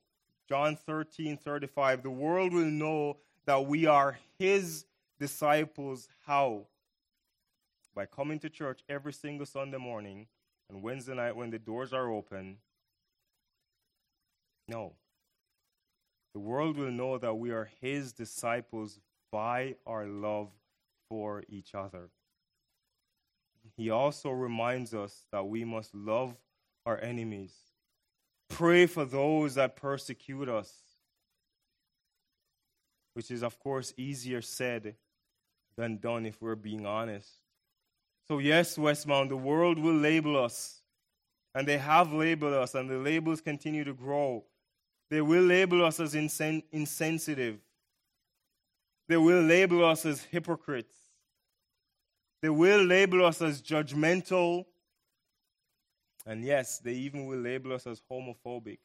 John 0.48 0.76
13, 0.76 1.38
35. 1.38 2.04
The 2.04 2.10
world 2.10 2.54
will 2.54 2.66
know 2.66 3.18
that 3.46 3.66
we 3.66 3.86
are 3.86 4.18
his 4.38 4.86
disciples. 5.20 6.08
How? 6.26 6.68
By 7.96 8.06
coming 8.06 8.40
to 8.40 8.50
church 8.50 8.82
every 8.90 9.14
single 9.14 9.46
Sunday 9.46 9.78
morning 9.78 10.28
and 10.70 10.82
Wednesday 10.82 11.16
night 11.16 11.36
when 11.36 11.50
the 11.50 11.60
doors 11.60 11.94
are 11.94 12.12
open. 12.12 12.58
No. 14.68 14.94
The 16.34 16.40
world 16.40 16.78
will 16.78 16.92
know 16.92 17.18
that 17.18 17.36
we 17.36 17.52
are 17.52 17.70
his 17.80 18.12
disciples 18.12 19.00
by 19.36 19.76
our 19.86 20.06
love 20.06 20.50
for 21.10 21.44
each 21.50 21.76
other. 21.76 22.10
He 23.76 23.90
also 23.90 24.30
reminds 24.32 24.94
us 24.94 25.26
that 25.32 25.46
we 25.46 25.66
must 25.66 25.94
love 25.94 26.36
our 26.86 27.02
enemies 27.02 27.54
Pray 28.50 28.86
for 28.86 29.06
those 29.06 29.56
that 29.56 29.76
persecute 29.76 30.48
us, 30.48 30.72
which 33.14 33.32
is, 33.32 33.44
of 33.44 33.60
course, 33.60 33.94
easier 33.98 34.42
said 34.42 34.96
than 35.78 35.98
done 35.98 36.26
if 36.26 36.42
we're 36.42 36.56
being 36.56 36.86
honest. 36.86 37.30
So, 38.28 38.40
yes, 38.40 38.78
Westmount, 38.78 39.30
the 39.30 39.38
world 39.38 39.78
will 39.78 39.96
label 39.96 40.42
us, 40.42 40.82
and 41.54 41.68
they 41.68 41.78
have 41.78 42.14
labeled 42.14 42.54
us, 42.54 42.76
and 42.76 42.90
the 42.90 42.98
labels 42.98 43.42
continue 43.42 43.84
to 43.84 43.94
grow. 43.94 44.44
They 45.10 45.22
will 45.22 45.44
label 45.44 45.84
us 45.84 46.00
as 46.00 46.14
insen- 46.14 46.64
insensitive. 46.72 47.60
They 49.08 49.18
will 49.18 49.42
label 49.42 49.86
us 49.86 50.06
as 50.06 50.24
hypocrites. 50.24 50.96
They 52.42 52.50
will 52.50 52.84
label 52.84 53.26
us 53.26 53.42
as 53.42 53.62
judgmental 53.62 54.66
and 56.26 56.44
yes, 56.44 56.80
they 56.80 56.94
even 56.94 57.28
will 57.28 57.40
label 57.40 57.74
us 57.74 57.86
as 57.86 58.02
homophobic. 58.12 58.80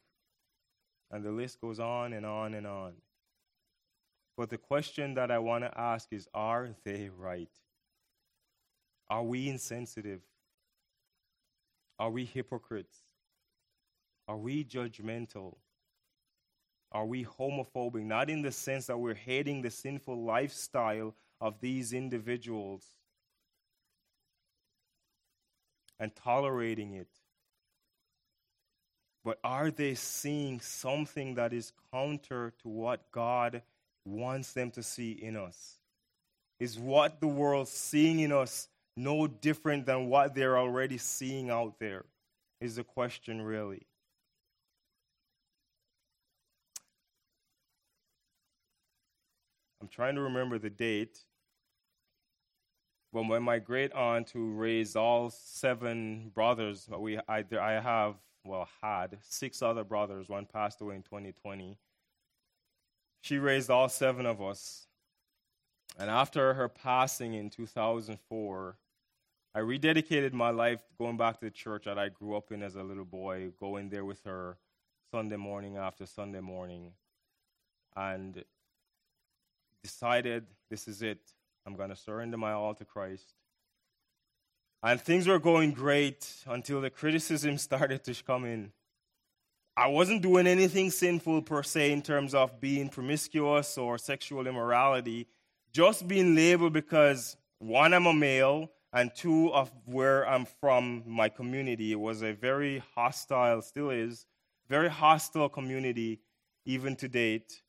And 1.09 1.23
the 1.23 1.31
list 1.31 1.59
goes 1.59 1.79
on 1.79 2.13
and 2.13 2.25
on 2.25 2.53
and 2.53 2.67
on. 2.67 2.93
But 4.37 4.49
the 4.49 4.57
question 4.57 5.15
that 5.15 5.31
I 5.31 5.39
want 5.39 5.63
to 5.63 5.77
ask 5.77 6.07
is 6.11 6.27
are 6.33 6.69
they 6.85 7.09
right? 7.15 7.49
Are 9.09 9.23
we 9.23 9.49
insensitive? 9.49 10.21
Are 11.99 12.09
we 12.09 12.25
hypocrites? 12.25 12.97
Are 14.27 14.37
we 14.37 14.63
judgmental? 14.63 15.57
Are 16.91 17.05
we 17.05 17.23
homophobic? 17.23 18.03
Not 18.03 18.29
in 18.29 18.41
the 18.41 18.51
sense 18.51 18.87
that 18.87 18.97
we're 18.97 19.13
hating 19.13 19.61
the 19.61 19.71
sinful 19.71 20.23
lifestyle 20.23 21.15
of 21.39 21.59
these 21.61 21.93
individuals 21.93 22.85
and 25.99 26.13
tolerating 26.15 26.93
it, 26.93 27.07
but 29.23 29.39
are 29.43 29.71
they 29.71 29.95
seeing 29.95 30.59
something 30.59 31.35
that 31.35 31.53
is 31.53 31.71
counter 31.93 32.53
to 32.63 32.67
what 32.67 33.11
God 33.11 33.61
wants 34.03 34.53
them 34.53 34.71
to 34.71 34.83
see 34.83 35.11
in 35.11 35.37
us? 35.37 35.77
Is 36.59 36.77
what 36.77 37.21
the 37.21 37.27
world's 37.27 37.71
seeing 37.71 38.19
in 38.19 38.31
us 38.31 38.67
no 38.97 39.27
different 39.27 39.85
than 39.85 40.09
what 40.09 40.35
they're 40.35 40.57
already 40.57 40.97
seeing 40.97 41.49
out 41.49 41.79
there? 41.79 42.05
Is 42.59 42.75
the 42.75 42.83
question 42.83 43.41
really. 43.41 43.87
Trying 49.91 50.15
to 50.15 50.21
remember 50.21 50.57
the 50.57 50.69
date. 50.69 51.19
But 53.13 53.27
when 53.27 53.43
my 53.43 53.59
great 53.59 53.91
aunt, 53.93 54.29
who 54.29 54.53
raised 54.53 54.95
all 54.95 55.29
seven 55.29 56.31
brothers, 56.33 56.87
we 56.97 57.17
I, 57.27 57.43
I 57.59 57.73
have 57.73 58.15
well, 58.43 58.67
had 58.81 59.17
six 59.21 59.61
other 59.61 59.83
brothers. 59.83 60.29
One 60.29 60.45
passed 60.45 60.81
away 60.81 60.95
in 60.95 61.03
2020. 61.03 61.77
She 63.21 63.37
raised 63.37 63.69
all 63.69 63.89
seven 63.89 64.25
of 64.25 64.41
us. 64.41 64.87
And 65.99 66.09
after 66.09 66.53
her 66.53 66.69
passing 66.69 67.33
in 67.33 67.49
2004, 67.49 68.77
I 69.53 69.59
rededicated 69.59 70.33
my 70.33 70.49
life 70.49 70.79
going 70.97 71.17
back 71.17 71.39
to 71.39 71.45
the 71.45 71.51
church 71.51 71.83
that 71.85 71.99
I 71.99 72.09
grew 72.09 72.35
up 72.35 72.51
in 72.51 72.63
as 72.63 72.75
a 72.75 72.83
little 72.83 73.05
boy, 73.05 73.51
going 73.59 73.89
there 73.89 74.05
with 74.05 74.23
her 74.23 74.57
Sunday 75.11 75.35
morning 75.35 75.75
after 75.75 76.05
Sunday 76.05 76.39
morning, 76.39 76.93
and 77.95 78.43
decided 79.83 80.45
this 80.69 80.87
is 80.87 81.01
it. 81.01 81.19
I'm 81.65 81.75
going 81.75 81.89
to 81.89 81.95
surrender 81.95 82.37
my 82.37 82.53
all 82.53 82.73
to 82.75 82.85
Christ. 82.85 83.33
And 84.83 84.99
things 84.99 85.27
were 85.27 85.39
going 85.39 85.73
great 85.73 86.27
until 86.47 86.81
the 86.81 86.89
criticism 86.89 87.57
started 87.69 88.03
to 88.05 88.23
come 88.23 88.45
in. 88.45 88.71
I 89.77 89.87
wasn't 89.87 90.21
doing 90.21 90.47
anything 90.47 90.91
sinful 90.91 91.43
per 91.43 91.63
se 91.63 91.91
in 91.91 92.01
terms 92.01 92.33
of 92.35 92.59
being 92.59 92.89
promiscuous 92.89 93.77
or 93.77 93.97
sexual 93.97 94.45
immorality, 94.45 95.27
just 95.71 96.07
being 96.07 96.35
labeled 96.35 96.73
because 96.73 97.37
one, 97.59 97.93
I'm 97.93 98.05
a 98.05 98.13
male, 98.13 98.69
and 98.91 99.11
two, 99.15 99.53
of 99.53 99.71
where 99.85 100.27
I'm 100.27 100.45
from, 100.59 101.03
my 101.05 101.29
community. 101.29 101.93
It 101.93 101.99
was 101.99 102.21
a 102.21 102.33
very 102.33 102.83
hostile, 102.95 103.61
still 103.61 103.91
is, 103.91 104.25
very 104.67 104.89
hostile 104.89 105.47
community, 105.47 106.19
even 106.65 106.95
to 106.97 107.07
date. 107.07 107.61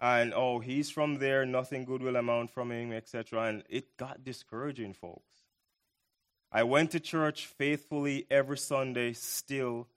And 0.00 0.32
oh, 0.34 0.60
he's 0.60 0.90
from 0.90 1.18
there, 1.18 1.44
nothing 1.44 1.84
good 1.84 2.02
will 2.02 2.16
amount 2.16 2.50
from 2.50 2.70
him, 2.70 2.92
etc. 2.92 3.44
And 3.44 3.64
it 3.68 3.96
got 3.96 4.24
discouraging, 4.24 4.94
folks. 4.94 5.34
I 6.52 6.62
went 6.62 6.92
to 6.92 7.00
church 7.00 7.46
faithfully 7.46 8.26
every 8.30 8.58
Sunday 8.58 9.12
still, 9.12 9.88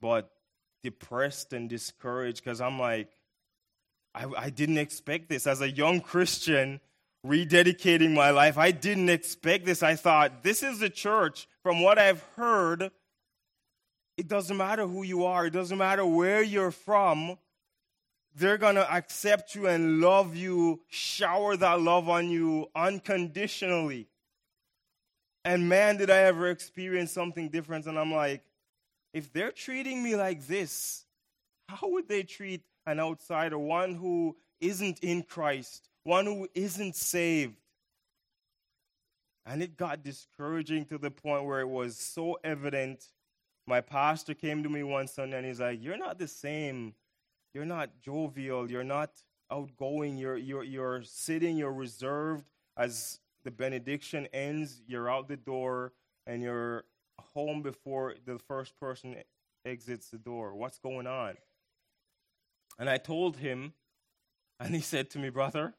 but 0.00 0.30
depressed 0.82 1.52
and 1.52 1.68
discouraged 1.68 2.42
because 2.42 2.60
I'm 2.60 2.78
like, 2.78 3.10
I, 4.14 4.26
I 4.36 4.50
didn't 4.50 4.78
expect 4.78 5.28
this. 5.28 5.46
As 5.46 5.60
a 5.60 5.70
young 5.70 6.00
Christian, 6.00 6.80
rededicating 7.24 8.14
my 8.14 8.30
life, 8.30 8.58
I 8.58 8.70
didn't 8.72 9.10
expect 9.10 9.66
this. 9.66 9.82
I 9.82 9.94
thought, 9.94 10.42
this 10.42 10.62
is 10.62 10.80
the 10.80 10.90
church. 10.90 11.46
From 11.62 11.82
what 11.82 11.98
I've 11.98 12.22
heard, 12.36 12.90
it 14.16 14.26
doesn't 14.26 14.56
matter 14.56 14.86
who 14.86 15.02
you 15.02 15.24
are, 15.26 15.46
it 15.46 15.52
doesn't 15.52 15.78
matter 15.78 16.04
where 16.04 16.42
you're 16.42 16.72
from 16.72 17.36
they're 18.36 18.58
going 18.58 18.76
to 18.76 18.92
accept 18.92 19.54
you 19.54 19.66
and 19.66 20.00
love 20.00 20.36
you, 20.36 20.80
shower 20.88 21.56
that 21.56 21.80
love 21.80 22.08
on 22.08 22.28
you 22.28 22.68
unconditionally. 22.74 24.08
And 25.44 25.68
man, 25.68 25.96
did 25.96 26.10
I 26.10 26.18
ever 26.18 26.48
experience 26.48 27.12
something 27.12 27.48
different. 27.48 27.86
And 27.86 27.98
I'm 27.98 28.12
like, 28.12 28.42
if 29.12 29.32
they're 29.32 29.52
treating 29.52 30.02
me 30.02 30.16
like 30.16 30.46
this, 30.46 31.04
how 31.68 31.88
would 31.90 32.08
they 32.08 32.22
treat 32.22 32.62
an 32.86 33.00
outsider, 33.00 33.58
one 33.58 33.94
who 33.94 34.36
isn't 34.60 35.00
in 35.00 35.22
Christ, 35.22 35.88
one 36.04 36.26
who 36.26 36.48
isn't 36.54 36.94
saved? 36.94 37.56
And 39.46 39.62
it 39.62 39.76
got 39.76 40.04
discouraging 40.04 40.84
to 40.86 40.98
the 40.98 41.10
point 41.10 41.44
where 41.44 41.60
it 41.60 41.68
was 41.68 41.96
so 41.96 42.38
evident. 42.44 43.04
My 43.66 43.80
pastor 43.80 44.34
came 44.34 44.62
to 44.62 44.68
me 44.68 44.82
one 44.82 45.08
Sunday 45.08 45.38
and 45.38 45.46
he's 45.46 45.60
like, 45.60 45.82
You're 45.82 45.96
not 45.96 46.18
the 46.18 46.28
same 46.28 46.94
you're 47.54 47.64
not 47.64 47.90
jovial, 48.02 48.70
you're 48.70 48.84
not 48.84 49.10
outgoing, 49.50 50.16
you're, 50.16 50.36
you're, 50.36 50.62
you're 50.62 51.02
sitting, 51.02 51.56
you're 51.56 51.72
reserved. 51.72 52.44
As 52.76 53.20
the 53.44 53.50
benediction 53.50 54.28
ends, 54.32 54.82
you're 54.86 55.10
out 55.10 55.28
the 55.28 55.36
door 55.36 55.92
and 56.26 56.42
you're 56.42 56.84
home 57.34 57.62
before 57.62 58.14
the 58.24 58.38
first 58.38 58.78
person 58.78 59.16
exits 59.64 60.10
the 60.10 60.18
door. 60.18 60.54
What's 60.54 60.78
going 60.78 61.06
on? 61.06 61.34
And 62.78 62.88
I 62.88 62.96
told 62.96 63.36
him, 63.36 63.74
and 64.58 64.74
he 64.74 64.80
said 64.80 65.10
to 65.10 65.18
me, 65.18 65.30
Brother, 65.30 65.74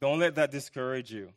don't 0.00 0.18
let 0.18 0.34
that 0.36 0.50
discourage 0.50 1.12
you. 1.12 1.32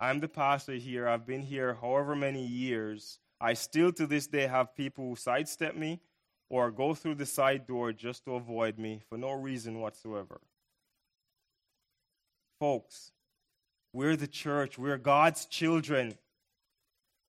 I'm 0.00 0.20
the 0.20 0.28
pastor 0.28 0.74
here. 0.74 1.08
I've 1.08 1.26
been 1.26 1.42
here 1.42 1.74
however 1.80 2.16
many 2.16 2.44
years. 2.44 3.18
I 3.40 3.54
still 3.54 3.92
to 3.92 4.06
this 4.06 4.26
day 4.26 4.46
have 4.46 4.74
people 4.74 5.08
who 5.08 5.16
sidestep 5.16 5.76
me, 5.76 6.00
or 6.52 6.70
go 6.70 6.92
through 6.92 7.14
the 7.14 7.24
side 7.24 7.66
door 7.66 7.94
just 7.94 8.26
to 8.26 8.34
avoid 8.34 8.78
me 8.78 9.00
for 9.08 9.16
no 9.16 9.32
reason 9.32 9.80
whatsoever. 9.80 10.38
Folks, 12.60 13.10
we're 13.94 14.16
the 14.16 14.26
church, 14.26 14.78
we're 14.78 14.98
God's 14.98 15.46
children. 15.46 16.14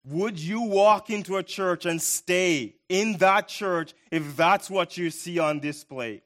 Would 0.05 0.37
you 0.37 0.63
walk 0.63 1.09
into 1.09 1.37
a 1.37 1.43
church 1.43 1.85
and 1.85 2.01
stay 2.01 2.75
in 2.89 3.15
that 3.19 3.47
church 3.47 3.93
if 4.11 4.35
that's 4.35 4.69
what 4.69 4.97
you 4.97 5.09
see 5.09 5.39
on 5.39 5.61
display? 5.61 6.21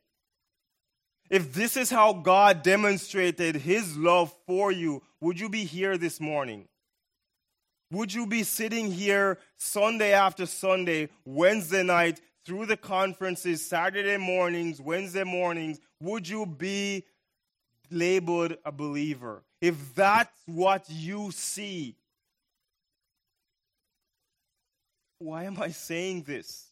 If 1.30 1.54
this 1.54 1.78
is 1.78 1.92
how 1.92 2.14
God 2.14 2.64
demonstrated 2.64 3.58
his 3.58 3.96
love 3.96 4.34
for 4.48 4.72
you, 4.72 5.04
would 5.22 5.40
you 5.40 5.50
be 5.50 5.66
here 5.66 6.00
this 6.00 6.20
morning? 6.20 6.68
Would 7.92 8.14
you 8.14 8.26
be 8.26 8.44
sitting 8.44 8.92
here 8.92 9.38
Sunday 9.58 10.14
after 10.14 10.46
Sunday, 10.46 11.10
Wednesday 11.26 11.84
night, 11.84 12.20
through 12.48 12.66
the 12.66 12.78
conferences, 12.78 13.64
Saturday 13.64 14.16
mornings, 14.16 14.80
Wednesday 14.80 15.26
mornings, 15.26 15.82
would 16.00 16.26
you 16.26 16.46
be 16.46 17.04
labeled 17.92 18.56
a 18.64 18.72
believer? 18.72 19.44
If 19.60 19.94
that's 19.94 20.42
what 20.46 20.86
you 20.88 21.32
see, 21.32 21.98
why 25.20 25.44
am 25.44 25.62
I 25.62 25.70
saying 25.70 26.24
this? 26.24 26.72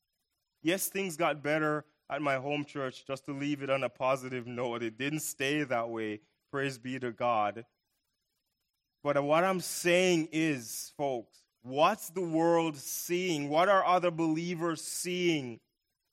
Yes, 0.63 0.88
things 0.88 1.17
got 1.17 1.43
better 1.43 1.84
at 2.09 2.21
my 2.21 2.36
home 2.36 2.63
church, 2.63 3.05
just 3.05 3.26
to 3.26 3.34
leave 3.34 3.61
it 3.61 3.69
on 3.69 3.84
a 3.84 3.89
positive 3.89 4.47
note. 4.47 4.82
It 4.82 4.97
didn't 4.97 5.19
stay 5.19 5.63
that 5.63 5.89
way. 5.89 6.21
Praise 6.51 6.78
be 6.78 6.97
to 6.99 7.11
God. 7.11 7.65
But 9.03 9.21
what 9.21 9.43
I'm 9.43 9.59
saying 9.59 10.30
is, 10.32 10.93
folks, 10.97 11.38
what's 11.63 12.09
the 12.11 12.21
world 12.21 12.78
seeing? 12.78 13.49
What 13.49 13.67
are 13.67 13.86
other 13.86 14.11
believers 14.11 14.82
seeing? 14.82 15.59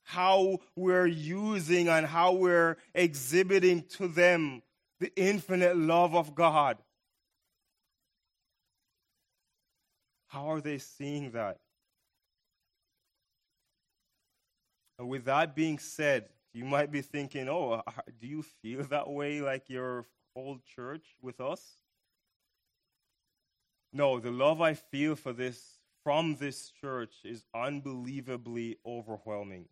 How 0.04 0.58
we're 0.76 1.06
using 1.06 1.88
and 1.88 2.06
how 2.06 2.32
we're 2.32 2.76
exhibiting 2.94 3.84
to 3.96 4.08
them 4.08 4.62
the 5.00 5.12
infinite 5.16 5.76
love 5.76 6.14
of 6.14 6.34
God. 6.34 6.78
How 10.28 10.50
are 10.52 10.60
they 10.60 10.78
seeing 10.78 11.32
that? 11.32 11.58
And 14.98 15.08
with 15.08 15.24
that 15.24 15.54
being 15.54 15.78
said, 15.78 16.28
you 16.54 16.64
might 16.64 16.92
be 16.92 17.02
thinking, 17.02 17.48
oh, 17.48 17.82
uh, 17.86 17.92
do 18.20 18.26
you 18.26 18.42
feel 18.42 18.84
that 18.84 19.08
way 19.08 19.40
like 19.40 19.68
your 19.68 20.06
old 20.36 20.64
church 20.64 21.04
with 21.20 21.40
us? 21.40 21.60
No, 23.92 24.20
the 24.20 24.30
love 24.30 24.60
I 24.60 24.74
feel 24.74 25.16
for 25.16 25.32
this 25.32 25.60
from 26.04 26.36
this 26.36 26.70
church 26.80 27.14
is 27.24 27.44
unbelievably 27.54 28.78
overwhelming. 28.86 29.66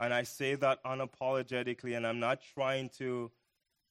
And 0.00 0.14
I 0.14 0.22
say 0.22 0.54
that 0.54 0.82
unapologetically, 0.82 1.96
and 1.96 2.06
I'm 2.06 2.18
not 2.18 2.40
trying 2.54 2.88
to, 2.98 3.30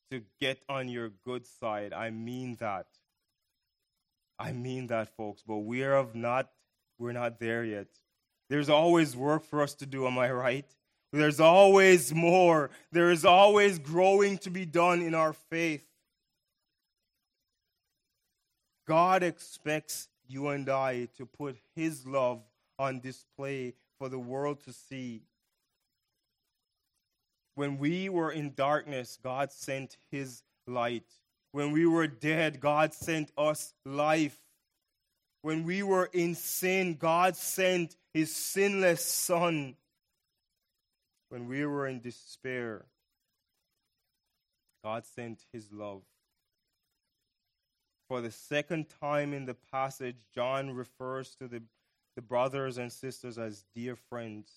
to 0.10 0.22
get 0.40 0.60
on 0.68 0.90
your 0.90 1.10
good 1.24 1.46
side. 1.46 1.94
I 1.94 2.10
mean 2.10 2.58
that. 2.60 2.88
I 4.40 4.52
mean 4.54 4.88
that, 4.88 5.16
folks. 5.16 5.44
But 5.46 5.58
we're 5.58 5.94
of 5.94 6.16
not 6.16 6.50
we're 6.98 7.14
not 7.14 7.40
there 7.40 7.64
yet. 7.64 7.88
There's 8.50 8.70
always 8.70 9.16
work 9.16 9.46
for 9.46 9.62
us 9.62 9.74
to 9.76 9.86
do, 9.86 10.06
am 10.06 10.18
I 10.18 10.32
right? 10.32 10.66
There's 11.14 11.40
always 11.40 12.14
more. 12.14 12.72
There 12.92 13.12
is 13.12 13.26
always 13.26 13.80
growing 13.80 14.38
to 14.40 14.50
be 14.50 14.66
done 14.66 15.02
in 15.02 15.16
our 15.16 15.34
faith. 15.34 15.86
God 18.88 19.24
expects 19.24 20.10
you 20.28 20.50
and 20.50 20.68
I 20.68 21.08
to 21.18 21.26
put 21.26 21.58
His 21.76 22.06
love 22.06 22.42
on 22.78 23.00
display 23.00 23.76
for 23.98 24.10
the 24.10 24.20
world 24.20 24.64
to 24.66 24.74
see. 24.74 25.22
When 27.56 27.78
we 27.78 28.10
were 28.10 28.32
in 28.32 28.54
darkness, 28.54 29.18
God 29.22 29.52
sent 29.52 29.98
his 30.12 30.44
light. 30.66 31.06
When 31.52 31.72
we 31.72 31.86
were 31.86 32.08
dead, 32.08 32.60
God 32.60 32.94
sent 32.94 33.32
us 33.38 33.74
life. 33.86 34.38
When 35.42 35.64
we 35.64 35.84
were 35.84 36.10
in 36.14 36.36
sin, 36.36 36.96
God 36.96 37.36
sent 37.36 37.96
his 38.14 38.36
sinless 38.36 39.04
Son. 39.04 39.76
When 41.30 41.48
we 41.48 41.66
were 41.66 41.88
in 41.88 42.02
despair, 42.02 42.86
God 44.84 45.06
sent 45.06 45.46
his 45.54 45.72
love. 45.72 46.02
For 48.08 48.22
the 48.22 48.32
second 48.32 48.88
time 49.00 49.34
in 49.34 49.46
the 49.46 49.54
passage, 49.54 50.16
John 50.34 50.72
refers 50.72 51.36
to 51.36 51.48
the, 51.48 51.62
the 52.16 52.22
brothers 52.24 52.80
and 52.80 52.92
sisters 52.92 53.38
as 53.38 53.64
dear 53.76 53.96
friends. 53.96 54.50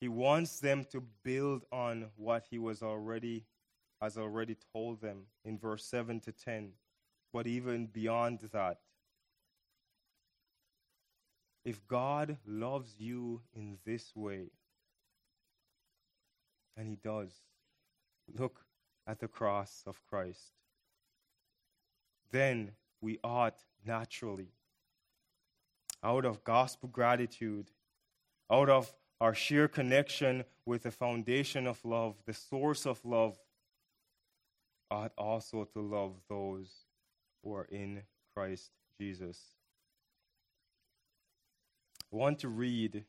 He 0.00 0.08
wants 0.08 0.60
them 0.60 0.84
to 0.92 1.02
build 1.22 1.64
on 1.72 2.06
what 2.16 2.46
he 2.50 2.58
was 2.58 2.82
already 2.82 3.46
has 4.00 4.18
already 4.18 4.56
told 4.72 5.00
them 5.00 5.22
in 5.44 5.58
verse 5.58 5.84
7 5.84 6.20
to 6.20 6.32
10. 6.32 6.72
But 7.32 7.46
even 7.46 7.86
beyond 7.86 8.40
that, 8.52 8.78
if 11.64 11.86
God 11.88 12.36
loves 12.46 12.94
you 12.98 13.42
in 13.54 13.78
this 13.84 14.14
way, 14.14 14.50
and 16.76 16.88
he 16.88 16.96
does, 16.96 17.32
look 18.38 18.64
at 19.06 19.18
the 19.18 19.28
cross 19.28 19.82
of 19.86 20.00
Christ, 20.06 20.52
then 22.30 22.72
we 23.00 23.18
ought 23.24 23.64
naturally, 23.84 24.52
out 26.02 26.24
of 26.24 26.44
gospel 26.44 26.88
gratitude, 26.88 27.70
out 28.50 28.68
of 28.68 28.92
our 29.20 29.34
sheer 29.34 29.68
connection 29.68 30.44
with 30.64 30.82
the 30.82 30.90
foundation 30.90 31.66
of 31.66 31.84
love, 31.84 32.16
the 32.26 32.34
source 32.34 32.86
of 32.86 33.04
love, 33.04 33.38
ought 34.90 35.12
also 35.16 35.64
to 35.64 35.80
love 35.80 36.14
those 36.28 36.68
who 37.42 37.54
are 37.54 37.66
in 37.70 38.02
Christ 38.34 38.70
Jesus. 39.00 39.38
I 42.12 42.16
want 42.16 42.38
to 42.40 42.48
read 42.48 43.04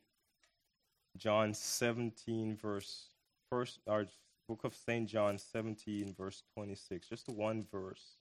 John 1.17 1.53
17, 1.53 2.55
verse 2.55 3.09
first, 3.49 3.79
our 3.87 4.05
book 4.47 4.63
of 4.63 4.75
St. 4.75 5.07
John 5.07 5.37
17, 5.37 6.13
verse 6.17 6.43
26, 6.55 7.07
just 7.07 7.29
one 7.29 7.65
verse. 7.71 8.16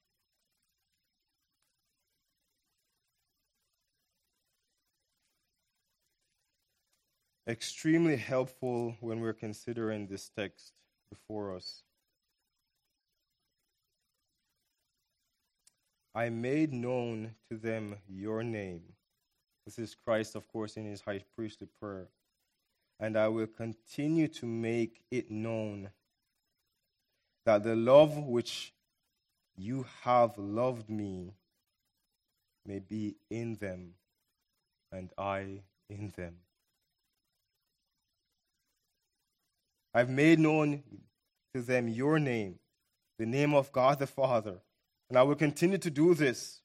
Extremely 7.49 8.17
helpful 8.17 8.97
when 9.01 9.21
we're 9.21 9.33
considering 9.33 10.07
this 10.07 10.31
text 10.37 10.73
before 11.11 11.55
us. 11.55 11.83
I 16.15 16.31
made 16.31 16.73
known 16.73 17.35
to 17.51 17.57
them 17.57 17.97
your 18.09 18.43
name. 18.43 18.83
This 19.67 19.79
is 19.79 19.95
Christ, 19.95 20.35
of 20.35 20.49
course, 20.49 20.77
in 20.77 20.85
his 20.85 21.03
high 21.03 21.23
priestly 21.37 21.69
prayer. 21.79 22.09
And 22.99 23.19
I 23.19 23.29
will 23.29 23.47
continue 23.47 24.27
to 24.29 24.47
make 24.47 25.03
it 25.11 25.31
known 25.31 25.91
that 27.45 27.63
the 27.63 27.77
love 27.77 28.17
which 28.17 28.73
you 29.57 29.87
have 30.03 30.39
loved 30.39 30.89
me 30.89 31.35
may 32.65 32.79
be 32.79 33.17
in 33.31 33.57
them, 33.57 33.95
and 34.91 35.11
I 35.19 35.61
in 35.89 36.13
them. 36.17 36.37
I've 39.97 40.11
made 40.11 40.39
known 40.39 40.83
to 41.55 41.63
them 41.63 41.89
your 41.89 42.19
name, 42.19 42.61
the 43.19 43.27
name 43.27 43.55
of 43.55 43.73
God 43.73 43.99
the 43.99 44.07
Father 44.07 44.61
and 45.09 45.19
I 45.19 45.23
will 45.23 45.35
continue 45.35 45.79
to 45.79 45.91
do 45.91 46.15
this. 46.15 46.61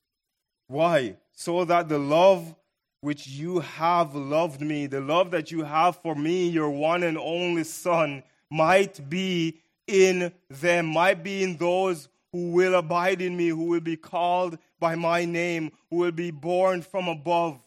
Why? 0.67 1.17
So 1.31 1.65
that 1.65 1.89
the 1.89 1.99
love 1.99 2.55
which 3.01 3.27
you 3.27 3.59
have 3.59 4.15
loved 4.15 4.61
me, 4.61 4.87
the 4.87 5.01
love 5.01 5.31
that 5.31 5.51
you 5.51 5.63
have 5.63 5.97
for 5.97 6.15
me, 6.15 6.49
your 6.49 6.69
one 6.69 7.03
and 7.03 7.17
only 7.17 7.63
Son, 7.63 8.23
might 8.49 9.09
be 9.09 9.59
in 9.87 10.31
them, 10.49 10.85
might 10.87 11.23
be 11.23 11.43
in 11.43 11.57
those 11.57 12.09
who 12.31 12.51
will 12.51 12.75
abide 12.75 13.21
in 13.21 13.35
me, 13.35 13.49
who 13.49 13.65
will 13.65 13.81
be 13.81 13.97
called 13.97 14.57
by 14.79 14.95
my 14.95 15.25
name, 15.25 15.71
who 15.89 15.97
will 15.97 16.11
be 16.11 16.31
born 16.31 16.81
from 16.81 17.07
above, 17.07 17.59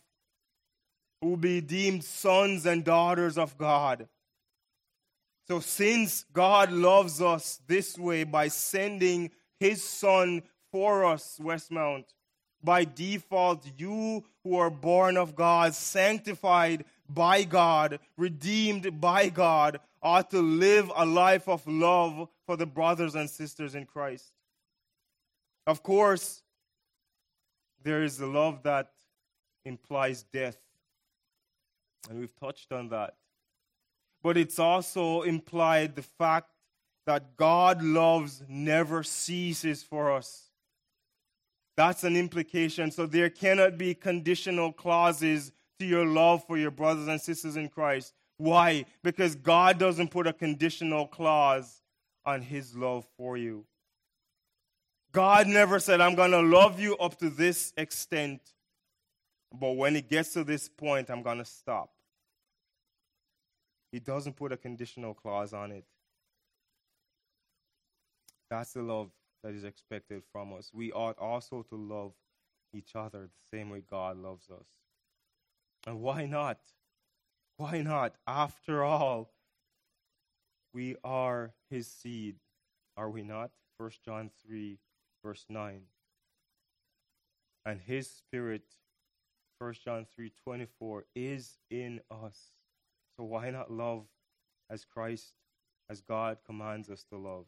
who 1.20 1.30
will 1.30 1.36
be 1.36 1.60
deemed 1.60 2.04
sons 2.04 2.64
and 2.64 2.84
daughters 2.84 3.36
of 3.36 3.58
God. 3.58 4.08
So, 5.46 5.60
since 5.60 6.24
God 6.32 6.72
loves 6.72 7.20
us 7.20 7.60
this 7.66 7.98
way 7.98 8.24
by 8.24 8.48
sending 8.48 9.30
his 9.60 9.82
Son 9.82 10.42
for 10.72 11.04
us, 11.04 11.38
Westmount. 11.40 12.04
By 12.62 12.84
default, 12.84 13.70
you 13.76 14.24
who 14.42 14.56
are 14.56 14.70
born 14.70 15.18
of 15.18 15.36
God, 15.36 15.74
sanctified 15.74 16.86
by 17.08 17.44
God, 17.44 17.98
redeemed 18.16 19.00
by 19.00 19.28
God, 19.28 19.80
ought 20.02 20.30
to 20.30 20.40
live 20.40 20.90
a 20.96 21.04
life 21.04 21.46
of 21.48 21.66
love 21.66 22.28
for 22.46 22.56
the 22.56 22.66
brothers 22.66 23.14
and 23.14 23.28
sisters 23.28 23.74
in 23.74 23.84
Christ. 23.84 24.32
Of 25.66 25.82
course, 25.82 26.42
there 27.82 28.02
is 28.02 28.18
a 28.20 28.26
love 28.26 28.62
that 28.62 28.90
implies 29.64 30.24
death. 30.24 30.58
And 32.08 32.18
we've 32.18 32.34
touched 32.36 32.72
on 32.72 32.88
that. 32.88 33.14
But 34.24 34.38
it's 34.38 34.58
also 34.58 35.22
implied 35.22 35.94
the 35.94 36.02
fact 36.02 36.48
that 37.06 37.36
God 37.36 37.82
loves 37.82 38.42
never 38.48 39.02
ceases 39.02 39.82
for 39.82 40.10
us. 40.10 40.48
That's 41.76 42.04
an 42.04 42.16
implication. 42.16 42.90
So 42.90 43.04
there 43.04 43.28
cannot 43.28 43.76
be 43.76 43.94
conditional 43.94 44.72
clauses 44.72 45.52
to 45.78 45.84
your 45.84 46.06
love 46.06 46.42
for 46.46 46.56
your 46.56 46.70
brothers 46.70 47.06
and 47.06 47.20
sisters 47.20 47.56
in 47.56 47.68
Christ. 47.68 48.14
Why? 48.38 48.86
Because 49.02 49.34
God 49.34 49.78
doesn't 49.78 50.10
put 50.10 50.26
a 50.26 50.32
conditional 50.32 51.06
clause 51.06 51.82
on 52.24 52.40
his 52.40 52.74
love 52.74 53.06
for 53.18 53.36
you. 53.36 53.66
God 55.12 55.46
never 55.46 55.78
said, 55.78 56.00
I'm 56.00 56.14
going 56.14 56.30
to 56.30 56.40
love 56.40 56.80
you 56.80 56.96
up 56.96 57.18
to 57.18 57.28
this 57.28 57.74
extent, 57.76 58.40
but 59.52 59.72
when 59.72 59.94
it 59.94 60.08
gets 60.08 60.32
to 60.32 60.44
this 60.44 60.68
point, 60.68 61.10
I'm 61.10 61.22
going 61.22 61.38
to 61.38 61.44
stop. 61.44 61.93
He 63.94 64.00
doesn't 64.00 64.34
put 64.34 64.50
a 64.50 64.56
conditional 64.56 65.14
clause 65.14 65.52
on 65.52 65.70
it. 65.70 65.84
That's 68.50 68.72
the 68.72 68.82
love 68.82 69.12
that 69.44 69.54
is 69.54 69.62
expected 69.62 70.24
from 70.32 70.52
us. 70.52 70.72
We 70.74 70.90
ought 70.90 71.16
also 71.16 71.62
to 71.68 71.76
love 71.76 72.10
each 72.74 72.96
other 72.96 73.28
the 73.28 73.56
same 73.56 73.70
way 73.70 73.84
God 73.88 74.16
loves 74.16 74.50
us. 74.50 74.66
And 75.86 76.00
why 76.00 76.26
not? 76.26 76.58
Why 77.56 77.82
not? 77.82 78.16
After 78.26 78.82
all, 78.82 79.30
we 80.72 80.96
are 81.04 81.52
his 81.70 81.86
seed, 81.86 82.38
are 82.96 83.10
we 83.10 83.22
not? 83.22 83.52
1 83.78 83.92
John 84.04 84.28
3, 84.44 84.76
verse 85.24 85.44
9. 85.48 85.82
And 87.64 87.80
his 87.80 88.10
spirit, 88.10 88.64
1 89.60 89.74
John 89.84 90.04
3, 90.16 90.32
24, 90.42 91.04
is 91.14 91.58
in 91.70 92.00
us. 92.10 92.54
So 93.16 93.24
why 93.24 93.50
not 93.50 93.70
love 93.70 94.04
as 94.70 94.84
Christ, 94.84 95.32
as 95.88 96.00
God 96.00 96.38
commands 96.46 96.90
us 96.90 97.04
to 97.10 97.16
love? 97.16 97.46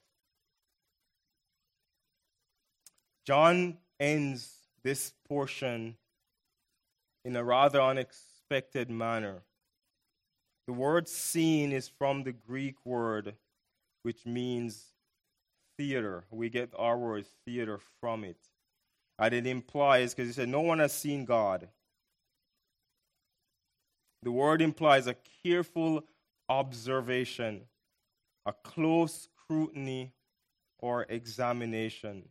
John 3.27 3.79
ends 3.99 4.53
this 4.85 5.13
portion 5.29 5.97
in 7.25 7.35
a 7.35 7.43
rather 7.43 7.81
unexpected 7.81 8.89
manner. 8.89 9.43
The 10.69 10.73
word 10.73 11.09
seen 11.09 11.73
is 11.73 11.89
from 11.89 12.23
the 12.23 12.33
Greek 12.33 12.77
word 12.85 13.35
which 14.03 14.25
means 14.25 14.85
theater. 15.77 16.25
We 16.31 16.49
get 16.49 16.73
our 16.79 16.97
word 16.97 17.27
theater 17.45 17.81
from 18.01 18.23
it. 18.23 18.37
And 19.19 19.35
it 19.35 19.47
implies, 19.47 20.15
because 20.15 20.29
he 20.29 20.33
said, 20.33 20.49
no 20.49 20.61
one 20.61 20.79
has 20.79 20.93
seen 20.93 21.25
God. 21.25 21.69
The 24.27 24.33
word 24.33 24.61
implies 24.61 25.07
a 25.07 25.15
careful 25.45 26.03
observation, 26.49 27.61
a 28.45 28.53
close 28.53 29.29
scrutiny 29.29 30.15
or 30.81 31.07
examination. 31.09 32.29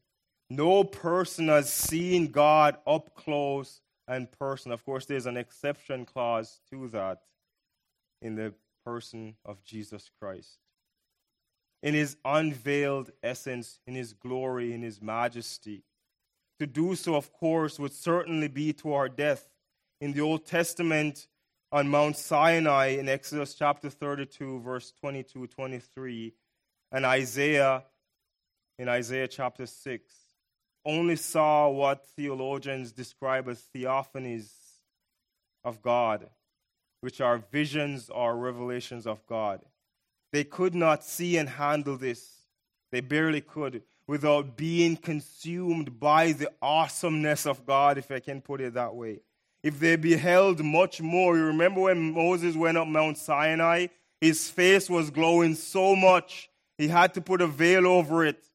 No 0.49 0.83
person 0.83 1.47
has 1.47 1.71
seen 1.71 2.31
God 2.31 2.75
up 2.85 3.15
close 3.15 3.79
and 4.09 4.29
personal. 4.29 4.73
Of 4.73 4.83
course, 4.83 5.05
there's 5.05 5.25
an 5.25 5.37
exception 5.37 6.03
clause 6.05 6.59
to 6.69 6.89
that 6.89 7.21
in 8.21 8.35
the 8.35 8.53
person 8.83 9.37
of 9.45 9.63
Jesus 9.63 10.11
Christ. 10.19 10.57
In 11.81 11.93
his 11.93 12.17
unveiled 12.25 13.11
essence, 13.23 13.79
in 13.87 13.95
his 13.95 14.11
glory, 14.11 14.73
in 14.73 14.81
his 14.81 15.01
majesty. 15.01 15.83
To 16.59 16.67
do 16.67 16.93
so, 16.95 17.15
of 17.15 17.31
course, 17.31 17.79
would 17.79 17.93
certainly 17.93 18.49
be 18.49 18.73
to 18.73 18.91
our 18.91 19.07
death. 19.07 19.47
In 20.01 20.11
the 20.11 20.19
Old 20.19 20.45
Testament, 20.45 21.27
on 21.75 21.89
Mount 21.89 22.15
Sinai, 22.15 22.95
in 22.99 23.09
Exodus 23.09 23.53
chapter 23.53 23.89
32, 23.89 24.61
verse 24.61 24.93
22 25.01 25.45
23, 25.47 26.33
and 26.93 27.05
Isaiah, 27.05 27.83
in 28.79 28.87
Isaiah 28.87 29.27
chapter 29.27 29.65
6, 29.65 30.13
only 30.85 31.17
saw 31.17 31.67
what 31.67 32.07
theologians 32.15 32.93
describe 32.93 33.49
as 33.49 33.61
theophanies 33.75 34.47
of 35.65 35.81
God, 35.81 36.29
which 37.01 37.19
are 37.19 37.39
visions 37.51 38.09
or 38.09 38.37
revelations 38.37 39.05
of 39.05 39.25
God. 39.25 39.59
They 40.31 40.45
could 40.45 40.75
not 40.75 41.03
see 41.03 41.35
and 41.35 41.49
handle 41.49 41.97
this. 41.97 42.25
They 42.93 43.01
barely 43.01 43.41
could 43.41 43.81
without 44.07 44.55
being 44.55 44.95
consumed 44.95 45.99
by 45.99 46.31
the 46.31 46.53
awesomeness 46.61 47.45
of 47.45 47.65
God, 47.65 47.97
if 47.97 48.11
I 48.11 48.21
can 48.21 48.39
put 48.39 48.61
it 48.61 48.75
that 48.75 48.95
way. 48.95 49.19
If 49.65 49.79
they 49.79 49.95
beheld 49.95 50.63
much 50.63 51.01
more, 51.01 51.35
you 51.35 51.45
remember 51.45 51.81
when 51.81 52.13
Moses 52.13 52.55
went 52.55 52.77
up 52.77 52.87
Mount 52.87 53.17
Sinai? 53.17 53.87
His 54.21 54.47
face 54.47 54.87
was 54.91 55.09
glowing 55.09 55.55
so 55.55 55.95
much, 55.95 56.51
he 56.77 56.87
had 56.87 57.15
to 57.15 57.21
put 57.21 57.41
a 57.41 57.47
veil 57.47 57.87
over 57.87 58.23
it. 58.23 58.45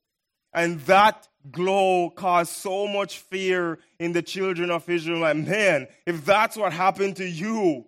And 0.55 0.79
that 0.83 1.27
glow 1.51 2.11
caused 2.11 2.53
so 2.53 2.87
much 2.87 3.19
fear 3.19 3.81
in 3.99 4.13
the 4.13 4.23
children 4.23 4.71
of 4.71 4.89
Israel. 4.89 5.25
And 5.25 5.49
man, 5.49 5.89
if 6.07 6.25
that's 6.25 6.57
what 6.57 6.73
happened 6.73 7.17
to 7.17 7.29
you, 7.29 7.87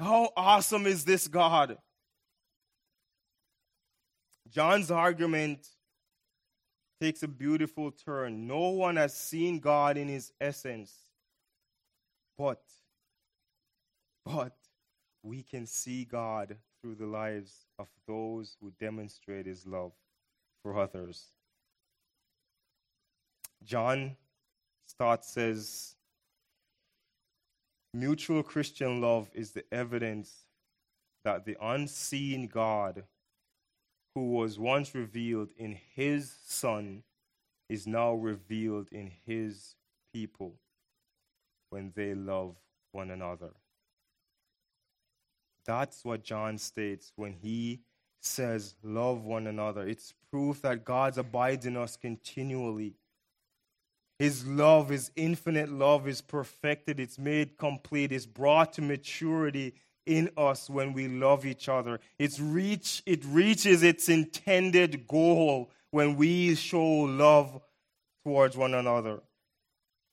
how 0.00 0.30
awesome 0.34 0.86
is 0.86 1.04
this 1.04 1.28
God? 1.28 1.76
John's 4.48 4.90
argument 4.90 5.68
takes 6.98 7.22
a 7.22 7.28
beautiful 7.28 7.90
turn. 7.90 8.46
No 8.46 8.70
one 8.70 8.96
has 8.96 9.14
seen 9.14 9.58
God 9.58 9.98
in 9.98 10.08
his 10.08 10.32
essence, 10.40 10.94
but, 12.38 12.62
but 14.24 14.56
we 15.22 15.42
can 15.42 15.66
see 15.66 16.04
God 16.04 16.56
through 16.80 16.96
the 16.96 17.06
lives 17.06 17.66
of 17.78 17.88
those 18.06 18.56
who 18.60 18.72
demonstrate 18.80 19.46
his 19.46 19.66
love 19.66 19.92
for 20.62 20.78
others. 20.78 21.26
John 23.64 24.16
Stott 24.86 25.24
says 25.24 25.94
mutual 27.94 28.42
Christian 28.42 29.00
love 29.00 29.30
is 29.34 29.52
the 29.52 29.64
evidence 29.72 30.46
that 31.24 31.44
the 31.44 31.56
unseen 31.60 32.48
God 32.48 33.04
who 34.14 34.32
was 34.32 34.58
once 34.58 34.94
revealed 34.94 35.50
in 35.56 35.78
his 35.94 36.34
Son 36.44 37.04
is 37.68 37.86
now 37.86 38.12
revealed 38.12 38.88
in 38.90 39.10
his 39.24 39.76
people 40.12 40.56
when 41.72 41.90
they 41.96 42.14
love 42.14 42.54
one 42.92 43.10
another. 43.10 43.50
That's 45.64 46.04
what 46.04 46.22
John 46.22 46.58
states 46.58 47.12
when 47.16 47.32
he 47.32 47.80
says, 48.20 48.74
Love 48.82 49.24
one 49.24 49.46
another. 49.46 49.88
It's 49.88 50.12
proof 50.30 50.60
that 50.62 50.84
God 50.84 51.16
abides 51.16 51.64
in 51.64 51.78
us 51.78 51.96
continually. 51.96 52.94
His 54.18 54.46
love, 54.46 54.90
His 54.90 55.10
infinite 55.16 55.70
love, 55.70 56.06
is 56.06 56.20
perfected, 56.20 57.00
it's 57.00 57.18
made 57.18 57.56
complete, 57.56 58.12
it's 58.12 58.26
brought 58.26 58.74
to 58.74 58.82
maturity 58.82 59.74
in 60.04 60.28
us 60.36 60.68
when 60.68 60.92
we 60.92 61.08
love 61.08 61.46
each 61.46 61.70
other. 61.70 62.00
It's 62.18 62.38
reach, 62.38 63.02
it 63.06 63.24
reaches 63.24 63.82
its 63.82 64.10
intended 64.10 65.08
goal 65.08 65.70
when 65.90 66.16
we 66.16 66.54
show 66.54 66.82
love 66.82 67.62
towards 68.24 68.58
one 68.58 68.74
another. 68.74 69.22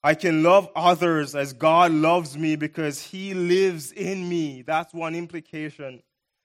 I 0.03 0.15
can 0.15 0.43
love 0.43 0.69
others 0.75 1.35
as 1.35 1.51
God 1.51 1.91
loves 1.91 2.37
me 2.37 2.55
because 2.55 3.01
He 3.01 3.33
lives 3.33 3.91
in 3.91 4.27
me. 4.29 4.61
That's 4.61 4.93
one 4.93 5.13
implication. 5.13 6.01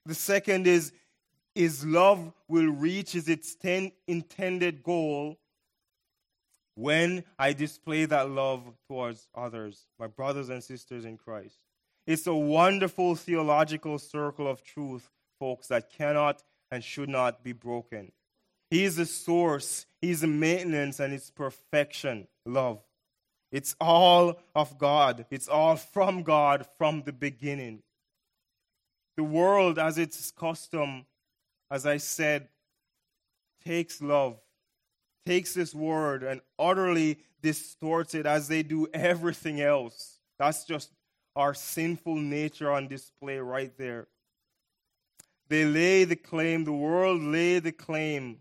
The 0.07 0.15
second 0.15 0.67
is, 0.67 0.93
His 1.55 1.87
love 1.87 2.33
will 2.49 2.67
reach 2.67 3.15
its 3.15 3.55
ten, 3.55 3.93
intended 4.09 4.83
goal 4.83 5.39
when 6.75 7.23
I 7.39 7.53
display 7.53 8.05
that 8.07 8.29
love 8.29 8.63
towards 8.89 9.29
others, 9.35 9.87
my 10.01 10.09
brothers 10.09 10.49
and 10.49 10.63
sisters 10.63 11.05
in 11.05 11.17
Christ. 11.17 11.57
It's 12.07 12.27
a 12.27 12.35
wonderful 12.35 13.15
theological 13.15 13.99
circle 13.99 14.49
of 14.49 14.65
truth, 14.65 15.09
folks, 15.39 15.69
that 15.69 15.91
cannot 15.91 16.43
and 16.73 16.83
should 16.83 17.09
not 17.09 17.45
be 17.45 17.53
broken. 17.53 18.11
He 18.71 18.83
is 18.83 18.97
the 18.97 19.07
source, 19.07 19.87
He's 20.01 20.23
the 20.23 20.27
maintenance, 20.27 20.99
and 20.99 21.15
it's 21.15 21.31
perfection, 21.31 22.27
love. 22.45 22.81
It's 23.55 23.77
all 23.81 24.41
of 24.57 24.79
God. 24.79 25.27
It's 25.31 25.47
all 25.47 25.77
from 25.77 26.25
God 26.25 26.67
from 26.77 27.05
the 27.05 27.13
beginning. 27.13 27.85
The 29.17 29.23
world, 29.23 29.79
as 29.79 29.97
its 29.97 30.33
custom, 30.33 31.07
as 31.71 31.87
I 31.87 31.99
said, 31.99 32.49
takes 33.65 34.03
love, 34.03 34.41
takes 35.25 35.55
this 35.55 35.73
word, 35.73 36.25
and 36.25 36.41
utterly 36.59 37.21
distorts 37.43 38.17
it 38.17 38.27
as 38.27 38.49
they 38.49 38.65
do 38.65 38.89
everything 38.93 39.61
else. 39.61 40.19
That's 40.37 40.65
just 40.65 40.91
our 41.37 41.55
sinful 41.55 42.17
nature 42.17 42.73
on 42.73 42.89
display 42.89 43.39
right 43.39 43.73
there. 43.79 44.09
They 45.49 45.65
lay 45.65 46.03
the 46.03 46.17
claim, 46.17 46.65
the 46.65 46.73
world 46.73 47.23
lay 47.23 47.61
the 47.61 47.71
claim. 47.71 48.39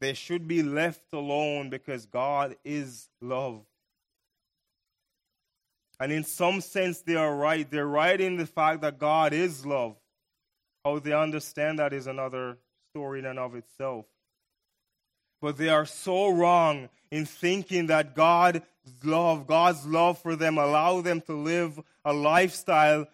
They 0.00 0.14
should 0.14 0.48
be 0.48 0.64
left 0.64 1.04
alone 1.12 1.70
because 1.70 2.04
God 2.04 2.56
is 2.64 3.08
love. 3.20 3.64
And 6.00 6.10
in 6.10 6.24
some 6.24 6.62
sense, 6.62 7.02
they 7.02 7.14
are 7.14 7.36
right. 7.36 7.70
They're 7.70 7.86
right 7.86 8.18
in 8.18 8.38
the 8.38 8.46
fact 8.46 8.80
that 8.80 8.98
God 8.98 9.34
is 9.34 9.66
love. 9.66 9.96
How 10.82 10.98
they 10.98 11.12
understand 11.12 11.78
that 11.78 11.92
is 11.92 12.06
another 12.06 12.56
story 12.90 13.18
in 13.18 13.26
and 13.26 13.38
of 13.38 13.54
itself. 13.54 14.06
But 15.42 15.58
they 15.58 15.68
are 15.68 15.84
so 15.84 16.30
wrong 16.30 16.88
in 17.10 17.26
thinking 17.26 17.88
that 17.88 18.14
God's 18.14 18.60
love, 19.04 19.46
God's 19.46 19.86
love 19.86 20.18
for 20.18 20.36
them, 20.36 20.56
allow 20.56 21.02
them 21.02 21.20
to 21.22 21.34
live 21.34 21.78
a 22.04 22.14
lifestyle 22.14 23.06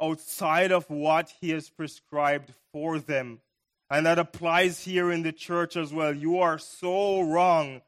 outside 0.00 0.72
of 0.72 0.88
what 0.88 1.32
He 1.40 1.50
has 1.50 1.68
prescribed 1.68 2.52
for 2.72 2.98
them. 2.98 3.40
And 3.90 4.06
that 4.06 4.18
applies 4.18 4.82
here 4.82 5.12
in 5.12 5.22
the 5.22 5.32
church 5.32 5.76
as 5.76 5.92
well. 5.92 6.14
You 6.14 6.38
are 6.38 6.58
so 6.58 7.20
wrong, 7.20 7.82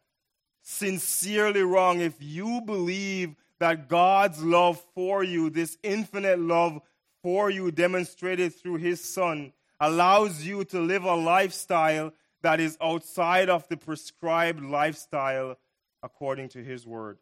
sincerely 0.63 1.63
wrong, 1.63 2.01
if 2.01 2.17
you 2.21 2.61
believe 2.61 3.37
that 3.65 3.89
God's 3.89 4.45
love 4.45 4.79
for 4.95 5.25
you, 5.25 5.49
this 5.49 5.79
infinite 5.83 6.39
love 6.39 6.83
for 7.23 7.49
you 7.49 7.71
demonstrated 7.71 8.55
through 8.55 8.77
His 8.77 9.03
Son, 9.03 9.55
allows 9.81 10.45
you 10.45 10.65
to 10.65 10.81
live 10.81 11.05
a 11.05 11.15
lifestyle 11.15 12.13
that 12.43 12.61
is 12.61 12.77
outside 12.79 13.49
of 13.49 13.67
the 13.69 13.79
prescribed 13.79 14.63
lifestyle 14.63 15.57
according 16.03 16.51
to 16.51 16.63
His 16.63 16.87
Word. 16.87 17.17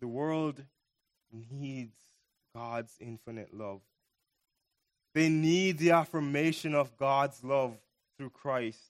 The 0.00 0.08
world 0.08 0.64
needs 1.50 1.98
God's 2.56 2.96
infinite 2.98 3.52
love. 3.52 3.82
They 5.14 5.28
need 5.28 5.76
the 5.76 5.90
affirmation 5.90 6.74
of 6.74 6.96
God's 6.96 7.44
love 7.44 7.76
through 8.16 8.30
Christ. 8.30 8.80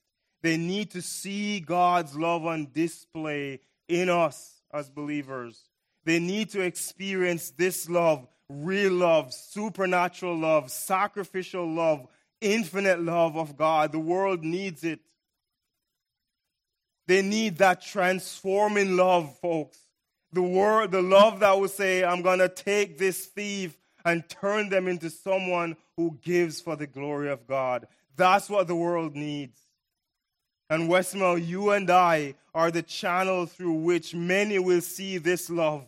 They 0.44 0.56
need 0.56 0.92
to 0.92 1.02
see 1.02 1.58
God's 1.58 2.16
love 2.16 2.46
on 2.46 2.68
display 2.72 3.58
in 3.88 4.08
us 4.08 4.62
as 4.72 4.88
believers. 4.90 5.60
They 6.04 6.18
need 6.18 6.50
to 6.50 6.60
experience 6.60 7.50
this 7.50 7.88
love, 7.88 8.26
real 8.48 8.92
love, 8.92 9.32
supernatural 9.32 10.38
love, 10.38 10.70
sacrificial 10.70 11.66
love, 11.66 12.06
infinite 12.40 13.00
love 13.00 13.36
of 13.36 13.56
God. 13.56 13.92
The 13.92 13.98
world 13.98 14.44
needs 14.44 14.84
it. 14.84 15.00
They 17.06 17.22
need 17.22 17.58
that 17.58 17.82
transforming 17.82 18.96
love, 18.96 19.36
folks. 19.38 19.78
The 20.32 20.42
word, 20.42 20.90
the 20.90 21.02
love 21.02 21.40
that 21.40 21.58
will 21.58 21.68
say, 21.68 22.02
I'm 22.04 22.22
going 22.22 22.40
to 22.40 22.48
take 22.48 22.98
this 22.98 23.26
thief 23.26 23.76
and 24.04 24.28
turn 24.28 24.68
them 24.68 24.88
into 24.88 25.10
someone 25.10 25.76
who 25.96 26.18
gives 26.22 26.60
for 26.60 26.76
the 26.76 26.86
glory 26.86 27.30
of 27.30 27.46
God. 27.46 27.86
That's 28.16 28.50
what 28.50 28.66
the 28.66 28.74
world 28.74 29.14
needs. 29.14 29.58
And 30.70 30.88
Westmount, 30.88 31.46
you 31.46 31.70
and 31.70 31.90
I 31.90 32.34
are 32.54 32.70
the 32.70 32.82
channel 32.82 33.46
through 33.46 33.74
which 33.74 34.14
many 34.14 34.58
will 34.58 34.80
see 34.80 35.18
this 35.18 35.50
love. 35.50 35.86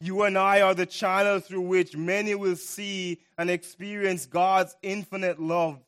You 0.00 0.22
and 0.22 0.36
I 0.36 0.60
are 0.62 0.74
the 0.74 0.86
channel 0.86 1.40
through 1.40 1.62
which 1.62 1.96
many 1.96 2.34
will 2.34 2.56
see 2.56 3.20
and 3.38 3.50
experience 3.50 4.26
God's 4.26 4.76
infinite 4.82 5.40
love. 5.40 5.78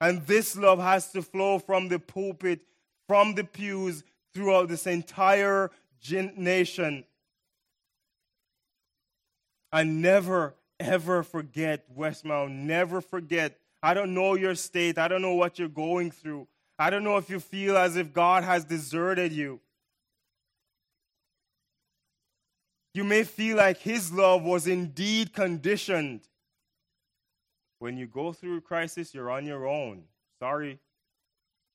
And 0.00 0.26
this 0.26 0.56
love 0.56 0.78
has 0.78 1.12
to 1.12 1.22
flow 1.22 1.58
from 1.58 1.88
the 1.88 1.98
pulpit, 1.98 2.60
from 3.08 3.34
the 3.34 3.44
pews, 3.44 4.02
throughout 4.32 4.68
this 4.68 4.86
entire 4.86 5.70
nation. 6.10 7.04
And 9.72 10.02
never, 10.02 10.54
ever 10.78 11.22
forget, 11.22 11.84
Westmount, 11.96 12.50
never 12.50 13.00
forget. 13.00 13.58
I 13.82 13.94
don't 13.94 14.14
know 14.14 14.34
your 14.34 14.54
state, 14.54 14.98
I 14.98 15.08
don't 15.08 15.22
know 15.22 15.34
what 15.34 15.58
you're 15.58 15.68
going 15.68 16.10
through. 16.10 16.46
I 16.78 16.90
don't 16.90 17.04
know 17.04 17.16
if 17.16 17.30
you 17.30 17.40
feel 17.40 17.76
as 17.76 17.96
if 17.96 18.12
God 18.12 18.44
has 18.44 18.64
deserted 18.64 19.32
you. 19.32 19.60
You 22.94 23.04
may 23.04 23.24
feel 23.24 23.56
like 23.56 23.78
His 23.78 24.12
love 24.12 24.42
was 24.42 24.66
indeed 24.66 25.32
conditioned. 25.32 26.22
When 27.78 27.96
you 27.96 28.06
go 28.06 28.32
through 28.32 28.58
a 28.58 28.60
crisis, 28.60 29.12
you're 29.12 29.30
on 29.30 29.46
your 29.46 29.66
own. 29.66 30.04
Sorry, 30.40 30.78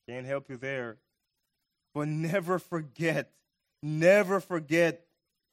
can't 0.07 0.25
help 0.25 0.49
you 0.49 0.57
there. 0.57 0.97
But 1.93 2.07
never 2.07 2.59
forget, 2.59 3.31
never 3.83 4.39
forget. 4.39 5.05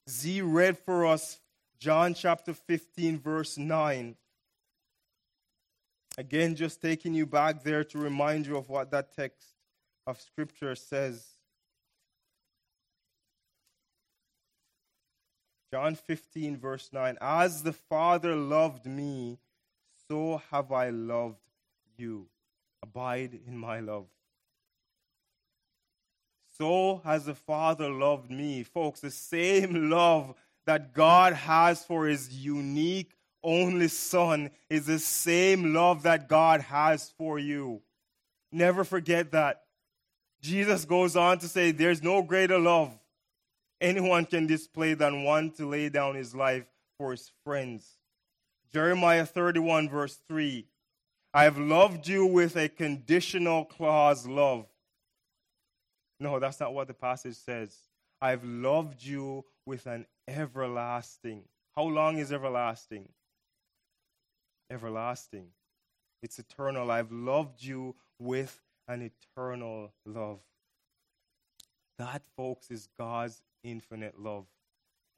Z 0.08 0.40
read 0.42 0.78
for 0.78 1.04
us 1.06 1.40
John 1.78 2.14
chapter 2.14 2.54
15, 2.54 3.18
verse 3.18 3.58
9. 3.58 4.16
Again, 6.18 6.54
just 6.54 6.80
taking 6.80 7.12
you 7.14 7.26
back 7.26 7.62
there 7.62 7.84
to 7.84 7.98
remind 7.98 8.46
you 8.46 8.56
of 8.56 8.68
what 8.68 8.90
that 8.90 9.14
text 9.14 9.48
of 10.06 10.20
Scripture 10.20 10.74
says. 10.74 11.24
John 15.72 15.94
15, 15.94 16.56
verse 16.56 16.90
9 16.92 17.18
As 17.20 17.62
the 17.62 17.72
Father 17.72 18.34
loved 18.34 18.86
me, 18.86 19.38
so 20.08 20.40
have 20.50 20.72
I 20.72 20.90
loved 20.90 21.36
you. 21.98 22.28
Abide 22.82 23.38
in 23.46 23.58
my 23.58 23.80
love. 23.80 24.06
So 26.56 27.02
has 27.04 27.26
the 27.26 27.34
Father 27.34 27.90
loved 27.90 28.30
me. 28.30 28.62
Folks, 28.62 29.00
the 29.00 29.10
same 29.10 29.90
love 29.90 30.34
that 30.64 30.94
God 30.94 31.34
has 31.34 31.84
for 31.84 32.06
his 32.06 32.32
unique 32.32 33.15
only 33.46 33.88
Son 33.88 34.50
is 34.68 34.84
the 34.84 34.98
same 34.98 35.72
love 35.72 36.02
that 36.02 36.28
God 36.28 36.60
has 36.62 37.12
for 37.16 37.38
you. 37.38 37.80
Never 38.52 38.84
forget 38.84 39.32
that. 39.32 39.62
Jesus 40.42 40.84
goes 40.84 41.16
on 41.16 41.38
to 41.38 41.48
say, 41.48 41.70
There's 41.70 42.02
no 42.02 42.22
greater 42.22 42.58
love 42.58 42.98
anyone 43.80 44.24
can 44.24 44.46
display 44.46 44.94
than 44.94 45.24
one 45.24 45.50
to 45.52 45.66
lay 45.66 45.88
down 45.88 46.14
his 46.14 46.34
life 46.34 46.64
for 46.98 47.10
his 47.10 47.30
friends. 47.44 47.98
Jeremiah 48.72 49.26
31, 49.26 49.88
verse 49.88 50.18
3 50.28 50.66
I 51.34 51.44
have 51.44 51.58
loved 51.58 52.08
you 52.08 52.24
with 52.26 52.56
a 52.56 52.68
conditional 52.68 53.64
clause 53.64 54.26
love. 54.26 54.66
No, 56.18 56.38
that's 56.38 56.60
not 56.60 56.72
what 56.72 56.88
the 56.88 56.94
passage 56.94 57.36
says. 57.36 57.76
I've 58.22 58.44
loved 58.44 59.04
you 59.04 59.44
with 59.66 59.86
an 59.86 60.06
everlasting. 60.26 61.42
How 61.74 61.84
long 61.84 62.16
is 62.16 62.32
everlasting? 62.32 63.10
Everlasting. 64.70 65.48
It's 66.22 66.38
eternal. 66.38 66.90
I've 66.90 67.12
loved 67.12 67.62
you 67.62 67.94
with 68.18 68.60
an 68.88 69.02
eternal 69.02 69.92
love. 70.04 70.40
That, 71.98 72.22
folks, 72.36 72.70
is 72.70 72.88
God's 72.98 73.42
infinite 73.62 74.18
love. 74.18 74.46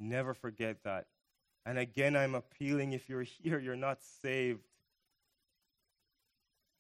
Never 0.01 0.35
forget 0.35 0.83
that. 0.85 1.07
And 1.67 1.79
again, 1.79 2.17
I'm 2.17 2.35
appealing 2.35 2.93
if 2.93 3.09
you're 3.09 3.23
here, 3.43 3.59
you're 3.59 3.77
not 3.77 4.03
saved. 4.03 4.69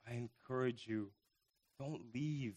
I 0.08 0.14
encourage 0.14 0.86
you, 0.86 1.10
don't 1.78 2.02
leave 2.14 2.54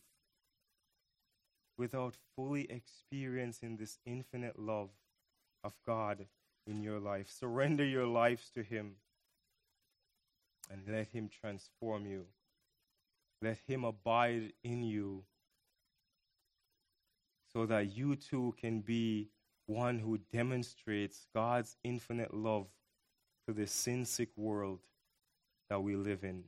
without 1.77 2.15
fully 2.35 2.69
experiencing 2.71 3.75
this 3.75 3.97
infinite 4.05 4.57
love 4.57 4.89
of 5.63 5.73
God 5.85 6.27
in 6.65 6.81
your 6.81 6.99
life. 6.99 7.29
Surrender 7.29 7.83
your 7.83 8.05
lives 8.05 8.49
to 8.51 8.63
Him 8.63 8.95
and 10.71 10.81
let 10.87 11.07
Him 11.07 11.29
transform 11.29 12.05
you. 12.05 12.25
Let 13.41 13.57
Him 13.67 13.83
abide 13.83 14.53
in 14.63 14.83
you 14.83 15.23
so 17.51 17.65
that 17.65 17.95
you 17.95 18.15
too 18.15 18.55
can 18.59 18.81
be 18.81 19.29
one 19.65 19.99
who 19.99 20.19
demonstrates 20.31 21.27
God's 21.33 21.75
infinite 21.83 22.33
love 22.33 22.67
to 23.47 23.53
this 23.53 23.71
sin 23.71 24.05
sick 24.05 24.29
world 24.35 24.79
that 25.69 25.81
we 25.81 25.95
live 25.95 26.23
in. 26.23 26.43